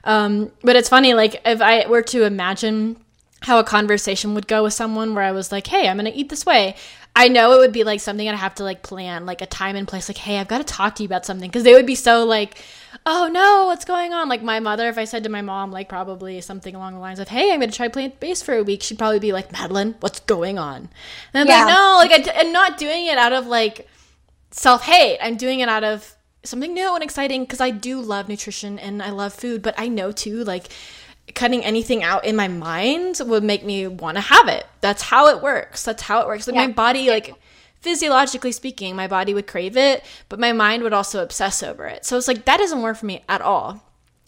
Um, 0.04 0.50
but 0.62 0.76
it's 0.76 0.88
funny, 0.88 1.14
like 1.14 1.40
if 1.44 1.60
I 1.60 1.86
were 1.86 2.02
to 2.02 2.24
imagine 2.24 2.96
how 3.42 3.58
a 3.58 3.64
conversation 3.64 4.34
would 4.34 4.48
go 4.48 4.64
with 4.64 4.74
someone 4.74 5.14
where 5.14 5.24
I 5.24 5.32
was 5.32 5.52
like, 5.52 5.66
"Hey, 5.66 5.88
I'm 5.88 5.96
gonna 5.96 6.12
eat 6.14 6.28
this 6.28 6.44
way," 6.46 6.74
I 7.14 7.28
know 7.28 7.52
it 7.52 7.58
would 7.58 7.72
be 7.72 7.84
like 7.84 8.00
something 8.00 8.28
I'd 8.28 8.34
have 8.34 8.54
to 8.56 8.64
like 8.64 8.82
plan, 8.82 9.26
like 9.26 9.42
a 9.42 9.46
time 9.46 9.76
and 9.76 9.86
place. 9.86 10.08
Like, 10.08 10.18
"Hey, 10.18 10.38
I've 10.38 10.48
got 10.48 10.58
to 10.58 10.64
talk 10.64 10.96
to 10.96 11.02
you 11.02 11.06
about 11.06 11.26
something," 11.26 11.48
because 11.48 11.64
they 11.64 11.74
would 11.74 11.86
be 11.86 11.94
so 11.94 12.24
like 12.24 12.62
oh 13.06 13.28
no, 13.32 13.66
what's 13.66 13.84
going 13.84 14.12
on? 14.12 14.28
Like 14.28 14.42
my 14.42 14.60
mother, 14.60 14.88
if 14.88 14.98
I 14.98 15.04
said 15.04 15.24
to 15.24 15.30
my 15.30 15.42
mom, 15.42 15.70
like 15.70 15.88
probably 15.88 16.40
something 16.40 16.74
along 16.74 16.94
the 16.94 17.00
lines 17.00 17.18
of, 17.18 17.28
hey, 17.28 17.52
I'm 17.52 17.60
going 17.60 17.70
to 17.70 17.76
try 17.76 17.88
plant 17.88 18.20
based 18.20 18.44
for 18.44 18.54
a 18.54 18.62
week, 18.62 18.82
she'd 18.82 18.98
probably 18.98 19.18
be 19.18 19.32
like, 19.32 19.52
Madeline, 19.52 19.94
what's 20.00 20.20
going 20.20 20.58
on? 20.58 20.88
And 21.32 21.40
I'm 21.42 21.46
yeah. 21.46 21.64
like, 21.64 21.74
no, 21.74 21.96
like 21.98 22.36
I, 22.36 22.40
am 22.40 22.52
not 22.52 22.78
doing 22.78 23.06
it 23.06 23.18
out 23.18 23.32
of 23.32 23.46
like 23.46 23.88
self 24.50 24.82
hate. 24.82 25.18
I'm 25.20 25.36
doing 25.36 25.60
it 25.60 25.68
out 25.68 25.84
of 25.84 26.14
something 26.44 26.72
new 26.72 26.94
and 26.94 27.02
exciting 27.02 27.42
because 27.42 27.60
I 27.60 27.70
do 27.70 28.00
love 28.00 28.28
nutrition 28.28 28.78
and 28.78 29.02
I 29.02 29.10
love 29.10 29.32
food, 29.32 29.62
but 29.62 29.74
I 29.78 29.88
know 29.88 30.12
too, 30.12 30.44
like 30.44 30.68
cutting 31.34 31.64
anything 31.64 32.02
out 32.02 32.24
in 32.24 32.36
my 32.36 32.48
mind 32.48 33.20
would 33.24 33.44
make 33.44 33.64
me 33.64 33.86
want 33.86 34.16
to 34.16 34.20
have 34.20 34.48
it. 34.48 34.66
That's 34.80 35.02
how 35.02 35.28
it 35.28 35.42
works. 35.42 35.84
That's 35.84 36.02
how 36.02 36.20
it 36.20 36.26
works. 36.26 36.46
Like 36.46 36.56
yeah. 36.56 36.66
my 36.66 36.72
body, 36.72 37.08
like 37.08 37.34
physiologically 37.80 38.52
speaking, 38.52 38.96
my 38.96 39.06
body 39.06 39.34
would 39.34 39.46
crave 39.46 39.76
it, 39.76 40.04
but 40.28 40.38
my 40.38 40.52
mind 40.52 40.82
would 40.82 40.92
also 40.92 41.22
obsess 41.22 41.62
over 41.62 41.86
it. 41.86 42.04
So 42.04 42.16
it's 42.16 42.28
like 42.28 42.44
that 42.44 42.58
doesn't 42.58 42.82
work 42.82 42.96
for 42.96 43.06
me 43.06 43.24
at 43.28 43.40
all. 43.40 43.82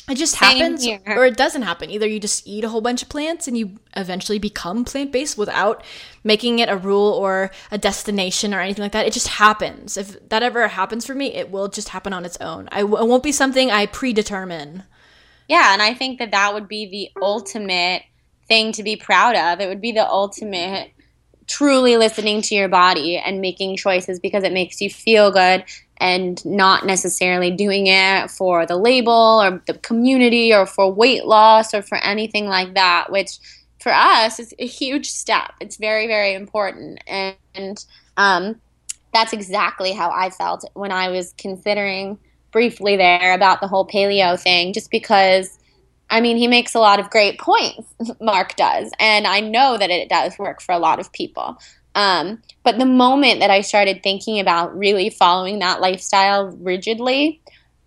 It 0.08 0.18
just 0.18 0.36
Same 0.36 0.58
happens 0.58 0.82
here. 0.82 1.00
or 1.06 1.24
it 1.24 1.36
doesn't 1.36 1.62
happen. 1.62 1.88
Either 1.88 2.06
you 2.06 2.18
just 2.18 2.46
eat 2.46 2.64
a 2.64 2.68
whole 2.68 2.80
bunch 2.80 3.02
of 3.02 3.08
plants 3.08 3.46
and 3.46 3.56
you 3.56 3.78
eventually 3.96 4.40
become 4.40 4.84
plant 4.84 5.12
based 5.12 5.38
without 5.38 5.84
making 6.24 6.58
it 6.58 6.68
a 6.68 6.76
rule 6.76 7.12
or 7.12 7.52
a 7.70 7.78
destination 7.78 8.52
or 8.52 8.60
anything 8.60 8.82
like 8.82 8.92
that. 8.92 9.06
It 9.06 9.12
just 9.12 9.28
happens. 9.28 9.96
If 9.96 10.28
that 10.28 10.42
ever 10.42 10.66
happens 10.66 11.06
for 11.06 11.14
me, 11.14 11.32
it 11.34 11.50
will 11.50 11.68
just 11.68 11.90
happen 11.90 12.12
on 12.12 12.24
its 12.24 12.36
own. 12.40 12.68
I 12.72 12.80
w- 12.80 13.00
it 13.00 13.06
won't 13.06 13.22
be 13.22 13.30
something 13.30 13.70
I 13.70 13.86
predetermine. 13.86 14.82
Yeah, 15.50 15.72
and 15.72 15.82
I 15.82 15.94
think 15.94 16.20
that 16.20 16.30
that 16.30 16.54
would 16.54 16.68
be 16.68 16.86
the 16.86 17.20
ultimate 17.20 18.04
thing 18.46 18.70
to 18.70 18.84
be 18.84 18.94
proud 18.94 19.34
of. 19.34 19.58
It 19.58 19.66
would 19.68 19.80
be 19.80 19.90
the 19.90 20.08
ultimate 20.08 20.92
truly 21.48 21.96
listening 21.96 22.40
to 22.42 22.54
your 22.54 22.68
body 22.68 23.16
and 23.18 23.40
making 23.40 23.76
choices 23.76 24.20
because 24.20 24.44
it 24.44 24.52
makes 24.52 24.80
you 24.80 24.88
feel 24.88 25.32
good 25.32 25.64
and 25.96 26.42
not 26.46 26.86
necessarily 26.86 27.50
doing 27.50 27.88
it 27.88 28.30
for 28.30 28.64
the 28.64 28.76
label 28.76 29.42
or 29.42 29.60
the 29.66 29.74
community 29.74 30.54
or 30.54 30.66
for 30.66 30.92
weight 30.92 31.24
loss 31.24 31.74
or 31.74 31.82
for 31.82 31.98
anything 31.98 32.46
like 32.46 32.74
that, 32.74 33.10
which 33.10 33.40
for 33.80 33.92
us 33.92 34.38
is 34.38 34.54
a 34.60 34.66
huge 34.66 35.10
step. 35.10 35.50
It's 35.60 35.78
very, 35.78 36.06
very 36.06 36.32
important. 36.34 37.02
And, 37.08 37.84
um, 38.16 38.60
that's 39.12 39.32
exactly 39.32 39.90
how 39.90 40.12
I 40.12 40.30
felt 40.30 40.64
when 40.74 40.92
I 40.92 41.08
was 41.08 41.34
considering 41.36 42.20
briefly 42.50 42.96
there 42.96 43.34
about 43.34 43.60
the 43.60 43.68
whole 43.68 43.86
paleo 43.86 44.40
thing, 44.40 44.72
just 44.72 44.90
because 44.90 45.58
I 46.10 46.20
mean, 46.20 46.36
he 46.36 46.48
makes 46.48 46.74
a 46.74 46.80
lot 46.80 46.98
of 46.98 47.08
great 47.08 47.38
points, 47.38 47.94
Mark 48.20 48.56
does. 48.56 48.90
And 48.98 49.26
I 49.26 49.40
know 49.40 49.78
that 49.78 49.90
it 49.90 50.08
does 50.08 50.38
work 50.38 50.60
for 50.60 50.72
a 50.72 50.78
lot 50.78 50.98
of 50.98 51.12
people. 51.12 51.56
Um, 51.94 52.42
but 52.62 52.78
the 52.78 52.86
moment 52.86 53.40
that 53.40 53.50
I 53.50 53.60
started 53.62 54.02
thinking 54.02 54.40
about 54.40 54.76
really 54.76 55.10
following 55.10 55.60
that 55.60 55.80
lifestyle 55.80 56.48
rigidly, 56.60 57.40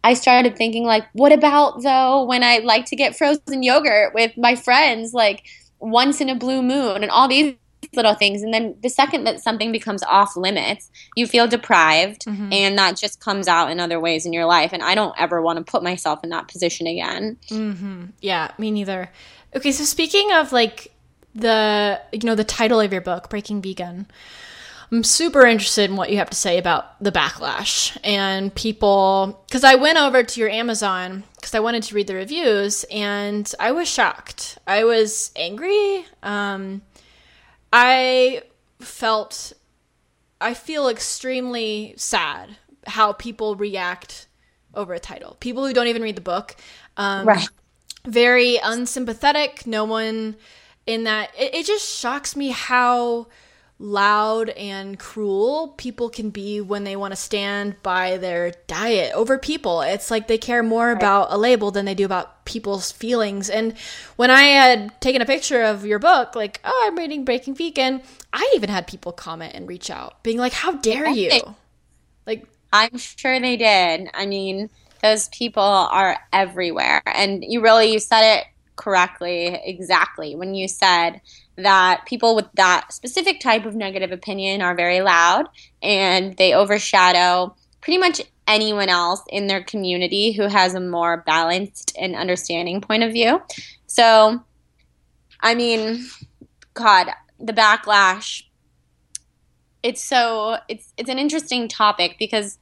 I 0.04 0.14
started 0.14 0.58
thinking, 0.58 0.84
like, 0.84 1.06
what 1.14 1.32
about 1.32 1.84
though 1.84 2.24
when 2.24 2.44
I 2.44 2.58
like 2.60 2.86
to 2.88 2.96
get 2.96 3.18
frozen 3.18 3.64
yogurt 3.64 4.14
with 4.14 4.38
my 4.38 4.56
friends, 4.56 5.14
like 5.14 5.46
once 5.80 6.22
in 6.22 6.30
a 6.30 6.36
blue 6.36 6.62
moon 6.62 7.04
and 7.04 7.12
all 7.12 7.28
these 7.28 7.56
little 7.96 8.16
things. 8.16 8.42
And 8.42 8.54
then 8.54 8.76
the 8.82 8.90
second 8.90 9.26
that 9.26 9.42
something 9.42 9.72
becomes 9.72 10.04
off 10.04 10.36
limits 10.36 10.90
you 11.16 11.28
feel 11.28 11.48
deprived 11.48 12.26
mm-hmm. 12.26 12.52
and 12.52 12.78
that 12.78 12.98
just 12.98 13.20
comes 13.20 13.48
out 13.48 13.72
in 13.72 13.80
other 13.80 14.00
ways 14.00 14.26
in 14.26 14.34
your 14.34 14.46
life. 14.46 14.72
And 14.74 14.84
i 14.84 14.96
don't 14.96 15.16
ever 15.18 15.42
want 15.42 15.58
to 15.58 15.72
put 15.72 15.84
myself 15.84 16.24
in 16.24 16.30
that 16.30 16.48
position 16.48 16.88
again. 16.88 17.38
Mm-hmm. 17.50 18.06
yeah 18.22 18.52
me 18.58 18.72
neither. 18.72 19.10
Okay 19.56 19.72
so 19.72 19.84
speaking 19.84 20.32
of 20.34 20.52
like 20.52 20.94
the 21.36 22.00
you 22.12 22.20
know 22.24 22.36
the 22.36 22.44
title 22.44 22.80
of 22.80 22.92
your 22.92 23.02
book 23.02 23.30
breaking 23.30 23.62
vegan 23.62 24.06
i'm 24.92 25.04
super 25.04 25.46
interested 25.46 25.90
in 25.90 25.96
what 25.96 26.12
you 26.12 26.18
have 26.18 26.30
to 26.30 26.38
say 26.38 26.58
about 26.58 27.02
the 27.04 27.12
backlash 27.12 27.98
and 28.04 28.54
people 28.54 29.44
because 29.48 29.64
i 29.64 29.76
went 29.76 29.98
over 29.98 30.24
to 30.24 30.40
your 30.40 30.50
amazon 30.50 31.24
because 31.36 31.56
i 31.56 31.60
wanted 31.60 31.82
to 31.82 31.96
read 31.96 32.08
the 32.08 32.14
reviews 32.14 32.86
and 32.92 33.54
i 33.60 33.72
was 33.72 33.88
shocked. 33.88 34.60
I 34.68 34.84
was 34.84 35.32
angry 35.36 36.06
um 36.22 36.82
I 37.74 38.44
felt 38.80 39.52
I 40.40 40.54
feel 40.54 40.88
extremely 40.88 41.96
sad 41.98 42.58
how 42.86 43.14
people 43.14 43.56
react 43.56 44.28
over 44.76 44.94
a 44.94 45.00
title. 45.00 45.38
People 45.40 45.66
who 45.66 45.74
don't 45.74 45.88
even 45.88 46.04
read 46.04 46.16
the 46.16 46.22
book. 46.22 46.56
Um, 46.98 47.28
right. 47.28 47.50
Very 48.06 48.60
unsympathetic. 48.64 49.66
No 49.66 49.86
one 49.86 50.36
in 50.86 51.06
that. 51.06 51.32
It, 51.38 51.56
it 51.56 51.66
just 51.66 51.98
shocks 51.98 52.36
me 52.36 52.50
how 52.50 53.28
loud 53.84 54.48
and 54.52 54.98
cruel 54.98 55.74
people 55.76 56.10
can 56.10 56.30
be 56.30 56.62
when 56.62 56.86
they 56.86 56.96
want 56.96 57.12
to 57.12 57.18
stand 57.18 57.76
by 57.84 58.16
their 58.16 58.54
diet 58.66 59.12
over 59.14 59.38
people. 59.38 59.82
It's 59.82 60.10
like 60.10 60.30
they 60.30 60.38
care 60.38 60.64
more 60.64 60.88
right. 60.88 60.98
about 60.98 61.34
a 61.34 61.38
label 61.38 61.70
than 61.70 61.84
they 61.84 61.94
do 61.94 62.06
about 62.06 62.46
people's 62.46 62.94
feelings. 62.94 63.50
And 63.50 63.74
when 64.16 64.32
I 64.32 64.44
had 64.44 65.02
taken 65.02 65.22
a 65.22 65.26
picture 65.26 65.62
of 65.62 65.86
your 65.86 66.00
book, 66.00 66.34
like, 66.34 66.62
oh, 66.64 66.86
I'm 66.88 66.98
reading 66.98 67.26
Breaking 67.26 67.56
Vegan, 67.56 68.02
I 68.32 68.50
even 68.56 68.70
had 68.70 68.88
people 68.88 69.12
comment 69.12 69.54
and 69.54 69.68
reach 69.68 69.90
out, 69.90 70.24
being 70.24 70.38
like, 70.38 70.54
how 70.54 70.72
dare 70.72 71.10
you? 71.10 71.42
Like, 72.26 72.48
I'm 72.72 72.98
sure 72.98 73.38
they 73.38 73.58
did. 73.58 74.08
I 74.14 74.26
mean, 74.26 74.70
those 75.02 75.28
people 75.28 75.62
are 75.62 76.18
everywhere. 76.32 77.02
And 77.06 77.44
you 77.44 77.60
really, 77.60 77.92
you 77.92 78.00
said 78.00 78.38
it 78.38 78.46
correctly, 78.78 79.60
exactly, 79.66 80.38
when 80.38 80.56
you 80.56 80.70
said, 80.70 81.20
that 81.58 82.06
people 82.06 82.36
with 82.36 82.48
that 82.56 82.92
specific 82.92 83.40
type 83.40 83.66
of 83.66 83.76
negative 83.76 84.12
opinion 84.12 84.62
are 84.62 84.76
very 84.76 85.02
loud 85.02 85.48
and 85.82 86.36
they 86.38 86.54
overshadow 86.54 87.56
pretty 87.82 87.98
much 87.98 88.22
anyone 88.48 88.90
else 88.90 89.22
in 89.30 89.48
their 89.48 89.64
community 89.64 90.32
who 90.32 90.48
has 90.48 90.74
a 90.74 90.80
more 90.80 91.24
balanced 91.26 91.96
and 92.00 92.16
understanding 92.16 92.82
point 92.82 93.04
of 93.04 93.12
view. 93.12 93.42
So, 93.88 94.44
I 95.40 95.56
mean, 95.56 96.06
God, 96.74 97.08
the 97.40 97.54
backlash. 97.54 98.44
It's 99.82 100.04
so 100.04 100.58
it's 100.70 100.94
it's 100.98 101.10
an 101.10 101.20
interesting 101.20 101.68
topic 101.68 102.16
because 102.18 102.58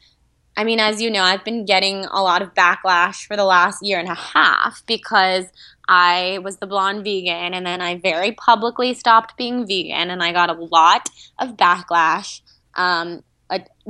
I 0.57 0.63
mean, 0.63 0.79
as 0.79 1.01
you 1.01 1.09
know, 1.09 1.23
I've 1.23 1.45
been 1.45 1.65
getting 1.65 2.05
a 2.05 2.21
lot 2.21 2.41
of 2.41 2.53
backlash 2.53 3.25
for 3.25 3.37
the 3.37 3.45
last 3.45 3.83
year 3.83 3.99
and 3.99 4.09
a 4.09 4.15
half 4.15 4.83
because 4.85 5.45
I 5.87 6.39
was 6.43 6.57
the 6.57 6.67
blonde 6.67 7.03
vegan 7.03 7.53
and 7.53 7.65
then 7.65 7.81
I 7.81 7.97
very 7.97 8.31
publicly 8.31 8.93
stopped 8.93 9.37
being 9.37 9.67
vegan 9.67 10.09
and 10.09 10.23
I 10.23 10.31
got 10.31 10.49
a 10.49 10.53
lot 10.53 11.09
of 11.39 11.57
backlash 11.57 12.41
um, 12.75 13.23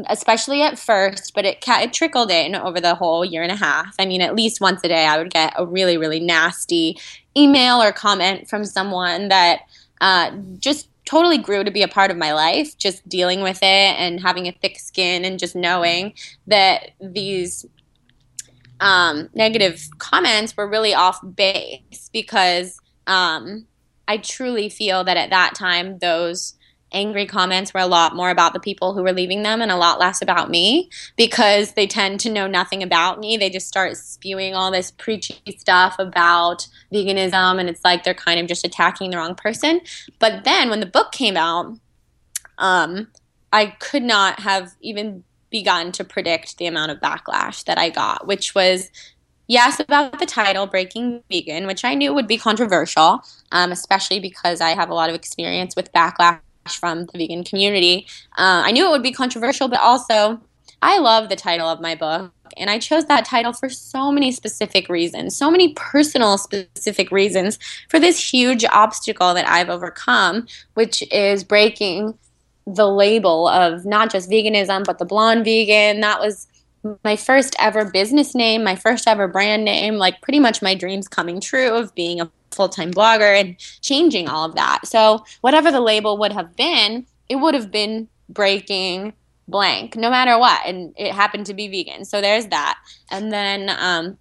especially 0.08 0.62
at 0.62 0.80
first, 0.80 1.34
but 1.34 1.46
it, 1.46 1.64
it 1.68 1.94
trickled 1.94 2.32
in 2.32 2.56
over 2.56 2.80
the 2.80 2.96
whole 2.96 3.24
year 3.24 3.44
and 3.44 3.52
a 3.52 3.56
half. 3.56 3.94
I 4.00 4.06
mean, 4.06 4.22
at 4.22 4.36
least 4.36 4.62
once 4.62 4.82
a 4.84 4.88
day, 4.88 5.06
I 5.06 5.18
would 5.18 5.32
get 5.32 5.54
a 5.58 5.66
really, 5.66 5.98
really 5.98 6.20
nasty 6.20 6.98
email 7.38 7.82
or 7.82 7.92
comment 7.92 8.50
from 8.50 8.66
someone 8.66 9.30
that 9.30 9.62
uh, 10.00 10.32
just 10.60 10.88
totally 11.06 11.38
grew 11.38 11.64
to 11.64 11.72
be 11.72 11.84
a 11.84 11.88
part 11.88 12.12
of 12.12 12.18
my 12.18 12.34
life, 12.34 12.78
just 12.78 13.08
dealing 13.08 13.42
with 13.42 13.60
it 13.62 13.66
and 14.00 14.20
having 14.20 14.48
a 14.48 14.52
thick 14.52 14.80
skin 14.80 15.26
and 15.26 15.40
just 15.40 15.56
knowing 15.56 16.14
that 16.48 16.92
these 17.00 17.66
um, 18.82 19.30
negative 19.34 19.88
comments 20.00 20.58
were 20.58 20.68
really 20.68 20.94
off 20.94 21.20
base 21.36 22.10
because 22.12 22.82
um, 23.08 23.68
I 24.08 24.18
truly 24.18 24.70
feel 24.70 25.04
that 25.04 25.18
at 25.18 25.30
that 25.30 25.54
time, 25.56 26.00
those 26.00 26.56
angry 26.92 27.26
comments 27.26 27.74
were 27.74 27.80
a 27.80 27.86
lot 27.86 28.16
more 28.16 28.32
about 28.32 28.54
the 28.54 28.60
people 28.60 28.94
who 28.94 29.04
were 29.04 29.14
leaving 29.14 29.44
them 29.44 29.62
and 29.62 29.72
a 29.72 29.78
lot 29.78 30.00
less 30.00 30.22
about 30.22 30.50
me 30.50 30.90
because 31.16 31.74
they 31.74 31.88
tend 31.88 32.20
to 32.20 32.30
know 32.30 32.48
nothing 32.48 32.84
about 32.84 33.20
me. 33.20 33.38
They 33.38 33.50
just 33.50 33.68
start 33.68 33.96
spewing 33.96 34.56
all 34.56 34.72
this 34.72 34.92
preachy 34.92 35.40
stuff 35.58 35.96
about 36.00 36.68
veganism 36.92 37.60
and 37.60 37.70
it's 37.70 37.86
like 37.86 38.04
they're 38.04 38.14
kind 38.14 38.40
of 38.40 38.48
just 38.48 38.66
attacking 38.66 39.12
the 39.12 39.18
wrong 39.18 39.36
person. 39.36 39.80
But 40.20 40.44
then 40.44 40.70
when 40.70 40.82
the 40.82 40.86
book 40.86 41.12
came 41.12 41.38
out, 41.38 41.78
um, 42.58 43.08
I 43.54 43.68
could 43.68 44.04
not 44.04 44.42
have 44.42 44.74
even 44.82 45.24
begun 45.52 45.92
to 45.92 46.04
predict 46.04 46.58
the 46.58 46.66
amount 46.66 46.92
of 46.92 47.00
backlash 47.00 47.66
that 47.66 47.78
I 47.78 47.90
got, 47.90 48.26
which 48.26 48.56
was 48.56 48.90
yes 49.48 49.80
about 49.80 50.18
the 50.20 50.26
title 50.26 50.66
breaking 50.66 51.22
vegan 51.30 51.68
which 51.68 51.84
i 51.84 51.94
knew 51.94 52.14
would 52.14 52.28
be 52.28 52.38
controversial 52.38 53.22
um, 53.52 53.72
especially 53.72 54.20
because 54.20 54.62
i 54.62 54.70
have 54.70 54.90
a 54.90 54.94
lot 54.94 55.10
of 55.10 55.16
experience 55.16 55.76
with 55.76 55.92
backlash 55.92 56.40
from 56.70 57.06
the 57.06 57.18
vegan 57.18 57.44
community. 57.44 58.08
Uh, 58.38 58.64
I 58.66 58.72
knew 58.72 58.88
it 58.88 58.92
would 58.92 59.04
be 59.04 59.12
controversial, 59.12 59.68
but 59.68 59.80
also 59.80 60.40
I 60.82 61.00
love 61.00 61.30
the 61.30 61.36
title 61.36 61.68
of 61.68 61.82
my 61.82 61.96
book. 61.96 62.32
And 62.58 62.70
I 62.70 62.80
chose 62.80 63.06
that 63.06 63.24
title 63.24 63.54
for 63.54 63.70
so 63.70 64.12
many 64.12 64.32
specific 64.32 64.90
reasons, 64.90 65.38
so 65.38 65.50
many 65.50 65.74
personal 65.74 66.38
specific 66.38 67.10
reasons 67.10 67.58
for 67.90 67.98
this 67.98 68.34
huge 68.34 68.66
obstacle 68.66 69.34
that 69.34 69.48
I've 69.48 69.70
overcome, 69.70 70.48
which 70.74 71.02
is 71.12 71.46
breaking 71.46 72.18
the 72.76 72.88
label 72.88 73.48
of 73.48 73.86
not 73.86 74.12
just 74.12 74.30
veganism, 74.30 74.86
but 74.86 75.00
the 75.00 75.06
blonde 75.06 75.46
vegan. 75.46 76.02
That 76.02 76.20
was 76.20 76.48
my 77.04 77.16
first 77.16 77.56
ever 77.60 77.86
business 77.86 78.34
name, 78.34 78.64
my 78.64 78.76
first 78.76 79.08
ever 79.08 79.28
brand 79.28 79.64
name, 79.66 79.96
like 79.96 80.22
pretty 80.22 80.40
much 80.40 80.62
my 80.62 80.74
dreams 80.74 81.08
coming 81.08 81.40
true 81.40 81.76
of 81.76 81.94
being 81.96 82.20
a 82.20 82.32
full 82.52 82.70
time 82.70 82.92
blogger 82.92 83.40
and 83.40 83.58
changing 83.82 84.28
all 84.28 84.46
of 84.46 84.56
that. 84.56 84.82
So, 84.86 85.24
whatever 85.42 85.72
the 85.72 85.82
label 85.82 86.18
would 86.18 86.34
have 86.34 86.56
been, 86.56 87.06
it 87.30 87.36
would 87.36 87.54
have 87.54 87.72
been 87.72 88.08
breaking 88.30 89.14
blank 89.48 89.96
no 89.96 90.10
matter 90.10 90.38
what. 90.38 90.62
And 90.66 90.94
it 90.98 91.14
happened 91.14 91.46
to 91.48 91.54
be 91.54 91.68
vegan. 91.68 92.06
So, 92.06 92.22
there's 92.22 92.48
that. 92.48 92.80
And 93.10 93.32
then, 93.32 93.70
um, 93.70 94.18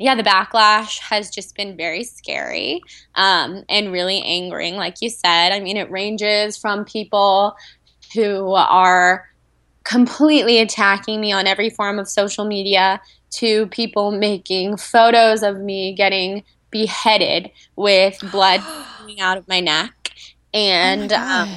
yeah, 0.00 0.14
the 0.14 0.22
backlash 0.22 0.98
has 0.98 1.30
just 1.30 1.54
been 1.54 1.76
very 1.76 2.02
scary 2.02 2.80
um, 3.14 3.62
and 3.68 3.92
really 3.92 4.20
angering, 4.22 4.76
like 4.76 4.96
you 5.00 5.08
said. 5.08 5.52
I 5.52 5.60
mean, 5.60 5.76
it 5.76 5.90
ranges 5.90 6.56
from 6.56 6.84
people 6.84 7.54
who 8.14 8.52
are 8.52 9.28
completely 9.84 10.58
attacking 10.58 11.20
me 11.20 11.32
on 11.32 11.46
every 11.46 11.70
form 11.70 11.98
of 11.98 12.08
social 12.08 12.44
media 12.44 13.00
to 13.30 13.66
people 13.68 14.12
making 14.12 14.76
photos 14.76 15.42
of 15.42 15.58
me 15.58 15.94
getting 15.94 16.44
beheaded 16.70 17.50
with 17.76 18.18
blood 18.30 18.60
coming 18.98 19.20
out 19.20 19.38
of 19.38 19.48
my 19.48 19.60
neck. 19.60 20.10
And 20.54 21.12
oh, 21.12 21.16
um, 21.16 21.48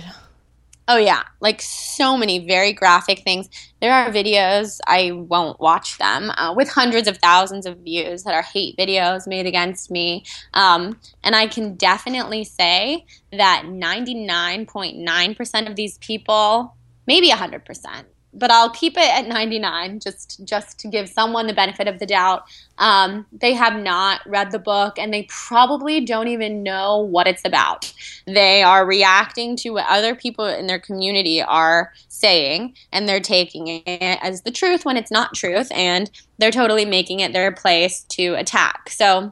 oh, 0.88 0.98
yeah, 0.98 1.24
like 1.42 1.62
so 1.62 2.18
many 2.18 2.46
very 2.46 2.74
graphic 2.74 3.20
things. 3.20 3.50
There 3.82 3.94
are 3.94 4.12
videos, 4.12 4.80
I 4.88 5.12
won't 5.12 5.60
watch 5.60 5.98
them, 5.98 6.32
uh, 6.32 6.54
with 6.56 6.70
hundreds 6.70 7.08
of 7.08 7.18
thousands 7.18 7.66
of 7.66 7.80
views 7.80 8.24
that 8.24 8.34
are 8.34 8.44
hate 8.44 8.78
videos 8.78 9.28
made 9.28 9.46
against 9.46 9.90
me. 9.90 10.24
Um, 10.54 11.00
and 11.24 11.36
I 11.36 11.48
can 11.48 11.76
definitely 11.76 12.44
say 12.44 13.06
that 13.32 13.64
99.9% 13.66 15.70
of 15.70 15.76
these 15.76 15.98
people, 16.00 16.76
maybe 17.08 17.30
100%, 17.30 18.04
but 18.36 18.52
I'll 18.52 18.70
keep 18.70 18.98
it 18.98 19.10
at 19.10 19.28
99 19.28 20.00
just 20.02 20.46
just 20.46 20.78
to 20.80 20.88
give 20.88 21.10
someone 21.10 21.48
the 21.48 21.54
benefit 21.54 21.88
of 21.88 22.00
the 22.00 22.06
doubt. 22.06 22.44
Um, 22.78 23.26
they 23.32 23.54
have 23.54 23.82
not 23.82 24.22
read 24.28 24.52
the 24.52 24.60
book 24.60 25.00
and 25.00 25.14
they 25.14 25.24
probably 25.24 26.02
don't 26.02 26.28
even 26.28 26.62
know 26.62 27.00
what 27.00 27.28
it's 27.28 27.46
about. 27.46 27.92
They 28.28 28.62
are 28.62 28.86
reacting 28.86 29.56
to 29.58 29.70
what 29.72 29.86
other 29.88 30.14
people 30.14 30.46
in 30.46 30.68
their 30.68 30.80
community 30.80 31.42
are 31.42 31.94
saying 32.10 32.76
and 32.92 33.08
they're 33.08 33.22
taking 33.22 33.68
it 33.68 34.20
as 34.22 34.42
the 34.42 34.52
truth 34.52 34.86
when 34.86 34.98
it's 34.98 35.12
not 35.12 35.34
truth 35.34 35.72
and 35.72 36.12
they're 36.38 36.52
totally 36.52 36.86
making 36.86 37.22
it 37.22 37.32
their 37.32 37.54
place 37.54 38.04
to 38.10 38.34
attack. 38.36 38.90
So 38.90 39.32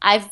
I've 0.00 0.30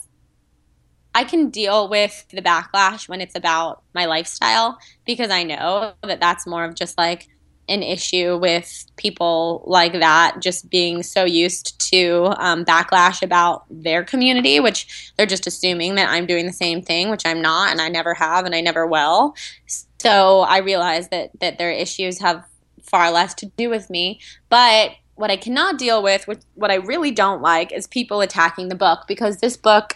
I 1.15 1.25
can 1.25 1.51
deal 1.51 1.91
with 1.91 2.27
the 2.31 2.41
backlash 2.41 3.07
when 3.07 3.21
it's 3.21 3.35
about 3.35 3.83
my 3.95 4.07
lifestyle 4.07 4.79
because 5.05 5.31
I 5.31 5.43
know 5.43 5.93
that 6.03 6.21
that's 6.21 6.47
more 6.47 6.65
of 6.65 6.75
just 6.75 6.97
like 6.97 7.29
an 7.73 7.83
issue 7.83 8.37
with 8.37 8.85
people 8.97 9.65
like 9.67 9.95
that 9.95 10.37
just 10.41 10.69
being 10.69 11.03
so 11.03 11.25
used 11.25 11.81
to 11.91 12.33
um, 12.37 12.65
backlash 12.65 13.23
about 13.23 13.65
their 13.71 14.05
community, 14.05 14.61
which 14.61 15.13
they're 15.17 15.27
just 15.27 15.47
assuming 15.47 15.95
that 15.95 16.11
I'm 16.11 16.27
doing 16.27 16.47
the 16.47 16.53
same 16.53 16.83
thing, 16.83 17.11
which 17.11 17.25
I'm 17.25 17.41
not, 17.41 17.71
and 17.71 17.81
I 17.81 17.89
never 17.89 18.15
have, 18.15 18.45
and 18.45 18.55
I 18.55 18.61
never 18.61 18.87
will. 18.87 19.35
So 19.99 20.41
I 20.41 20.59
realize 20.59 21.09
that 21.09 21.31
that 21.41 21.59
their 21.59 21.73
issues 21.73 22.21
have 22.21 22.45
far 22.83 23.11
less 23.11 23.33
to 23.35 23.47
do 23.47 23.71
with 23.71 23.89
me, 23.89 24.21
but 24.49 24.93
what 25.15 25.31
I 25.31 25.37
cannot 25.37 25.79
deal 25.79 26.03
with, 26.03 26.27
what 26.55 26.71
I 26.71 26.77
really 26.77 27.11
don't 27.11 27.43
like, 27.43 27.71
is 27.73 27.87
people 27.87 28.21
attacking 28.21 28.69
the 28.69 28.75
book 28.75 29.05
because 29.07 29.39
this 29.39 29.57
book 29.57 29.95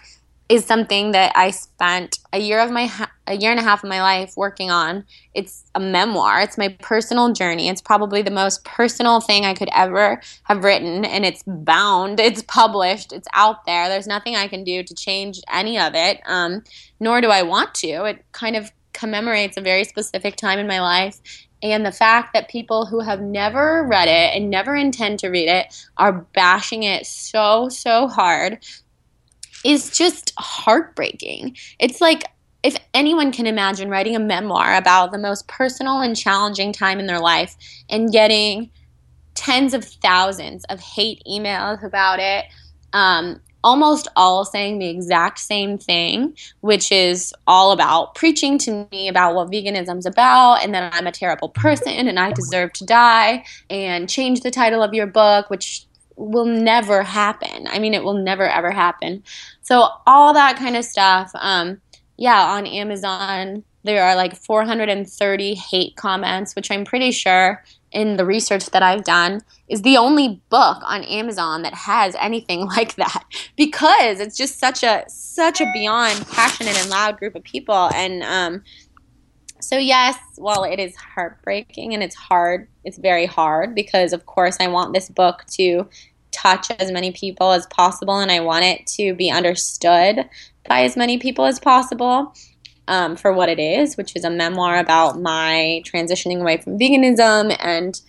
is 0.49 0.65
something 0.65 1.11
that 1.11 1.33
I 1.35 1.51
spent 1.51 2.21
a 2.33 2.39
year 2.39 2.61
of 2.61 2.71
my 2.71 2.91
a 3.27 3.35
year 3.35 3.51
and 3.51 3.59
a 3.59 3.63
half 3.63 3.83
of 3.83 3.89
my 3.89 4.01
life 4.01 4.35
working 4.37 4.71
on. 4.71 5.05
It's 5.35 5.65
a 5.75 5.81
memoir. 5.81 6.41
It's 6.41 6.57
my 6.57 6.69
personal 6.81 7.33
journey. 7.33 7.69
It's 7.69 7.83
probably 7.83 8.23
the 8.23 8.31
most 8.31 8.65
personal 8.65 9.21
thing 9.21 9.45
I 9.45 9.55
could 9.55 9.69
ever 9.75 10.21
have 10.45 10.63
written 10.63 11.05
and 11.05 11.25
it's 11.25 11.43
bound. 11.47 12.21
It's 12.21 12.43
published. 12.43 13.13
It's 13.13 13.27
out 13.35 13.65
there. 13.67 13.89
There's 13.89 14.07
nothing 14.07 14.37
I 14.37 14.47
can 14.47 14.63
do 14.63 14.85
to 14.85 14.95
change 14.95 15.41
any 15.53 15.79
of 15.79 15.95
it. 15.97 16.21
Um, 16.27 16.63
nor 17.01 17.21
do 17.21 17.29
I 17.29 17.43
want 17.43 17.75
to. 17.77 18.05
It 18.05 18.25
kind 18.31 18.55
of 18.55 18.71
commemorates 18.93 19.57
a 19.57 19.61
very 19.61 19.85
specific 19.85 20.37
time 20.37 20.59
in 20.59 20.67
my 20.67 20.81
life 20.81 21.21
and 21.63 21.85
the 21.85 21.93
fact 21.93 22.33
that 22.35 22.49
people 22.49 22.87
who 22.87 23.01
have 23.01 23.21
never 23.21 23.87
read 23.87 24.09
it 24.09 24.37
and 24.37 24.51
never 24.51 24.75
intend 24.75 25.19
to 25.19 25.29
read 25.29 25.49
it 25.49 25.87
are 25.97 26.13
bashing 26.13 26.83
it 26.83 27.07
so 27.07 27.69
so 27.69 28.09
hard 28.09 28.59
is 29.67 29.91
just 29.91 30.33
heartbreaking. 30.39 31.57
It's 31.79 32.01
like 32.01 32.25
if 32.63 32.77
anyone 32.95 33.33
can 33.33 33.47
imagine 33.47 33.91
writing 33.91 34.17
a 34.17 34.21
memoir 34.21 34.77
about 34.77 35.13
the 35.13 35.19
most 35.19 35.47
personal 35.49 36.01
and 36.01 36.17
challenging 36.17 36.73
time 36.73 36.99
in 36.99 37.07
their 37.07 37.21
life 37.21 37.57
and 37.91 38.11
getting 38.11 38.71
tens 39.35 39.75
of 39.75 39.85
thousands 39.85 40.65
of 40.65 40.81
hate 40.81 41.23
emails 41.29 41.83
about 41.85 42.19
it, 42.19 42.47
um, 42.93 43.41
almost 43.63 44.07
all 44.15 44.45
saying 44.45 44.79
the 44.79 44.89
exact 44.89 45.41
same 45.41 45.77
thing, 45.77 46.37
which 46.61 46.93
is 46.93 47.35
all 47.49 47.73
about 47.73 48.15
preaching 48.15 48.59
to 48.59 48.87
me 48.93 49.09
about 49.09 49.35
what 49.35 49.51
veganism's 49.51 50.07
about 50.07 50.63
and 50.63 50.73
that 50.73 50.95
I'm 50.95 51.09
a 51.09 51.13
terrible 51.13 51.49
person 51.49 52.09
and 52.09 52.19
I 52.19 52.33
deserve 52.33 52.73
to 52.75 52.87
die 52.87 53.45
and 53.69 54.09
change 54.09 54.41
the 54.41 54.53
title 54.53 54.83
of 54.83 54.95
your 54.95 55.07
book, 55.07 55.51
which 55.51 55.87
will 56.17 56.47
never 56.47 57.03
happen. 57.03 57.67
I 57.69 57.79
mean, 57.79 57.95
it 57.95 58.03
will 58.03 58.15
never 58.15 58.49
ever 58.49 58.71
happen. 58.71 59.23
So 59.63 59.89
all 60.07 60.33
that 60.35 60.57
kind 60.57 60.77
of 60.77 60.85
stuff. 60.85 61.31
Um, 61.35 61.81
yeah, 62.17 62.43
on 62.43 62.67
Amazon 62.67 63.65
there 63.87 64.05
are 64.05 64.17
like 64.17 64.37
430 64.37 65.55
hate 65.55 65.97
comments, 65.97 66.55
which 66.55 66.71
I'm 66.71 66.85
pretty 66.85 67.13
sure 67.13 67.65
in 67.93 68.17
the 68.17 68.27
research 68.27 68.67
that 68.67 68.83
I've 68.83 69.05
done 69.05 69.41
is 69.69 69.83
the 69.83 69.97
only 69.97 70.43
book 70.51 70.79
on 70.85 71.03
Amazon 71.05 71.63
that 71.63 71.73
has 71.73 72.15
anything 72.17 72.67
like 72.77 72.97
that 72.97 73.25
because 73.57 74.21
it's 74.21 74.37
just 74.37 74.59
such 74.59 74.83
a 74.83 75.05
such 75.09 75.61
a 75.61 75.71
beyond 75.73 76.27
passionate 76.29 76.79
and 76.79 76.91
loud 76.91 77.17
group 77.17 77.35
of 77.35 77.45
people 77.45 77.89
and 77.95 78.23
um, 78.23 78.63
so 79.61 79.77
yes, 79.79 80.17
while 80.37 80.65
it 80.65 80.79
is 80.79 80.95
heartbreaking 80.97 81.95
and 81.95 82.03
it's 82.03 82.15
hard, 82.15 82.69
it's 82.85 82.99
very 82.99 83.27
hard 83.27 83.75
because 83.75 84.13
of 84.13 84.27
course 84.27 84.57
I 84.61 84.69
want 84.69 84.95
this 84.95 85.09
book 85.09 85.45
to 85.53 85.89
touch 86.31 86.71
as 86.79 86.93
many 86.93 87.13
people 87.13 87.53
as 87.53 87.67
possible 87.67 88.19
and 88.19 88.31
I 88.31 88.41
want 88.41 88.65
it 88.65 88.87
to 88.89 89.15
be 89.15 89.31
understood 89.31 90.29
by 90.69 90.83
as 90.83 90.97
many 90.97 91.19
people 91.19 91.45
as 91.47 91.59
possible 91.59 92.35
um, 92.89 93.17
for 93.17 93.33
what 93.33 93.49
it 93.49 93.59
is, 93.59 93.97
which 93.97 94.15
is 94.15 94.25
a 94.25 94.31
memoir 94.31 94.79
about 94.79 95.21
my 95.21 95.83
transitioning 95.85 96.41
away 96.41 96.59
from 96.59 96.79
veganism 96.79 97.57
and 97.59 98.01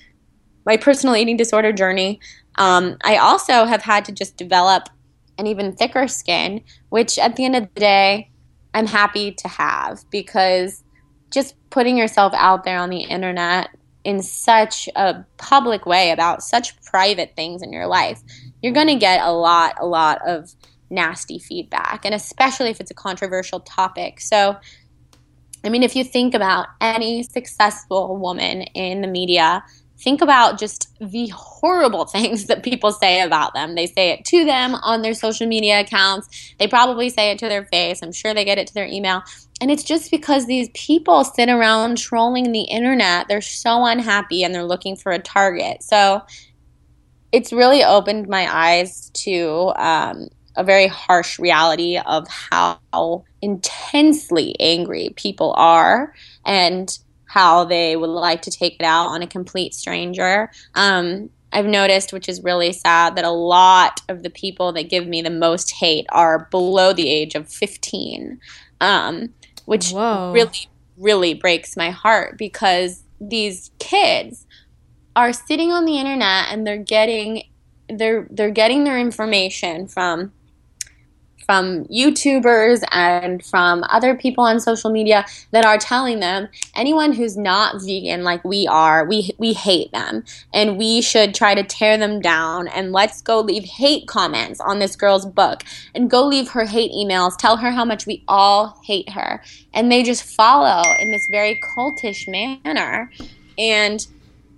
my 0.66 0.78
personal 0.78 1.16
eating 1.16 1.38
disorder 1.38 1.72
journey. 1.72 2.20
Um, 2.56 2.98
I 3.04 3.18
also 3.18 3.66
have 3.66 3.82
had 3.82 4.06
to 4.06 4.12
just 4.12 4.38
develop 4.38 4.90
an 5.38 5.48
even 5.48 5.72
thicker 5.72 6.08
skin, 6.08 6.62
which 6.90 7.18
at 7.18 7.36
the 7.36 7.46
end 7.46 7.56
of 7.56 7.74
the 7.74 7.80
day, 7.80 8.32
I'm 8.74 8.88
happy 8.88 9.32
to 9.32 9.48
have 9.48 10.04
because 10.12 10.84
just 11.32 11.56
putting 11.70 11.98
yourself 11.98 12.34
out 12.36 12.64
there 12.64 12.80
on 12.80 12.90
the 12.90 13.02
internet 13.02 13.70
in 14.04 14.22
such 14.22 14.88
a 14.96 15.26
public 15.38 15.86
way 15.86 16.12
about 16.12 16.42
such 16.42 16.82
private 16.84 17.36
things 17.36 17.62
in 17.62 17.74
your 17.74 17.88
life, 17.88 18.22
you're 18.62 18.74
going 18.74 18.88
to 18.88 18.96
get 18.96 19.22
a 19.22 19.32
lot, 19.32 19.76
a 19.80 19.86
lot 19.86 20.20
of 20.26 20.54
nasty 20.90 21.40
feedback, 21.40 22.06
and 22.06 22.16
especially 22.16 22.70
if 22.70 22.80
it's 22.80 22.92
a 22.92 22.96
controversial 22.96 23.60
topic. 23.60 24.22
So, 24.22 24.56
I 25.64 25.70
mean, 25.70 25.84
if 25.84 25.96
you 25.96 26.04
think 26.04 26.34
about 26.34 26.68
any 26.80 27.24
successful 27.24 28.16
woman 28.16 28.62
in 28.62 29.02
the 29.02 29.08
media 29.08 29.64
think 30.00 30.22
about 30.22 30.60
just 30.60 30.90
the 31.00 31.28
horrible 31.30 32.06
things 32.06 32.46
that 32.46 32.64
people 32.64 32.92
say 32.92 33.22
about 33.22 33.54
them. 33.54 33.76
They 33.76 33.88
say 33.88 34.12
it 34.12 34.26
to 34.26 34.46
them 34.46 34.76
on 34.76 35.02
their 35.02 35.14
social 35.14 35.48
media 35.48 35.82
accounts. 35.82 36.54
They 36.60 36.68
probably 36.68 37.10
say 37.10 37.32
it 37.32 37.40
to 37.40 37.50
their 37.50 37.66
face. 37.66 38.02
I'm 38.02 38.12
sure 38.12 38.34
they 38.34 38.46
get 38.46 38.58
it 38.58 38.68
to 38.68 38.74
their 38.74 38.86
email. 38.86 39.24
And 39.60 39.72
it's 39.72 39.84
just 39.84 40.12
because 40.12 40.46
these 40.46 40.70
people 40.74 41.24
sit 41.24 41.50
around 41.50 41.98
trolling 41.98 42.52
the 42.52 42.62
internet. 42.62 43.28
They're 43.28 43.42
so 43.42 43.86
unhappy 43.86 44.44
and 44.44 44.54
they're 44.54 44.64
looking 44.64 44.96
for 44.96 45.12
a 45.12 45.20
target. 45.20 45.82
So 45.82 46.22
it's 47.32 47.52
really 47.52 47.84
opened 47.84 48.28
my 48.28 48.48
eyes 48.52 49.10
to 49.12 49.74
um, 49.76 50.30
a 50.56 50.64
very 50.64 50.88
harsh 50.88 51.40
reality 51.40 51.98
of 51.98 52.28
how 52.28 53.24
intensely 53.42 54.56
angry 54.60 55.14
people 55.16 55.54
are 55.58 56.14
and 56.46 56.98
how 57.26 57.66
they 57.66 57.96
would 57.96 58.10
like 58.10 58.42
to 58.44 58.52
take 58.52 58.78
it 58.80 58.84
out 58.84 59.08
on 59.08 59.22
a 59.22 59.28
complete 59.28 59.74
stranger. 59.74 60.50
Um, 60.76 61.30
I've 61.52 61.66
noticed, 61.66 62.14
which 62.14 62.28
is 62.28 62.44
really 62.44 62.74
sad, 62.74 63.16
that 63.16 63.26
a 63.26 63.32
lot 63.32 64.02
of 64.10 64.24
the 64.24 64.30
people 64.30 64.72
that 64.74 64.90
give 64.90 65.08
me 65.08 65.22
the 65.22 65.30
most 65.30 65.72
hate 65.72 66.06
are 66.10 66.48
below 66.52 66.94
the 66.94 67.10
age 67.10 67.36
of 67.36 67.50
15, 67.50 68.40
um, 68.82 69.34
which 69.68 69.92
Whoa. 69.92 70.32
really, 70.34 70.70
really 70.96 71.34
breaks 71.34 71.76
my 71.76 71.90
heart 71.90 72.38
because 72.38 73.04
these 73.20 73.70
kids 73.80 74.48
are 75.14 75.34
sitting 75.34 75.74
on 75.74 75.84
the 75.84 76.00
internet 76.00 76.46
and 76.50 76.66
they're 76.66 76.78
getting 76.78 77.44
they're 77.90 78.28
they're 78.30 78.52
getting 78.52 78.86
their 78.86 78.98
information 78.98 79.86
from 79.86 80.32
from 81.48 81.86
YouTubers 81.86 82.84
and 82.92 83.44
from 83.44 83.84
other 83.90 84.16
people 84.16 84.44
on 84.44 84.60
social 84.60 84.92
media 84.92 85.26
that 85.52 85.66
are 85.66 85.78
telling 85.78 86.20
them 86.20 86.50
anyone 86.76 87.14
who's 87.14 87.38
not 87.38 87.82
vegan 87.82 88.24
like 88.24 88.44
we 88.44 88.68
are, 88.68 89.06
we 89.06 89.32
we 89.38 89.54
hate 89.54 89.92
them 89.94 90.26
and 90.54 90.78
we 90.78 91.02
should 91.02 91.34
try 91.34 91.56
to 91.56 91.64
tear 91.64 91.98
them 91.98 92.20
down 92.20 92.68
and 92.68 92.92
let's 92.92 93.22
go 93.22 93.40
leave 93.40 93.64
hate 93.64 94.08
comments 94.08 94.60
on 94.60 94.80
this 94.80 94.98
girl's 94.98 95.26
book 95.26 95.64
and 95.96 96.10
go 96.10 96.26
leave 96.28 96.50
her 96.50 96.66
hate 96.66 96.92
emails, 96.92 97.38
tell 97.38 97.56
her 97.58 97.72
how 97.72 97.86
much 97.86 98.06
we 98.06 98.24
all 98.28 98.80
hate 98.84 99.10
her. 99.10 99.42
And 99.74 99.90
they 99.90 100.04
just 100.04 100.24
follow 100.24 100.84
in 101.00 101.12
this 101.12 101.28
very 101.32 101.60
cultish 101.76 102.28
manner. 102.28 103.10
And 103.58 104.06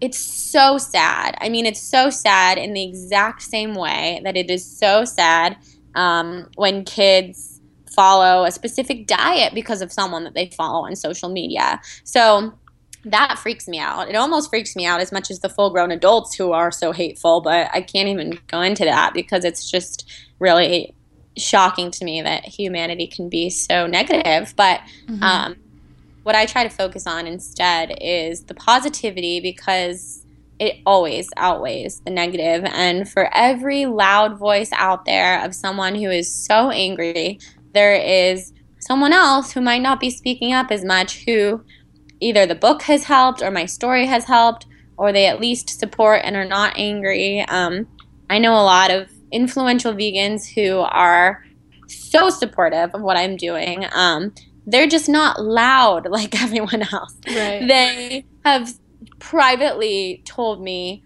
it's 0.01 0.17
so 0.17 0.77
sad. 0.77 1.35
I 1.39 1.49
mean, 1.49 1.65
it's 1.65 1.81
so 1.81 2.09
sad 2.09 2.57
in 2.57 2.73
the 2.73 2.83
exact 2.83 3.41
same 3.43 3.75
way 3.75 4.21
that 4.23 4.37
it 4.37 4.49
is 4.49 4.65
so 4.65 5.05
sad 5.05 5.57
um, 5.95 6.49
when 6.55 6.85
kids 6.85 7.59
follow 7.89 8.45
a 8.45 8.51
specific 8.51 9.07
diet 9.07 9.53
because 9.53 9.81
of 9.81 9.91
someone 9.91 10.23
that 10.23 10.33
they 10.33 10.47
follow 10.47 10.85
on 10.85 10.95
social 10.95 11.29
media. 11.29 11.81
So 12.03 12.53
that 13.05 13.39
freaks 13.39 13.67
me 13.67 13.79
out. 13.79 14.09
It 14.09 14.15
almost 14.15 14.49
freaks 14.49 14.75
me 14.75 14.85
out 14.85 15.01
as 15.01 15.11
much 15.11 15.31
as 15.31 15.39
the 15.39 15.49
full 15.49 15.69
grown 15.69 15.91
adults 15.91 16.35
who 16.35 16.51
are 16.51 16.71
so 16.71 16.91
hateful, 16.91 17.41
but 17.41 17.69
I 17.73 17.81
can't 17.81 18.07
even 18.07 18.39
go 18.47 18.61
into 18.61 18.85
that 18.85 19.13
because 19.13 19.43
it's 19.43 19.69
just 19.69 20.09
really 20.39 20.93
shocking 21.37 21.91
to 21.91 22.05
me 22.05 22.21
that 22.21 22.45
humanity 22.45 23.07
can 23.07 23.29
be 23.29 23.49
so 23.49 23.87
negative. 23.87 24.53
But 24.55 24.81
mm-hmm. 25.07 25.23
um, 25.23 25.55
what 26.23 26.35
I 26.35 26.45
try 26.45 26.63
to 26.63 26.69
focus 26.69 27.07
on 27.07 27.25
instead 27.25 27.97
is 28.01 28.43
the 28.43 28.53
positivity 28.53 29.39
because 29.39 30.25
it 30.59 30.81
always 30.85 31.29
outweighs 31.37 32.01
the 32.01 32.11
negative. 32.11 32.65
And 32.65 33.09
for 33.09 33.33
every 33.33 33.85
loud 33.85 34.37
voice 34.37 34.69
out 34.73 35.05
there 35.05 35.43
of 35.43 35.55
someone 35.55 35.95
who 35.95 36.09
is 36.09 36.33
so 36.33 36.69
angry, 36.69 37.39
there 37.73 37.95
is 37.95 38.53
someone 38.79 39.13
else 39.13 39.51
who 39.51 39.61
might 39.61 39.81
not 39.81 39.99
be 39.99 40.09
speaking 40.09 40.53
up 40.53 40.71
as 40.71 40.83
much 40.83 41.23
who 41.25 41.63
either 42.19 42.45
the 42.45 42.55
book 42.55 42.81
has 42.83 43.05
helped 43.05 43.41
or 43.41 43.51
my 43.51 43.65
story 43.65 44.05
has 44.05 44.25
helped 44.25 44.65
or 44.97 45.13
they 45.13 45.25
at 45.25 45.39
least 45.39 45.79
support 45.79 46.21
and 46.23 46.35
are 46.35 46.45
not 46.45 46.77
angry. 46.77 47.41
Um, 47.47 47.87
I 48.29 48.37
know 48.37 48.53
a 48.53 48.63
lot 48.63 48.91
of 48.91 49.09
influential 49.31 49.93
vegans 49.93 50.45
who 50.53 50.79
are 50.79 51.45
so 51.87 52.29
supportive 52.29 52.91
of 52.93 53.01
what 53.01 53.17
I'm 53.17 53.37
doing. 53.37 53.85
Um, 53.93 54.33
they're 54.67 54.87
just 54.87 55.07
not 55.07 55.41
loud 55.41 56.07
like 56.09 56.41
everyone 56.41 56.83
else. 56.91 57.15
Right. 57.27 57.65
They 57.65 58.25
have 58.43 58.73
privately 59.19 60.21
told 60.25 60.61
me 60.61 61.03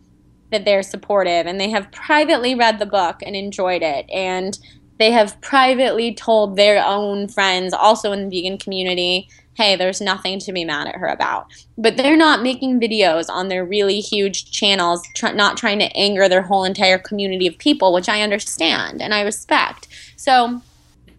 that 0.52 0.66
they're 0.66 0.84
supportive 0.84 1.48
and 1.48 1.60
they 1.60 1.70
have 1.70 1.92
privately 1.92 2.54
read 2.56 2.80
the 2.80 2.86
book 2.86 3.18
and 3.26 3.36
enjoyed 3.36 3.82
it 3.82 4.06
and 4.12 4.60
they 5.00 5.12
have 5.12 5.40
privately 5.42 6.14
told 6.14 6.56
their 6.56 6.84
own 6.86 7.28
friends 7.28 7.74
also 7.74 8.12
in 8.12 8.30
the 8.30 8.42
vegan 8.42 8.58
community 8.58 9.28
hey 9.56 9.76
there's 9.76 10.02
nothing 10.02 10.40
to 10.40 10.52
be 10.52 10.66
mad 10.66 10.88
at 10.88 10.96
her 10.96 11.08
about. 11.08 11.48
But 11.78 11.98
they're 11.98 12.18
not 12.18 12.44
making 12.44 12.80
videos 12.80 13.26
on 13.30 13.48
their 13.48 13.66
really 13.66 14.00
huge 14.00 14.52
channels 14.52 15.02
tr- 15.16 15.34
not 15.34 15.58
trying 15.58 15.80
to 15.80 15.96
anger 15.96 16.28
their 16.28 16.42
whole 16.42 16.64
entire 16.64 16.98
community 16.98 17.48
of 17.48 17.58
people 17.58 17.94
which 17.94 18.10
i 18.10 18.22
understand 18.22 19.02
and 19.02 19.14
i 19.14 19.22
respect. 19.22 19.88
So 20.16 20.62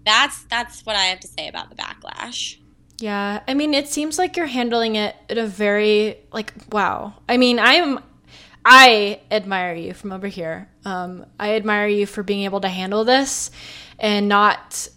that's 0.04 0.44
that's 0.44 0.84
what 0.84 0.96
i 0.96 1.04
have 1.04 1.20
to 1.20 1.28
say 1.28 1.48
about 1.48 1.70
the 1.70 1.76
backlash 1.76 2.58
yeah, 3.04 3.40
I 3.46 3.52
mean, 3.52 3.74
it 3.74 3.86
seems 3.88 4.18
like 4.18 4.38
you're 4.38 4.46
handling 4.46 4.96
it 4.96 5.14
in 5.28 5.36
a 5.36 5.46
very 5.46 6.16
like 6.32 6.54
wow. 6.72 7.12
I 7.28 7.36
mean, 7.36 7.58
I 7.58 7.74
am 7.74 8.02
I 8.64 9.20
admire 9.30 9.74
you 9.74 9.92
from 9.92 10.10
over 10.10 10.26
here. 10.26 10.70
Um, 10.86 11.26
I 11.38 11.56
admire 11.56 11.86
you 11.86 12.06
for 12.06 12.22
being 12.22 12.44
able 12.44 12.62
to 12.62 12.68
handle 12.68 13.04
this 13.04 13.50
and 13.98 14.26
not 14.26 14.88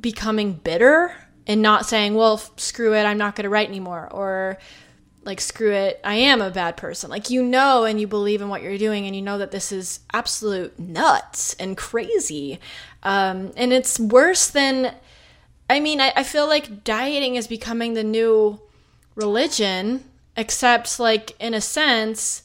becoming 0.00 0.52
bitter 0.52 1.16
and 1.44 1.60
not 1.62 1.84
saying, 1.84 2.14
"Well, 2.14 2.40
screw 2.58 2.94
it, 2.94 3.02
I'm 3.02 3.18
not 3.18 3.34
going 3.34 3.42
to 3.42 3.50
write 3.50 3.66
anymore," 3.66 4.08
or 4.12 4.58
like, 5.24 5.40
"Screw 5.40 5.72
it, 5.72 6.00
I 6.04 6.14
am 6.14 6.40
a 6.40 6.50
bad 6.52 6.76
person." 6.76 7.10
Like 7.10 7.28
you 7.28 7.42
know, 7.42 7.82
and 7.82 8.00
you 8.00 8.06
believe 8.06 8.40
in 8.40 8.50
what 8.50 8.62
you're 8.62 8.78
doing, 8.78 9.04
and 9.06 9.16
you 9.16 9.22
know 9.22 9.38
that 9.38 9.50
this 9.50 9.72
is 9.72 9.98
absolute 10.12 10.78
nuts 10.78 11.54
and 11.54 11.76
crazy, 11.76 12.60
um, 13.02 13.50
and 13.56 13.72
it's 13.72 13.98
worse 13.98 14.46
than 14.46 14.94
I 15.72 15.80
mean, 15.80 16.02
I, 16.02 16.12
I 16.14 16.22
feel 16.22 16.46
like 16.46 16.84
dieting 16.84 17.36
is 17.36 17.46
becoming 17.46 17.94
the 17.94 18.04
new 18.04 18.60
religion, 19.14 20.04
except 20.36 21.00
like 21.00 21.34
in 21.40 21.54
a 21.54 21.62
sense, 21.62 22.42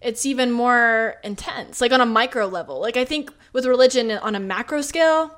it's 0.00 0.24
even 0.24 0.50
more 0.50 1.16
intense, 1.22 1.82
like 1.82 1.92
on 1.92 2.00
a 2.00 2.06
micro 2.06 2.46
level. 2.46 2.80
Like 2.80 2.96
I 2.96 3.04
think 3.04 3.30
with 3.52 3.66
religion 3.66 4.10
on 4.10 4.34
a 4.34 4.40
macro 4.40 4.80
scale, 4.80 5.30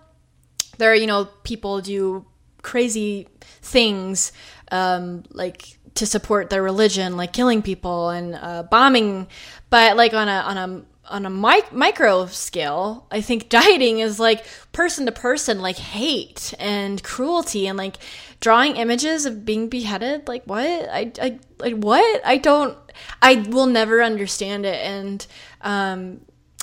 there 0.79 0.93
are, 0.93 0.95
you 0.95 1.09
know, 1.09 1.25
people 1.43 1.81
do 1.81 2.25
crazy 2.63 3.27
things 3.61 4.31
um, 4.71 5.25
like 5.33 5.79
to 5.97 6.07
support 6.07 6.49
their 6.49 6.63
religion, 6.63 7.17
like 7.17 7.33
killing 7.33 7.61
people 7.61 8.11
and 8.11 8.37
uh, 8.37 8.63
bombing. 8.63 9.27
But 9.69 9.97
like 9.97 10.15
on 10.15 10.29
a 10.29 10.43
on 10.43 10.57
a 10.57 10.83
on 11.09 11.27
a 11.27 11.31
mic- 11.31 11.73
micro 11.73 12.27
scale, 12.27 13.07
I 13.11 13.21
think 13.21 13.49
dieting 13.49 13.99
is 13.99 14.21
like 14.21 14.45
person 14.73 15.07
to 15.07 15.13
person, 15.13 15.61
like 15.61 15.77
hate 15.77 16.55
and 16.59 17.03
cruelty 17.03 17.67
and 17.67 17.77
like 17.77 17.97
drawing 18.41 18.77
images 18.77 19.27
of 19.27 19.45
being 19.45 19.69
beheaded. 19.69 20.29
Like 20.29 20.45
what? 20.45 20.65
I, 20.65 21.13
I 21.21 21.39
like 21.59 21.75
what? 21.75 22.23
I 22.25 22.39
don't. 22.39 22.77
I 23.21 23.45
will 23.49 23.67
never 23.67 24.03
understand 24.03 24.65
it, 24.65 24.79
and 24.85 25.27
um, 25.63 26.21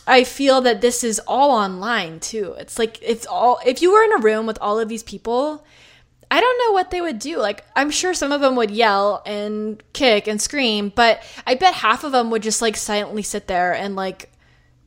I 0.07 0.23
feel 0.23 0.61
that 0.61 0.81
this 0.81 1.03
is 1.03 1.19
all 1.27 1.51
online 1.51 2.19
too. 2.19 2.55
It's 2.59 2.79
like 2.79 2.97
it's 3.01 3.25
all. 3.25 3.59
If 3.65 3.81
you 3.81 3.91
were 3.91 4.03
in 4.03 4.13
a 4.13 4.21
room 4.21 4.45
with 4.45 4.57
all 4.61 4.79
of 4.79 4.89
these 4.89 5.03
people. 5.03 5.65
I 6.31 6.39
don't 6.41 6.59
know 6.59 6.73
what 6.73 6.91
they 6.91 7.01
would 7.01 7.17
do. 7.17 7.37
Like, 7.37 7.65
I'm 7.75 7.89
sure 7.89 8.13
some 8.13 8.31
of 8.31 8.39
them 8.39 8.55
would 8.55 8.69
yell 8.69 9.23
and 9.25 9.81
kick 9.93 10.27
and 10.27 10.39
scream, 10.39 10.93
but 10.95 11.23
I 11.47 11.55
bet 11.55 11.73
half 11.73 12.03
of 12.03 12.11
them 12.11 12.29
would 12.29 12.43
just 12.43 12.61
like 12.61 12.77
silently 12.77 13.23
sit 13.23 13.47
there 13.47 13.73
and 13.73 13.95
like 13.95 14.28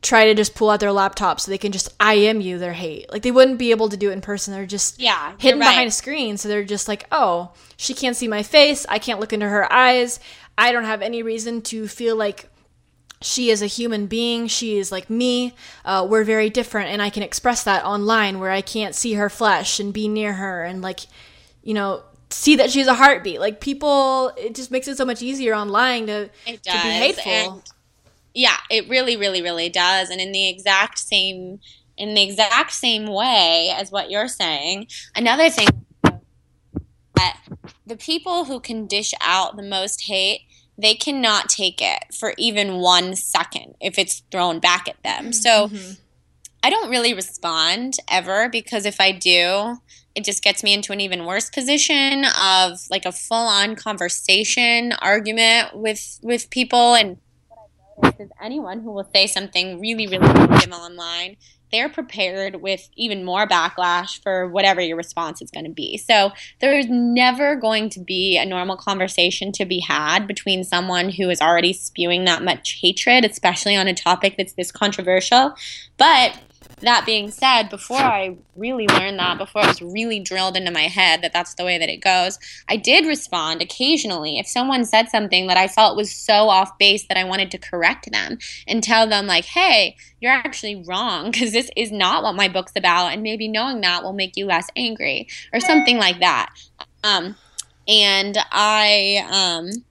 try 0.02 0.24
to 0.26 0.34
just 0.34 0.54
pull 0.54 0.68
out 0.68 0.80
their 0.80 0.92
laptop 0.92 1.40
so 1.40 1.50
they 1.50 1.58
can 1.58 1.72
just 1.72 1.88
IM 2.02 2.40
you 2.40 2.58
their 2.58 2.72
hate. 2.72 3.10
Like 3.12 3.22
they 3.22 3.30
wouldn't 3.30 3.58
be 3.58 3.70
able 3.70 3.88
to 3.88 3.96
do 3.96 4.10
it 4.10 4.14
in 4.14 4.20
person. 4.20 4.52
They're 4.52 4.66
just 4.66 5.00
Yeah, 5.00 5.34
hidden 5.38 5.60
right. 5.60 5.68
behind 5.70 5.88
a 5.88 5.92
screen. 5.92 6.36
So 6.36 6.48
they're 6.48 6.64
just 6.64 6.88
like, 6.88 7.06
oh, 7.12 7.52
she 7.76 7.94
can't 7.94 8.16
see 8.16 8.28
my 8.28 8.42
face. 8.42 8.84
I 8.88 8.98
can't 8.98 9.20
look 9.20 9.32
into 9.32 9.48
her 9.48 9.72
eyes. 9.72 10.18
I 10.58 10.72
don't 10.72 10.84
have 10.84 11.02
any 11.02 11.22
reason 11.22 11.62
to 11.62 11.86
feel 11.88 12.16
like 12.16 12.48
she 13.20 13.50
is 13.50 13.62
a 13.62 13.66
human 13.66 14.06
being. 14.06 14.48
She 14.48 14.76
is 14.78 14.90
like 14.90 15.08
me. 15.08 15.54
Uh, 15.84 16.04
we're 16.10 16.24
very 16.24 16.50
different, 16.50 16.90
and 16.90 17.00
I 17.00 17.08
can 17.08 17.22
express 17.22 17.62
that 17.64 17.84
online 17.84 18.40
where 18.40 18.50
I 18.50 18.60
can't 18.60 18.96
see 18.96 19.14
her 19.14 19.30
flesh 19.30 19.78
and 19.78 19.94
be 19.94 20.08
near 20.08 20.32
her 20.32 20.64
and 20.64 20.82
like, 20.82 21.00
you 21.62 21.74
know, 21.74 22.02
see 22.30 22.56
that 22.56 22.70
she's 22.72 22.88
a 22.88 22.94
heartbeat. 22.94 23.38
Like 23.38 23.60
people, 23.60 24.32
it 24.36 24.56
just 24.56 24.72
makes 24.72 24.88
it 24.88 24.96
so 24.96 25.04
much 25.04 25.22
easier 25.22 25.54
online 25.54 26.06
to 26.08 26.26
to 26.26 26.32
be 26.82 26.90
hateful. 26.90 27.30
And 27.32 27.62
yeah, 28.34 28.56
it 28.70 28.88
really, 28.88 29.16
really, 29.16 29.42
really 29.42 29.68
does. 29.68 30.10
And 30.10 30.20
in 30.20 30.32
the 30.32 30.48
exact 30.48 30.98
same 30.98 31.60
in 31.96 32.14
the 32.14 32.22
exact 32.22 32.72
same 32.72 33.06
way 33.06 33.72
as 33.76 33.92
what 33.92 34.10
you're 34.10 34.28
saying, 34.28 34.86
another 35.14 35.50
thing 35.50 35.68
that 37.14 37.38
the 37.86 37.96
people 37.96 38.46
who 38.46 38.58
can 38.58 38.86
dish 38.86 39.12
out 39.20 39.56
the 39.56 39.62
most 39.62 40.06
hate, 40.06 40.40
they 40.78 40.94
cannot 40.94 41.50
take 41.50 41.82
it 41.82 42.14
for 42.18 42.32
even 42.38 42.76
one 42.78 43.14
second 43.14 43.74
if 43.80 43.98
it's 43.98 44.22
thrown 44.30 44.58
back 44.58 44.88
at 44.88 45.02
them. 45.02 45.32
So 45.32 45.68
Mhm. 45.68 45.98
I 46.62 46.70
don't 46.70 46.90
really 46.90 47.12
respond 47.12 47.98
ever 48.08 48.48
because 48.48 48.86
if 48.86 49.00
I 49.00 49.12
do, 49.12 49.78
it 50.14 50.24
just 50.24 50.42
gets 50.42 50.62
me 50.62 50.72
into 50.72 50.92
an 50.92 51.00
even 51.00 51.24
worse 51.26 51.50
position 51.50 52.24
of 52.24 52.80
like 52.90 53.04
a 53.04 53.12
full-on 53.12 53.76
conversation 53.76 54.92
argument 55.00 55.76
with 55.76 56.18
with 56.22 56.50
people 56.50 56.94
and 56.94 57.18
I've 58.02 58.20
is 58.20 58.30
anyone 58.40 58.80
who 58.80 58.92
will 58.92 59.08
say 59.14 59.26
something 59.26 59.80
really 59.80 60.06
really 60.06 60.28
negative 60.32 60.72
online 60.72 61.36
they're 61.72 61.88
prepared 61.88 62.60
with 62.60 62.88
even 62.96 63.24
more 63.24 63.48
backlash 63.48 64.22
for 64.22 64.46
whatever 64.46 64.80
your 64.80 64.96
response 64.96 65.40
is 65.40 65.50
going 65.50 65.64
to 65.64 65.72
be. 65.72 65.96
So 65.96 66.30
there's 66.60 66.86
never 66.88 67.56
going 67.56 67.88
to 67.90 68.00
be 68.00 68.36
a 68.36 68.44
normal 68.44 68.76
conversation 68.76 69.50
to 69.52 69.64
be 69.64 69.80
had 69.80 70.26
between 70.26 70.62
someone 70.64 71.08
who 71.08 71.30
is 71.30 71.40
already 71.40 71.72
spewing 71.72 72.26
that 72.26 72.42
much 72.42 72.78
hatred, 72.82 73.24
especially 73.24 73.74
on 73.74 73.88
a 73.88 73.94
topic 73.94 74.34
that's 74.36 74.52
this 74.52 74.70
controversial. 74.70 75.54
But 75.96 76.38
that 76.80 77.06
being 77.06 77.30
said, 77.30 77.68
before 77.68 77.96
I 77.98 78.36
really 78.56 78.86
learned 78.88 79.18
that, 79.18 79.38
before 79.38 79.62
it 79.62 79.68
was 79.68 79.82
really 79.82 80.20
drilled 80.20 80.56
into 80.56 80.70
my 80.70 80.82
head 80.82 81.22
that 81.22 81.32
that's 81.32 81.54
the 81.54 81.64
way 81.64 81.78
that 81.78 81.88
it 81.88 81.98
goes, 81.98 82.38
I 82.68 82.76
did 82.76 83.06
respond 83.06 83.62
occasionally. 83.62 84.38
If 84.38 84.46
someone 84.46 84.84
said 84.84 85.08
something 85.08 85.46
that 85.46 85.56
I 85.56 85.68
felt 85.68 85.96
was 85.96 86.12
so 86.12 86.48
off 86.48 86.76
base 86.78 87.06
that 87.08 87.16
I 87.16 87.24
wanted 87.24 87.50
to 87.52 87.58
correct 87.58 88.10
them 88.10 88.38
and 88.66 88.82
tell 88.82 89.06
them, 89.06 89.26
like, 89.26 89.44
hey, 89.44 89.96
you're 90.20 90.32
actually 90.32 90.82
wrong 90.86 91.30
because 91.30 91.52
this 91.52 91.70
is 91.76 91.92
not 91.92 92.22
what 92.22 92.34
my 92.34 92.48
book's 92.48 92.72
about, 92.76 93.12
and 93.12 93.22
maybe 93.22 93.48
knowing 93.48 93.80
that 93.82 94.02
will 94.02 94.12
make 94.12 94.36
you 94.36 94.46
less 94.46 94.66
angry 94.76 95.28
or 95.52 95.60
something 95.60 95.98
like 95.98 96.20
that. 96.20 96.50
Um, 97.04 97.36
and 97.86 98.38
I, 98.50 99.26
um, 99.30 99.84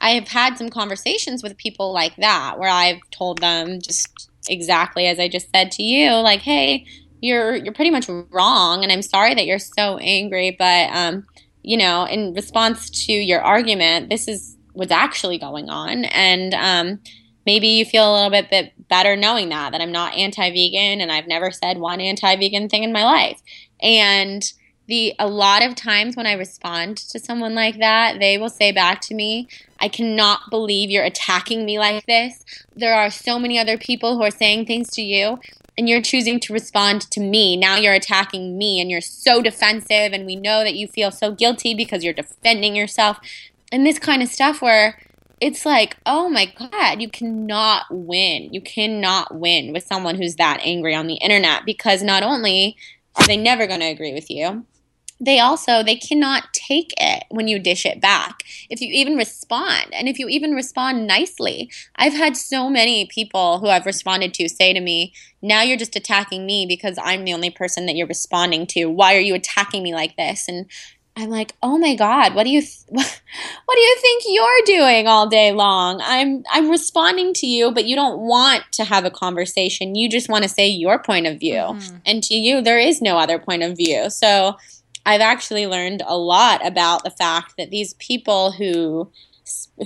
I 0.00 0.10
have 0.10 0.28
had 0.28 0.58
some 0.58 0.70
conversations 0.70 1.42
with 1.42 1.56
people 1.56 1.92
like 1.92 2.16
that 2.16 2.58
where 2.58 2.70
I've 2.70 3.00
told 3.10 3.40
them 3.40 3.80
just 3.80 4.30
exactly 4.48 5.06
as 5.06 5.18
I 5.18 5.28
just 5.28 5.48
said 5.54 5.70
to 5.72 5.82
you, 5.82 6.12
like, 6.12 6.40
hey, 6.40 6.86
you're 7.20 7.56
you're 7.56 7.74
pretty 7.74 7.90
much 7.90 8.08
wrong, 8.30 8.82
and 8.82 8.92
I'm 8.92 9.02
sorry 9.02 9.34
that 9.34 9.46
you're 9.46 9.58
so 9.58 9.98
angry, 9.98 10.54
but 10.58 10.90
um, 10.90 11.26
you 11.62 11.76
know, 11.76 12.04
in 12.04 12.34
response 12.34 12.90
to 13.06 13.12
your 13.12 13.40
argument, 13.40 14.10
this 14.10 14.28
is 14.28 14.56
what's 14.72 14.92
actually 14.92 15.38
going 15.38 15.68
on, 15.68 16.04
and 16.06 16.54
um, 16.54 17.00
maybe 17.46 17.68
you 17.68 17.84
feel 17.84 18.10
a 18.10 18.14
little 18.14 18.30
bit, 18.30 18.50
bit 18.50 18.88
better 18.88 19.16
knowing 19.16 19.48
that 19.48 19.72
that 19.72 19.80
I'm 19.80 19.92
not 19.92 20.14
anti-vegan, 20.14 21.00
and 21.00 21.10
I've 21.10 21.26
never 21.26 21.50
said 21.50 21.78
one 21.78 22.00
anti-vegan 22.00 22.68
thing 22.68 22.84
in 22.84 22.92
my 22.92 23.04
life, 23.04 23.40
and 23.82 24.42
the 24.88 25.14
a 25.18 25.28
lot 25.28 25.62
of 25.62 25.74
times 25.74 26.16
when 26.16 26.26
I 26.26 26.32
respond 26.32 26.96
to 26.96 27.18
someone 27.18 27.54
like 27.54 27.78
that, 27.78 28.18
they 28.18 28.38
will 28.38 28.48
say 28.48 28.72
back 28.72 29.00
to 29.02 29.14
me, 29.14 29.46
I 29.78 29.88
cannot 29.88 30.50
believe 30.50 30.90
you're 30.90 31.04
attacking 31.04 31.64
me 31.64 31.78
like 31.78 32.06
this. 32.06 32.44
There 32.74 32.94
are 32.94 33.10
so 33.10 33.38
many 33.38 33.58
other 33.58 33.76
people 33.76 34.16
who 34.16 34.22
are 34.22 34.30
saying 34.30 34.64
things 34.64 34.90
to 34.92 35.02
you, 35.02 35.38
and 35.76 35.88
you're 35.88 36.02
choosing 36.02 36.40
to 36.40 36.54
respond 36.54 37.02
to 37.10 37.20
me. 37.20 37.56
Now 37.56 37.76
you're 37.76 37.94
attacking 37.94 38.56
me, 38.56 38.80
and 38.80 38.90
you're 38.90 39.02
so 39.02 39.42
defensive, 39.42 40.12
and 40.12 40.24
we 40.24 40.36
know 40.36 40.64
that 40.64 40.74
you 40.74 40.88
feel 40.88 41.10
so 41.10 41.32
guilty 41.32 41.74
because 41.74 42.02
you're 42.02 42.14
defending 42.14 42.74
yourself. 42.74 43.18
And 43.70 43.84
this 43.84 43.98
kind 43.98 44.22
of 44.22 44.30
stuff 44.30 44.62
where 44.62 44.98
it's 45.38 45.66
like, 45.66 45.98
oh 46.06 46.30
my 46.30 46.46
God, 46.46 47.02
you 47.02 47.10
cannot 47.10 47.84
win. 47.90 48.52
You 48.54 48.62
cannot 48.62 49.34
win 49.34 49.74
with 49.74 49.86
someone 49.86 50.16
who's 50.16 50.36
that 50.36 50.60
angry 50.64 50.94
on 50.94 51.06
the 51.06 51.16
internet 51.16 51.66
because 51.66 52.02
not 52.02 52.22
only 52.22 52.76
are 53.16 53.26
they 53.26 53.36
never 53.36 53.66
going 53.66 53.80
to 53.80 53.86
agree 53.86 54.14
with 54.14 54.30
you, 54.30 54.64
they 55.20 55.40
also 55.40 55.82
they 55.82 55.96
cannot 55.96 56.52
take 56.52 56.92
it 56.96 57.24
when 57.30 57.48
you 57.48 57.58
dish 57.58 57.84
it 57.84 58.00
back. 58.00 58.42
If 58.70 58.80
you 58.80 58.88
even 58.92 59.16
respond 59.16 59.86
and 59.92 60.08
if 60.08 60.18
you 60.18 60.28
even 60.28 60.52
respond 60.52 61.06
nicely. 61.06 61.70
I've 61.96 62.12
had 62.12 62.36
so 62.36 62.70
many 62.70 63.06
people 63.06 63.58
who 63.58 63.68
i've 63.68 63.86
responded 63.86 64.32
to 64.34 64.48
say 64.48 64.72
to 64.72 64.80
me 64.80 65.12
now 65.42 65.62
you're 65.62 65.76
just 65.76 65.96
attacking 65.96 66.46
me 66.46 66.66
because 66.66 66.98
i'm 67.02 67.24
the 67.24 67.32
only 67.32 67.50
person 67.50 67.86
that 67.86 67.96
you're 67.96 68.06
responding 68.06 68.66
to. 68.68 68.86
Why 68.86 69.16
are 69.16 69.20
you 69.20 69.34
attacking 69.34 69.82
me 69.82 69.92
like 69.94 70.16
this? 70.16 70.46
And 70.48 70.66
i'm 71.16 71.30
like 71.30 71.52
oh 71.64 71.76
my 71.78 71.96
god 71.96 72.32
what 72.36 72.44
do 72.44 72.50
you 72.50 72.60
th- 72.60 72.84
what 72.90 73.74
do 73.74 73.80
you 73.80 73.96
think 74.00 74.22
you're 74.28 74.62
doing 74.66 75.08
all 75.08 75.26
day 75.28 75.50
long? 75.50 76.00
I'm 76.00 76.44
i'm 76.52 76.70
responding 76.70 77.32
to 77.34 77.46
you 77.46 77.72
but 77.72 77.86
you 77.86 77.96
don't 77.96 78.20
want 78.20 78.62
to 78.72 78.84
have 78.84 79.04
a 79.04 79.10
conversation. 79.10 79.96
You 79.96 80.08
just 80.08 80.28
want 80.28 80.44
to 80.44 80.48
say 80.48 80.68
your 80.68 81.00
point 81.02 81.26
of 81.26 81.40
view. 81.40 81.54
Mhm. 81.54 82.00
and 82.06 82.22
to 82.22 82.34
you 82.34 82.62
there 82.62 82.78
is 82.78 83.02
no 83.02 83.18
other 83.18 83.40
point 83.40 83.64
of 83.64 83.76
view. 83.76 84.10
So 84.10 84.56
I've 85.08 85.22
actually 85.22 85.66
learned 85.66 86.02
a 86.06 86.18
lot 86.18 86.66
about 86.66 87.02
the 87.02 87.10
fact 87.10 87.54
that 87.56 87.70
these 87.70 87.94
people 87.94 88.52
who 88.52 89.10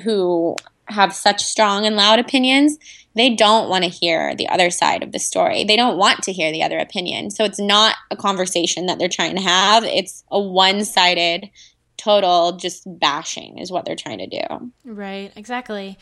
who 0.02 0.56
have 0.86 1.14
such 1.14 1.44
strong 1.44 1.86
and 1.86 1.94
loud 1.94 2.18
opinions, 2.18 2.76
they 3.14 3.32
don't 3.32 3.68
want 3.68 3.84
to 3.84 3.90
hear 3.90 4.34
the 4.34 4.48
other 4.48 4.68
side 4.68 5.04
of 5.04 5.12
the 5.12 5.20
story. 5.20 5.62
They 5.62 5.76
don't 5.76 5.96
want 5.96 6.24
to 6.24 6.32
hear 6.32 6.50
the 6.50 6.64
other 6.64 6.76
opinion. 6.76 7.30
So 7.30 7.44
it's 7.44 7.60
not 7.60 7.94
a 8.10 8.16
conversation 8.16 8.86
that 8.86 8.98
they're 8.98 9.08
trying 9.08 9.36
to 9.36 9.42
have. 9.42 9.84
It's 9.84 10.24
a 10.32 10.40
one-sided 10.40 11.48
total 11.96 12.56
just 12.56 12.82
bashing 12.98 13.58
is 13.58 13.70
what 13.70 13.84
they're 13.84 13.94
trying 13.94 14.18
to 14.18 14.26
do. 14.26 14.72
Right, 14.84 15.30
exactly. 15.36 15.98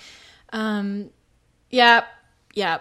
Um, 0.50 1.10
yeah, 1.68 2.04
yeah. 2.54 2.78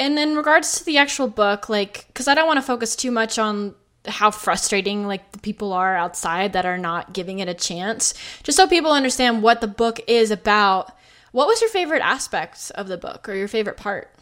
And 0.00 0.18
in 0.18 0.34
regards 0.34 0.78
to 0.78 0.84
the 0.86 0.96
actual 0.96 1.28
book, 1.28 1.68
like, 1.68 2.06
because 2.06 2.26
I 2.26 2.34
don't 2.34 2.46
want 2.46 2.56
to 2.56 2.66
focus 2.66 2.96
too 2.96 3.10
much 3.10 3.38
on 3.38 3.74
how 4.06 4.30
frustrating 4.30 5.06
like 5.06 5.32
the 5.32 5.38
people 5.38 5.72
are 5.72 5.96
outside 5.96 6.52
that 6.52 6.66
are 6.66 6.78
not 6.78 7.12
giving 7.12 7.38
it 7.38 7.48
a 7.48 7.54
chance, 7.54 8.14
just 8.42 8.56
so 8.56 8.66
people 8.66 8.92
understand 8.92 9.42
what 9.42 9.60
the 9.60 9.68
book 9.68 10.00
is 10.06 10.30
about. 10.30 10.92
What 11.30 11.46
was 11.46 11.60
your 11.60 11.70
favorite 11.70 12.02
aspect 12.02 12.70
of 12.74 12.88
the 12.88 12.98
book 12.98 13.28
or 13.28 13.34
your 13.34 13.48
favorite 13.48 13.76
part? 13.76 14.12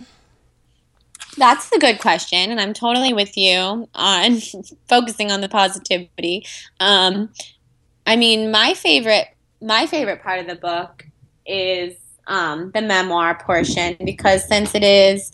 That's 1.36 1.70
a 1.72 1.78
good 1.78 2.00
question, 2.00 2.50
and 2.50 2.60
I'm 2.60 2.74
totally 2.74 3.12
with 3.12 3.36
you 3.36 3.88
on 3.94 4.38
focusing 4.88 5.30
on 5.30 5.40
the 5.40 5.48
positivity. 5.48 6.46
Um, 6.78 7.30
I 8.06 8.16
mean, 8.16 8.50
my 8.50 8.74
favorite 8.74 9.28
my 9.62 9.86
favorite 9.86 10.22
part 10.22 10.40
of 10.40 10.46
the 10.46 10.56
book 10.56 11.06
is 11.46 11.94
um, 12.26 12.70
the 12.72 12.80
memoir 12.80 13.38
portion 13.38 13.96
because 14.04 14.46
since 14.46 14.74
it 14.74 14.82
is 14.82 15.32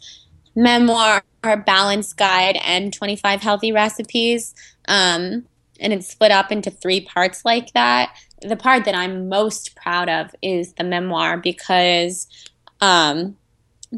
memoir, 0.56 1.22
our 1.44 1.56
balance 1.56 2.12
guide, 2.12 2.58
and 2.64 2.92
25 2.92 3.42
healthy 3.42 3.70
recipes, 3.70 4.54
um, 4.88 5.46
and 5.78 5.92
it's 5.92 6.08
split 6.08 6.32
up 6.32 6.50
into 6.50 6.70
three 6.70 7.02
parts 7.02 7.44
like 7.44 7.72
that. 7.74 8.16
The 8.40 8.56
part 8.56 8.84
that 8.86 8.94
I'm 8.94 9.28
most 9.28 9.76
proud 9.76 10.08
of 10.08 10.34
is 10.42 10.72
the 10.72 10.84
memoir 10.84 11.36
because 11.36 12.26
um, 12.80 13.36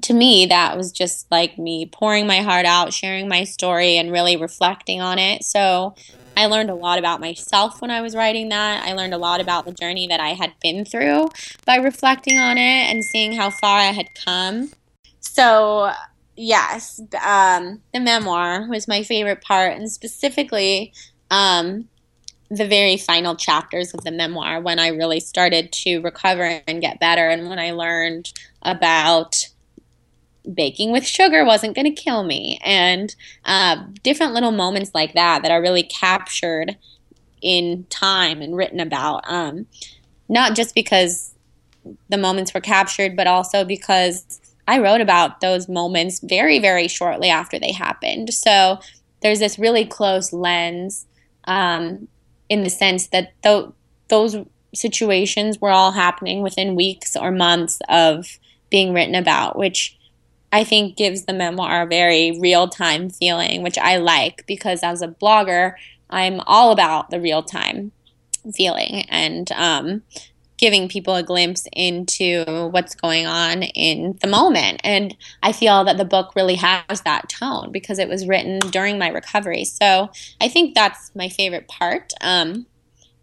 to 0.03 0.13
me, 0.13 0.47
that 0.47 0.77
was 0.77 0.93
just 0.93 1.31
like 1.31 1.59
me 1.59 1.87
pouring 1.87 2.27
my 2.27 2.41
heart 2.41 2.67
out, 2.67 2.93
sharing 2.93 3.29
my 3.29 3.45
story, 3.45 3.97
and 3.97 4.13
really 4.13 4.37
reflecting 4.37 5.01
on 5.01 5.19
it. 5.19 5.45
So 5.45 5.95
I 6.37 6.47
learned 6.47 6.71
a 6.71 6.75
lot 6.75 6.99
about 6.99 7.21
myself 7.21 7.81
when 7.81 7.91
I 7.91 8.01
was 8.01 8.15
writing 8.15 8.51
that. 8.51 8.85
I 8.85 8.93
learned 8.93 9.15
a 9.15 9.19
lot 9.19 9.41
about 9.41 9.65
the 9.65 9.73
journey 9.73 10.07
that 10.09 10.21
I 10.21 10.31
had 10.31 10.53
been 10.61 10.85
through 10.85 11.31
by 11.65 11.77
reflecting 11.77 12.39
on 12.39 12.59
it 12.59 12.91
and 12.91 13.03
seeing 13.03 13.33
how 13.33 13.51
far 13.51 13.79
I 13.79 13.93
had 13.93 14.07
come. 14.25 14.71
So, 15.21 15.93
yes, 16.39 17.01
um, 17.23 17.83
the 17.93 18.01
memoir 18.01 18.67
was 18.69 18.89
my 18.89 19.03
favorite 19.03 19.43
part, 19.43 19.77
and 19.77 19.91
specifically, 19.91 20.93
um, 21.31 21.89
the 22.51 22.67
very 22.67 22.97
final 22.97 23.37
chapters 23.37 23.93
of 23.93 24.05
the 24.05 24.11
memoir 24.11 24.61
when 24.61 24.79
I 24.79 24.89
really 24.89 25.21
started 25.21 25.71
to 25.73 25.99
recover 26.01 26.63
and 26.67 26.81
get 26.81 27.01
better, 27.01 27.29
and 27.29 27.49
when 27.49 27.59
I 27.59 27.73
learned 27.73 28.33
about 28.63 29.49
baking 30.55 30.93
with 30.93 31.05
sugar 31.05 31.45
wasn't 31.45 31.75
going 31.75 31.93
to 31.93 32.03
kill 32.03 32.23
me, 32.23 32.59
and 32.65 33.15
uh, 33.45 33.85
different 34.03 34.33
little 34.33 34.53
moments 34.53 34.93
like 34.95 35.15
that 35.15 35.43
that 35.43 35.51
are 35.51 35.61
really 35.61 35.83
captured 35.83 36.79
in 37.43 37.85
time 37.91 38.41
and 38.41 38.57
written 38.57 38.81
about. 38.81 39.23
Um, 39.27 39.67
not 40.29 40.55
just 40.55 40.75
because 40.75 41.35
the 42.09 42.19
moments 42.19 42.55
were 42.55 42.61
captured, 42.61 43.17
but 43.17 43.27
also 43.27 43.65
because 43.65 44.41
I 44.69 44.79
wrote 44.81 45.01
about 45.01 45.41
those 45.41 45.67
moments 45.67 46.21
very, 46.21 46.59
very 46.59 46.89
shortly 46.89 47.31
after 47.31 47.59
they 47.59 47.73
happened. 47.73 48.35
So 48.35 48.79
there's 49.23 49.39
this 49.39 49.59
really 49.59 49.87
close 49.87 50.31
lens 50.31 51.07
um, 51.45 52.07
in 52.51 52.63
the 52.65 52.71
sense 52.71 53.07
that 53.09 53.33
th- 53.43 53.71
those 54.09 54.37
situations 54.75 55.59
were 55.59 55.71
all 55.71 55.93
happening 55.93 56.43
within 56.43 56.77
weeks 56.77 57.17
or 57.17 57.31
months 57.31 57.79
of 57.89 58.39
being 58.69 58.93
written 58.93 59.15
about, 59.15 59.59
which 59.59 59.97
I 60.53 60.65
think 60.65 60.99
gives 60.99 61.25
the 61.25 61.33
memoir 61.33 61.83
a 61.83 61.87
very 61.87 62.39
real 62.39 62.69
time 62.69 63.09
feeling, 63.09 63.63
which 63.63 63.79
I 63.79 63.97
like 63.97 64.47
because 64.47 64.83
as 64.83 65.01
a 65.01 65.09
blogger, 65.09 65.73
I'm 66.11 66.41
all 66.47 66.73
about 66.73 67.09
the 67.09 67.21
real 67.21 67.43
time 67.43 67.93
feeling 68.55 69.07
and 69.09 69.51
um, 69.53 70.03
giving 70.59 70.89
people 70.89 71.15
a 71.15 71.23
glimpse 71.23 71.67
into 71.73 72.45
what's 72.73 72.95
going 72.95 73.27
on 73.27 73.63
in 73.63 74.19
the 74.21 74.27
moment. 74.27 74.81
And 74.85 75.17
I 75.43 75.53
feel 75.53 75.85
that 75.85 75.97
the 75.97 76.05
book 76.05 76.35
really 76.35 76.57
has 76.57 77.01
that 77.03 77.29
tone 77.29 77.71
because 77.73 77.99
it 77.99 78.09
was 78.09 78.27
written 78.27 78.59
during 78.71 78.99
my 78.99 79.09
recovery. 79.09 79.65
So 79.65 80.11
I 80.41 80.49
think 80.49 80.75
that's 80.75 81.13
my 81.15 81.29
favorite 81.29 81.69
part. 81.69 82.13
Um, 82.21 82.67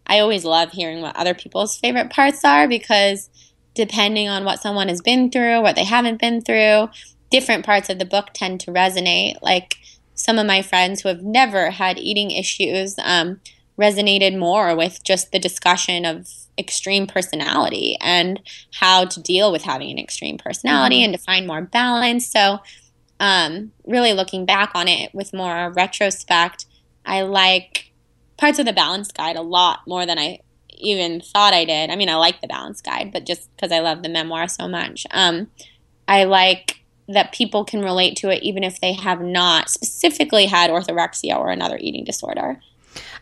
I 0.06 0.20
always 0.20 0.44
love 0.44 0.72
hearing 0.72 1.02
what 1.02 1.16
other 1.16 1.34
people's 1.34 1.76
favorite 1.76 2.10
parts 2.10 2.44
are 2.44 2.66
because 2.66 3.28
depending 3.74 4.28
on 4.28 4.44
what 4.44 4.60
someone 4.60 4.88
has 4.88 5.02
been 5.02 5.30
through, 5.30 5.60
what 5.60 5.76
they 5.76 5.84
haven't 5.84 6.20
been 6.20 6.40
through, 6.40 6.88
different 7.30 7.66
parts 7.66 7.90
of 7.90 7.98
the 7.98 8.04
book 8.06 8.28
tend 8.32 8.60
to 8.60 8.72
resonate. 8.72 9.34
Like 9.42 9.76
some 10.14 10.38
of 10.38 10.46
my 10.46 10.62
friends 10.62 11.02
who 11.02 11.08
have 11.08 11.22
never 11.22 11.70
had 11.70 11.98
eating 11.98 12.30
issues 12.30 12.96
um, 13.04 13.40
resonated 13.78 14.38
more 14.38 14.74
with 14.74 15.04
just 15.04 15.32
the 15.32 15.38
discussion 15.38 16.06
of 16.06 16.28
extreme 16.58 17.06
personality 17.06 17.96
and 18.00 18.40
how 18.74 19.04
to 19.04 19.20
deal 19.20 19.52
with 19.52 19.62
having 19.62 19.90
an 19.90 19.98
extreme 19.98 20.38
personality 20.38 20.96
mm-hmm. 20.96 21.04
and 21.06 21.14
to 21.14 21.18
find 21.18 21.46
more 21.46 21.62
balance. 21.62 22.26
So, 22.26 22.60
um, 23.18 23.72
really 23.86 24.12
looking 24.12 24.44
back 24.44 24.72
on 24.74 24.88
it 24.88 25.14
with 25.14 25.32
more 25.32 25.72
retrospect, 25.72 26.66
I 27.04 27.22
like 27.22 27.92
parts 28.36 28.58
of 28.58 28.66
the 28.66 28.72
balance 28.72 29.10
guide 29.10 29.36
a 29.36 29.42
lot 29.42 29.80
more 29.86 30.04
than 30.04 30.18
I 30.18 30.40
even 30.78 31.20
thought 31.20 31.54
I 31.54 31.64
did. 31.64 31.90
I 31.90 31.96
mean, 31.96 32.08
I 32.08 32.16
like 32.16 32.40
the 32.40 32.48
balance 32.48 32.80
guide, 32.80 33.12
but 33.12 33.24
just 33.24 33.48
because 33.56 33.72
I 33.72 33.80
love 33.80 34.02
the 34.02 34.08
memoir 34.08 34.48
so 34.48 34.68
much, 34.68 35.06
um, 35.10 35.48
I 36.06 36.24
like 36.24 36.82
that 37.08 37.32
people 37.32 37.64
can 37.64 37.82
relate 37.82 38.16
to 38.16 38.30
it 38.30 38.42
even 38.42 38.64
if 38.64 38.80
they 38.80 38.92
have 38.92 39.20
not 39.20 39.70
specifically 39.70 40.46
had 40.46 40.70
orthorexia 40.70 41.38
or 41.38 41.50
another 41.50 41.78
eating 41.80 42.04
disorder. 42.04 42.60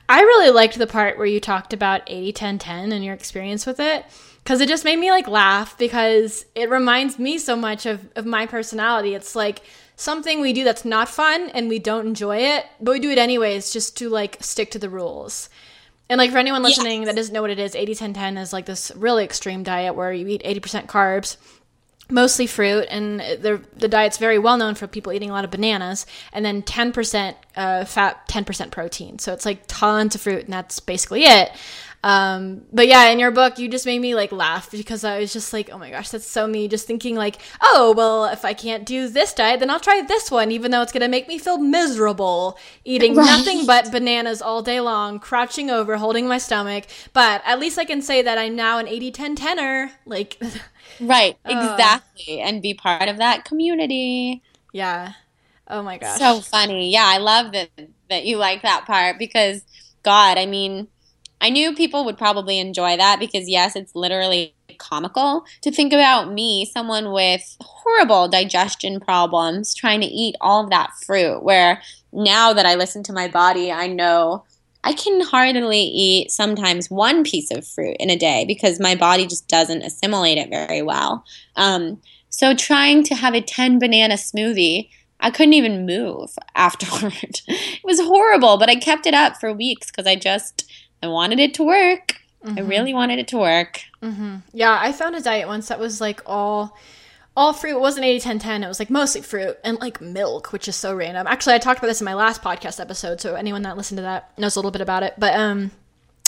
I 0.08 0.20
really 0.20 0.50
liked 0.50 0.78
the 0.78 0.86
part 0.86 1.16
where 1.16 1.26
you 1.26 1.40
talked 1.40 1.72
about 1.72 2.02
80 2.06 2.32
10 2.32 2.58
10 2.58 2.92
and 2.92 3.04
your 3.04 3.14
experience 3.14 3.66
with 3.66 3.80
it 3.80 4.04
because 4.42 4.60
it 4.60 4.68
just 4.68 4.84
made 4.84 4.98
me 4.98 5.10
like 5.10 5.26
laugh 5.26 5.76
because 5.78 6.44
it 6.54 6.68
reminds 6.68 7.18
me 7.18 7.38
so 7.38 7.56
much 7.56 7.86
of, 7.86 8.06
of 8.14 8.26
my 8.26 8.44
personality. 8.46 9.14
It's 9.14 9.34
like 9.34 9.62
something 9.96 10.40
we 10.40 10.52
do 10.52 10.64
that's 10.64 10.84
not 10.84 11.08
fun 11.08 11.48
and 11.50 11.68
we 11.68 11.78
don't 11.78 12.06
enjoy 12.06 12.38
it, 12.38 12.66
but 12.80 12.92
we 12.92 13.00
do 13.00 13.10
it 13.10 13.18
anyways 13.18 13.72
just 13.72 13.96
to 13.98 14.10
like 14.10 14.42
stick 14.42 14.70
to 14.72 14.78
the 14.78 14.90
rules. 14.90 15.48
And 16.10 16.18
like 16.18 16.32
for 16.32 16.38
anyone 16.38 16.62
listening 16.62 17.02
yes. 17.02 17.08
that 17.08 17.16
doesn't 17.16 17.32
know 17.32 17.40
what 17.40 17.50
it 17.50 17.58
is, 17.58 17.74
80 17.74 17.94
10 17.94 18.12
10 18.12 18.36
is 18.36 18.52
like 18.52 18.66
this 18.66 18.92
really 18.94 19.24
extreme 19.24 19.62
diet 19.62 19.94
where 19.94 20.12
you 20.12 20.28
eat 20.28 20.42
80% 20.42 20.86
carbs 20.86 21.38
mostly 22.10 22.46
fruit, 22.46 22.86
and 22.90 23.20
the 23.20 23.60
the 23.76 23.88
diet's 23.88 24.18
very 24.18 24.38
well 24.38 24.56
known 24.56 24.74
for 24.74 24.86
people 24.86 25.12
eating 25.12 25.30
a 25.30 25.32
lot 25.32 25.44
of 25.44 25.50
bananas, 25.50 26.06
and 26.32 26.44
then 26.44 26.62
ten 26.62 26.92
percent 26.92 27.36
uh, 27.56 27.84
fat, 27.84 28.26
ten 28.28 28.44
percent 28.44 28.70
protein. 28.70 29.18
So 29.18 29.32
it's 29.32 29.46
like 29.46 29.64
tons 29.66 30.14
of 30.14 30.20
fruit, 30.20 30.44
and 30.44 30.52
that's 30.52 30.80
basically 30.80 31.24
it. 31.24 31.50
Um, 32.04 32.66
but 32.70 32.86
yeah, 32.86 33.08
in 33.08 33.18
your 33.18 33.30
book, 33.30 33.58
you 33.58 33.66
just 33.66 33.86
made 33.86 33.98
me 33.98 34.14
like 34.14 34.30
laugh 34.30 34.70
because 34.70 35.04
I 35.04 35.20
was 35.20 35.32
just 35.32 35.54
like, 35.54 35.70
oh 35.72 35.78
my 35.78 35.88
gosh, 35.88 36.10
that's 36.10 36.26
so 36.26 36.46
me. 36.46 36.68
Just 36.68 36.86
thinking 36.86 37.16
like, 37.16 37.38
oh 37.62 37.94
well, 37.96 38.26
if 38.26 38.44
I 38.44 38.52
can't 38.52 38.84
do 38.84 39.08
this 39.08 39.32
diet, 39.32 39.60
then 39.60 39.70
I'll 39.70 39.80
try 39.80 40.02
this 40.02 40.30
one, 40.30 40.52
even 40.52 40.70
though 40.70 40.82
it's 40.82 40.92
gonna 40.92 41.08
make 41.08 41.28
me 41.28 41.38
feel 41.38 41.56
miserable 41.56 42.58
eating 42.84 43.14
right. 43.14 43.24
nothing 43.24 43.64
but 43.64 43.90
bananas 43.90 44.42
all 44.42 44.60
day 44.60 44.80
long, 44.80 45.18
crouching 45.18 45.70
over, 45.70 45.96
holding 45.96 46.28
my 46.28 46.36
stomach. 46.36 46.84
But 47.14 47.40
at 47.46 47.58
least 47.58 47.78
I 47.78 47.86
can 47.86 48.02
say 48.02 48.20
that 48.20 48.36
I'm 48.36 48.54
now 48.54 48.76
an 48.76 48.86
80-10 48.86 49.36
tenor. 49.36 49.90
Like, 50.04 50.38
right, 51.00 51.36
exactly, 51.44 52.42
uh, 52.42 52.46
and 52.46 52.62
be 52.62 52.74
part 52.74 53.08
of 53.08 53.18
that 53.18 53.44
community. 53.44 54.42
Yeah. 54.72 55.12
Oh 55.68 55.82
my 55.82 55.98
gosh. 55.98 56.18
So 56.18 56.40
funny. 56.40 56.90
Yeah, 56.92 57.06
I 57.06 57.18
love 57.18 57.52
that 57.52 57.70
that 58.10 58.24
you 58.26 58.36
like 58.36 58.62
that 58.62 58.86
part 58.86 59.18
because 59.18 59.62
God, 60.02 60.38
I 60.38 60.46
mean 60.46 60.88
I 61.44 61.50
knew 61.50 61.74
people 61.74 62.06
would 62.06 62.16
probably 62.16 62.58
enjoy 62.58 62.96
that 62.96 63.20
because, 63.20 63.50
yes, 63.50 63.76
it's 63.76 63.94
literally 63.94 64.54
comical 64.78 65.44
to 65.60 65.70
think 65.70 65.92
about 65.92 66.32
me, 66.32 66.64
someone 66.64 67.12
with 67.12 67.42
horrible 67.60 68.28
digestion 68.28 68.98
problems, 68.98 69.74
trying 69.74 70.00
to 70.00 70.06
eat 70.06 70.36
all 70.40 70.64
of 70.64 70.70
that 70.70 70.90
fruit. 71.04 71.42
Where 71.42 71.82
now 72.12 72.54
that 72.54 72.64
I 72.64 72.76
listen 72.76 73.02
to 73.04 73.12
my 73.12 73.28
body, 73.28 73.70
I 73.70 73.88
know 73.88 74.44
I 74.84 74.92
can 74.92 75.22
hardly 75.22 75.80
eat 75.80 76.30
sometimes 76.30 76.90
one 76.90 77.24
piece 77.24 77.50
of 77.50 77.66
fruit 77.66 77.96
in 77.98 78.10
a 78.10 78.16
day 78.16 78.44
because 78.46 78.78
my 78.78 78.94
body 78.94 79.26
just 79.26 79.48
doesn't 79.48 79.82
assimilate 79.82 80.36
it 80.36 80.50
very 80.50 80.82
well. 80.82 81.24
Um, 81.56 82.00
so 82.28 82.54
trying 82.54 83.02
to 83.04 83.14
have 83.14 83.34
a 83.34 83.40
10 83.40 83.78
banana 83.78 84.14
smoothie, 84.14 84.90
I 85.20 85.30
couldn't 85.30 85.54
even 85.54 85.86
move 85.86 86.36
afterward. 86.54 87.40
it 87.48 87.84
was 87.84 87.98
horrible, 87.98 88.58
but 88.58 88.68
I 88.68 88.76
kept 88.76 89.06
it 89.06 89.14
up 89.14 89.38
for 89.40 89.52
weeks 89.52 89.90
because 89.90 90.06
I 90.06 90.16
just 90.16 90.70
I 91.02 91.06
wanted 91.06 91.40
it 91.40 91.54
to 91.54 91.64
work. 91.64 92.20
Mm-hmm. 92.44 92.58
I 92.58 92.62
really 92.62 92.92
wanted 92.92 93.18
it 93.18 93.28
to 93.28 93.38
work. 93.38 93.80
Mm-hmm. 94.02 94.36
Yeah, 94.52 94.78
I 94.78 94.92
found 94.92 95.16
a 95.16 95.20
diet 95.22 95.48
once 95.48 95.68
that 95.68 95.78
was 95.78 96.00
like 96.00 96.20
all 96.26 96.76
all 97.36 97.52
fruit. 97.52 97.76
It 97.76 97.80
wasn't 97.80 98.06
80 98.06 98.20
10 98.20 98.38
10. 98.38 98.64
It 98.64 98.68
was 98.68 98.78
like 98.78 98.90
mostly 98.90 99.20
fruit 99.20 99.58
and 99.64 99.78
like 99.80 100.00
milk, 100.00 100.52
which 100.52 100.68
is 100.68 100.76
so 100.76 100.94
random. 100.94 101.26
Actually, 101.26 101.54
I 101.54 101.58
talked 101.58 101.78
about 101.78 101.88
this 101.88 102.00
in 102.00 102.04
my 102.04 102.14
last 102.14 102.42
podcast 102.42 102.80
episode, 102.80 103.20
so 103.20 103.34
anyone 103.34 103.62
that 103.62 103.76
listened 103.76 103.98
to 103.98 104.02
that 104.02 104.36
knows 104.38 104.56
a 104.56 104.58
little 104.58 104.70
bit 104.70 104.80
about 104.80 105.02
it. 105.02 105.14
But 105.18 105.34
um 105.34 105.70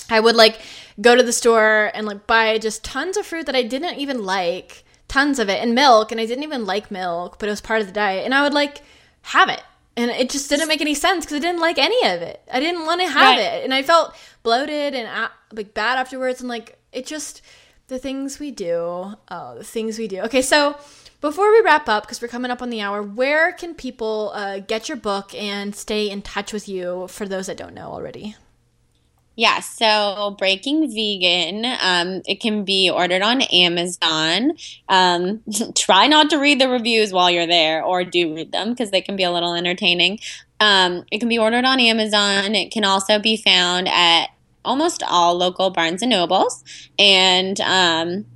I 0.09 0.21
would 0.21 0.37
like 0.37 0.61
go 1.01 1.17
to 1.17 1.23
the 1.23 1.33
store 1.33 1.91
and 1.95 2.07
like 2.07 2.27
buy 2.27 2.59
just 2.59 2.85
tons 2.85 3.17
of 3.17 3.27
fruit 3.27 3.47
that 3.47 3.57
I 3.57 3.63
didn't 3.63 3.99
even 3.99 4.25
like, 4.25 4.85
tons 5.09 5.39
of 5.39 5.49
it, 5.49 5.63
and 5.63 5.75
milk, 5.75 6.13
and 6.13 6.21
I 6.21 6.27
didn't 6.27 6.45
even 6.45 6.65
like 6.65 6.91
milk, 6.91 7.39
but 7.39 7.49
it 7.49 7.53
was 7.53 7.61
part 7.61 7.81
of 7.81 7.87
the 7.87 7.93
diet, 7.93 8.25
and 8.25 8.35
I 8.35 8.43
would 8.43 8.55
like 8.55 8.83
have 9.23 9.49
it 9.49 9.63
and 9.97 10.11
it 10.11 10.29
just 10.29 10.51
didn't 10.51 10.69
make 10.69 10.81
any 10.81 10.95
sense 10.95 11.25
because 11.25 11.39
I 11.39 11.41
didn't 11.41 11.61
like 11.61 11.79
any 11.79 12.07
of 12.07 12.21
it. 12.21 12.43
I 12.53 12.61
didn't 12.61 12.85
want 12.85 13.01
to 13.01 13.09
have 13.09 13.39
right. 13.39 13.41
it, 13.41 13.65
and 13.65 13.73
I 13.73 13.83
felt 13.83 14.15
bloated 14.43 14.95
and 14.95 15.09
like 15.53 15.73
bad 15.75 15.99
afterwards. 15.99 16.41
And 16.41 16.49
like 16.49 16.79
it 16.93 17.07
just 17.07 17.41
the 17.89 17.99
things 17.99 18.39
we 18.39 18.51
do. 18.51 19.15
Oh, 19.31 19.55
the 19.57 19.65
things 19.65 19.99
we 19.99 20.09
do. 20.09 20.21
Okay, 20.23 20.43
so 20.43 20.77
before 21.21 21.51
we 21.51 21.61
wrap 21.63 21.89
up, 21.89 22.05
because 22.05 22.21
we're 22.21 22.29
coming 22.29 22.51
up 22.51 22.63
on 22.63 22.71
the 22.71 22.81
hour, 22.81 23.03
where 23.03 23.53
can 23.53 23.75
people 23.75 24.33
uh, 24.35 24.59
get 24.59 24.89
your 24.89 24.97
book 24.97 25.35
and 25.35 25.75
stay 25.75 26.11
in 26.11 26.23
touch 26.23 26.53
with 26.53 26.69
you 26.69 27.07
for 27.09 27.27
those 27.27 27.47
that 27.47 27.57
don't 27.57 27.75
know 27.75 27.89
already? 27.89 28.37
Yeah, 29.39 29.61
so 29.61 30.35
Breaking 30.39 30.91
Vegan, 30.91 31.67
um, 31.83 32.23
it 32.27 32.41
can 32.41 32.65
be 32.65 32.89
ordered 32.89 33.21
on 33.21 33.43
Amazon. 33.43 34.53
Um, 34.89 35.43
try 35.75 36.07
not 36.07 36.31
to 36.31 36.39
read 36.39 36.59
the 36.59 36.71
reviews 36.71 37.13
while 37.13 37.31
you're 37.31 37.47
there, 37.47 37.85
or 37.85 38.03
do 38.03 38.35
read 38.35 38.53
them 38.53 38.71
because 38.71 38.91
they 38.91 39.03
can 39.03 39.15
be 39.15 39.25
a 39.25 39.31
little 39.31 39.55
entertaining. 39.55 40.21
Um, 40.59 41.05
it 41.13 41.19
can 41.19 41.29
be 41.29 41.39
ordered 41.39 41.67
on 41.67 41.81
Amazon. 41.81 42.55
It 42.55 42.73
can 42.73 42.85
also 42.85 43.19
be 43.19 43.37
found 43.37 43.89
at 43.89 44.29
almost 44.67 45.03
all 45.09 45.37
local 45.37 45.71
Barnes 45.71 46.03
and 46.03 46.11
Nobles, 46.11 46.63
and 46.99 47.59
um, 47.61 48.27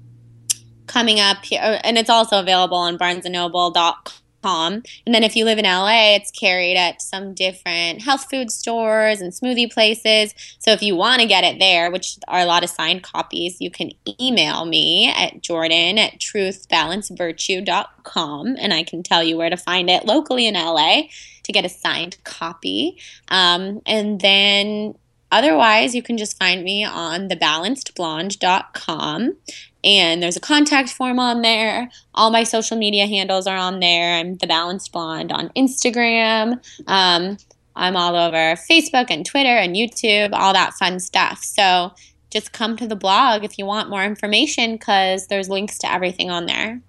coming 0.86 1.20
up 1.20 1.44
here, 1.44 1.80
and 1.84 1.98
it's 1.98 2.10
also 2.10 2.40
available 2.40 2.78
on 2.78 2.96
BarnesandNoble.com 2.96 4.14
and 4.42 4.82
then 5.06 5.22
if 5.22 5.36
you 5.36 5.44
live 5.44 5.58
in 5.58 5.66
LA, 5.66 6.14
it's 6.14 6.30
carried 6.30 6.76
at 6.76 7.02
some 7.02 7.34
different 7.34 8.00
health 8.02 8.30
food 8.30 8.50
stores 8.50 9.20
and 9.20 9.32
smoothie 9.32 9.70
places. 9.70 10.34
So 10.58 10.70
if 10.72 10.80
you 10.82 10.96
want 10.96 11.20
to 11.20 11.28
get 11.28 11.44
it 11.44 11.58
there, 11.58 11.90
which 11.90 12.16
are 12.26 12.40
a 12.40 12.46
lot 12.46 12.64
of 12.64 12.70
signed 12.70 13.02
copies, 13.02 13.60
you 13.60 13.70
can 13.70 13.90
email 14.20 14.64
me 14.64 15.12
at 15.14 15.42
jordan 15.42 15.98
at 15.98 16.18
truthbalancevirtue.com 16.18 18.56
and 18.58 18.72
I 18.72 18.82
can 18.82 19.02
tell 19.02 19.22
you 19.22 19.36
where 19.36 19.50
to 19.50 19.58
find 19.58 19.90
it 19.90 20.06
locally 20.06 20.46
in 20.46 20.54
LA 20.54 21.02
to 21.44 21.52
get 21.52 21.66
a 21.66 21.68
signed 21.68 22.16
copy. 22.24 22.98
Um, 23.28 23.82
and 23.84 24.20
then 24.20 24.94
Otherwise, 25.30 25.94
you 25.94 26.02
can 26.02 26.18
just 26.18 26.38
find 26.38 26.64
me 26.64 26.84
on 26.84 27.28
thebalancedblonde.com 27.28 29.36
and 29.82 30.22
there's 30.22 30.36
a 30.36 30.40
contact 30.40 30.90
form 30.90 31.18
on 31.18 31.42
there. 31.42 31.90
All 32.14 32.30
my 32.30 32.44
social 32.44 32.76
media 32.76 33.06
handles 33.06 33.46
are 33.46 33.56
on 33.56 33.80
there. 33.80 34.18
I'm 34.18 34.36
the 34.36 34.46
Balanced 34.46 34.92
Blonde 34.92 35.32
on 35.32 35.48
Instagram. 35.50 36.60
Um, 36.86 37.38
I'm 37.74 37.96
all 37.96 38.16
over 38.16 38.56
Facebook 38.70 39.06
and 39.10 39.24
Twitter 39.24 39.48
and 39.48 39.74
YouTube, 39.74 40.30
all 40.32 40.52
that 40.52 40.74
fun 40.74 41.00
stuff. 41.00 41.42
So 41.42 41.92
just 42.30 42.52
come 42.52 42.76
to 42.76 42.86
the 42.86 42.96
blog 42.96 43.44
if 43.44 43.58
you 43.58 43.64
want 43.64 43.88
more 43.88 44.04
information 44.04 44.72
because 44.72 45.28
there's 45.28 45.48
links 45.48 45.78
to 45.78 45.92
everything 45.92 46.30
on 46.30 46.46
there. 46.46 46.80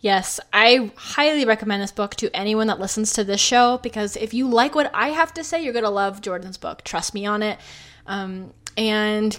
Yes, 0.00 0.38
I 0.52 0.92
highly 0.96 1.46
recommend 1.46 1.82
this 1.82 1.92
book 1.92 2.14
to 2.16 2.34
anyone 2.36 2.66
that 2.66 2.78
listens 2.78 3.14
to 3.14 3.24
this 3.24 3.40
show 3.40 3.80
because 3.82 4.16
if 4.16 4.34
you 4.34 4.46
like 4.46 4.74
what 4.74 4.90
I 4.92 5.08
have 5.08 5.32
to 5.32 5.42
say, 5.42 5.64
you're 5.64 5.72
going 5.72 5.84
to 5.84 5.90
love 5.90 6.20
Jordan's 6.20 6.58
book. 6.58 6.84
Trust 6.84 7.14
me 7.14 7.24
on 7.24 7.42
it. 7.42 7.58
Um, 8.06 8.52
and 8.76 9.38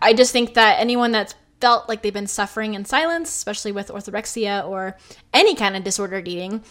I 0.00 0.12
just 0.12 0.32
think 0.32 0.54
that 0.54 0.80
anyone 0.80 1.12
that's 1.12 1.34
felt 1.60 1.88
like 1.88 2.02
they've 2.02 2.12
been 2.12 2.26
suffering 2.26 2.74
in 2.74 2.84
silence, 2.84 3.28
especially 3.28 3.72
with 3.72 3.88
orthorexia 3.88 4.66
or 4.66 4.96
any 5.32 5.54
kind 5.54 5.76
of 5.76 5.84
disordered 5.84 6.26
eating, 6.26 6.62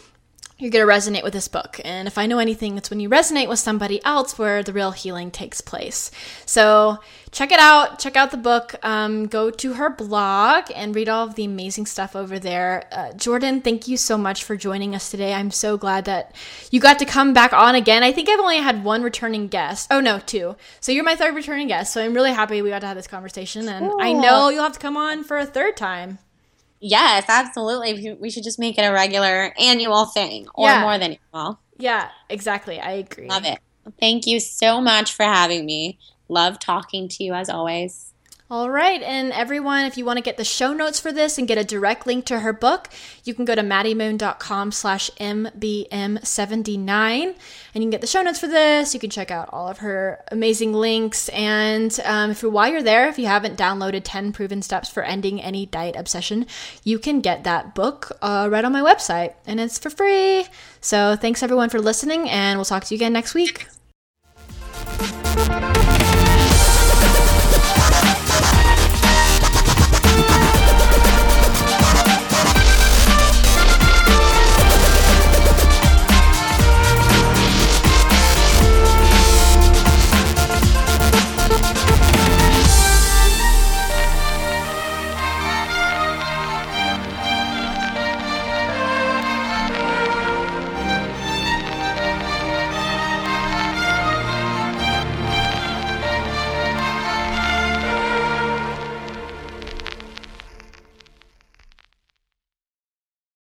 you're 0.62 0.70
going 0.70 0.86
to 0.86 0.94
resonate 0.94 1.24
with 1.24 1.34
this 1.34 1.48
book. 1.48 1.82
And 1.84 2.08
if 2.08 2.20
I 2.20 2.28
know 2.28 2.38
anything, 2.38 2.78
it's 2.78 2.92
when 2.92 3.00
you 3.00 3.10
resonate 3.10 3.50
with 3.50 3.58
somebody 3.58 4.04
else 4.06 4.38
where 4.38 4.62
the 4.62 4.72
real 4.72 4.92
healing 4.92 5.32
takes 5.32 5.60
place. 5.60 6.12
So 6.46 7.00
check 7.32 7.52
it 7.52 7.60
out. 7.60 7.98
Check 7.98 8.16
out 8.16 8.30
the 8.30 8.38
book. 8.38 8.76
Um, 8.84 9.26
go 9.26 9.50
to 9.50 9.74
her 9.74 9.90
blog 9.90 10.66
and 10.76 10.94
read 10.94 11.10
all 11.10 11.26
of 11.26 11.34
the 11.34 11.46
amazing 11.46 11.88
stuff 11.88 12.16
over 12.16 12.38
there. 12.38 12.88
Uh, 12.92 13.12
Jordan, 13.14 13.62
thank 13.62 13.88
you 13.88 13.98
so 13.98 14.20
much 14.20 14.44
for 14.44 14.56
joining 14.56 14.94
us 14.94 15.10
today. 15.10 15.34
I'm 15.34 15.50
so 15.50 15.78
glad 15.78 16.06
that 16.06 16.36
you 16.70 16.80
got 16.80 17.00
to 17.00 17.06
come 17.06 17.34
back 17.34 17.54
on 17.54 17.74
again. 17.74 18.04
I 18.04 18.12
think 18.12 18.30
I've 18.30 18.40
only 18.40 18.58
had 18.58 18.84
one 18.84 19.02
returning 19.02 19.48
guest. 19.48 19.88
Oh, 19.90 20.00
no, 20.00 20.20
two. 20.20 20.56
So 20.80 20.92
you're 20.92 21.04
my 21.04 21.16
third 21.16 21.34
returning 21.34 21.70
guest. 21.70 21.92
So 21.92 22.04
I'm 22.04 22.14
really 22.14 22.34
happy 22.34 22.62
we 22.62 22.70
got 22.70 22.82
to 22.82 22.88
have 22.88 22.98
this 22.98 23.08
conversation. 23.08 23.68
And 23.68 23.90
cool. 23.90 23.98
I 24.00 24.14
know 24.14 24.50
you'll 24.50 24.64
have 24.64 24.74
to 24.74 24.80
come 24.80 24.96
on 24.96 25.24
for 25.24 25.40
a 25.40 25.46
third 25.46 25.76
time. 25.76 26.20
Yes, 26.82 27.26
absolutely. 27.28 28.18
We 28.20 28.32
should 28.32 28.44
just 28.44 28.60
make 28.60 28.78
it 28.78 28.82
a 28.82 28.92
regular 28.92 29.54
annual 29.60 30.06
thing 30.06 30.48
or 30.56 30.68
yeah. 30.68 30.82
more 30.82 30.98
than 30.98 31.16
annual. 31.34 31.60
Yeah, 31.78 32.10
exactly. 32.28 32.80
I 32.80 32.94
agree. 32.94 33.28
Love 33.28 33.46
it. 33.46 33.60
Thank 34.00 34.26
you 34.26 34.40
so 34.40 34.82
much 34.82 35.14
for 35.14 35.24
having 35.24 35.66
me. 35.66 36.00
Love 36.28 36.60
talking 36.60 37.08
to 37.10 37.24
you 37.24 37.34
as 37.34 37.50
always. 37.50 38.14
All 38.52 38.70
right, 38.70 39.02
and 39.02 39.32
everyone, 39.32 39.86
if 39.86 39.98
you 39.98 40.04
want 40.04 40.18
to 40.18 40.22
get 40.22 40.36
the 40.36 40.44
show 40.44 40.74
notes 40.74 41.00
for 41.00 41.14
this 41.14 41.38
and 41.38 41.48
get 41.48 41.58
a 41.58 41.64
direct 41.64 42.06
link 42.06 42.26
to 42.26 42.42
her 42.42 42.52
book, 42.52 42.90
you 43.24 43.34
can 43.34 43.46
go 43.46 43.56
to 43.56 43.62
maddiemoon.com 43.62 44.74
slash 44.74 45.10
mbm79, 45.12 47.24
and 47.24 47.36
you 47.74 47.80
can 47.80 47.90
get 47.90 48.02
the 48.02 48.08
show 48.08 48.22
notes 48.22 48.40
for 48.40 48.48
this. 48.48 48.94
You 48.94 49.00
can 49.00 49.10
check 49.10 49.32
out 49.32 49.48
all 49.54 49.70
of 49.70 49.78
her 49.78 50.22
amazing 50.34 50.74
links, 50.74 51.30
and 51.30 51.98
um, 52.04 52.32
if 52.32 52.44
while 52.44 52.70
you're 52.70 52.84
there, 52.84 53.08
if 53.08 53.18
you 53.18 53.28
haven't 53.28 53.58
downloaded 53.58 54.02
10 54.04 54.34
Proven 54.34 54.62
Steps 54.62 54.90
for 54.90 55.02
Ending 55.02 55.42
Any 55.42 55.66
Diet 55.66 55.96
Obsession, 55.96 56.46
you 56.84 57.00
can 57.00 57.22
get 57.22 57.46
that 57.46 57.74
book 57.74 58.12
uh, 58.22 58.50
right 58.52 58.66
on 58.66 58.74
my 58.74 58.82
website, 58.82 59.34
and 59.48 59.62
it's 59.62 59.80
for 59.80 59.90
free. 59.90 60.46
So 60.82 61.16
thanks 61.16 61.42
everyone 61.42 61.70
for 61.70 61.80
listening, 61.80 62.30
and 62.30 62.58
we'll 62.58 62.66
talk 62.66 62.84
to 62.84 62.94
you 62.94 62.98
again 62.98 63.14
next 63.14 63.34
week. 63.34 63.68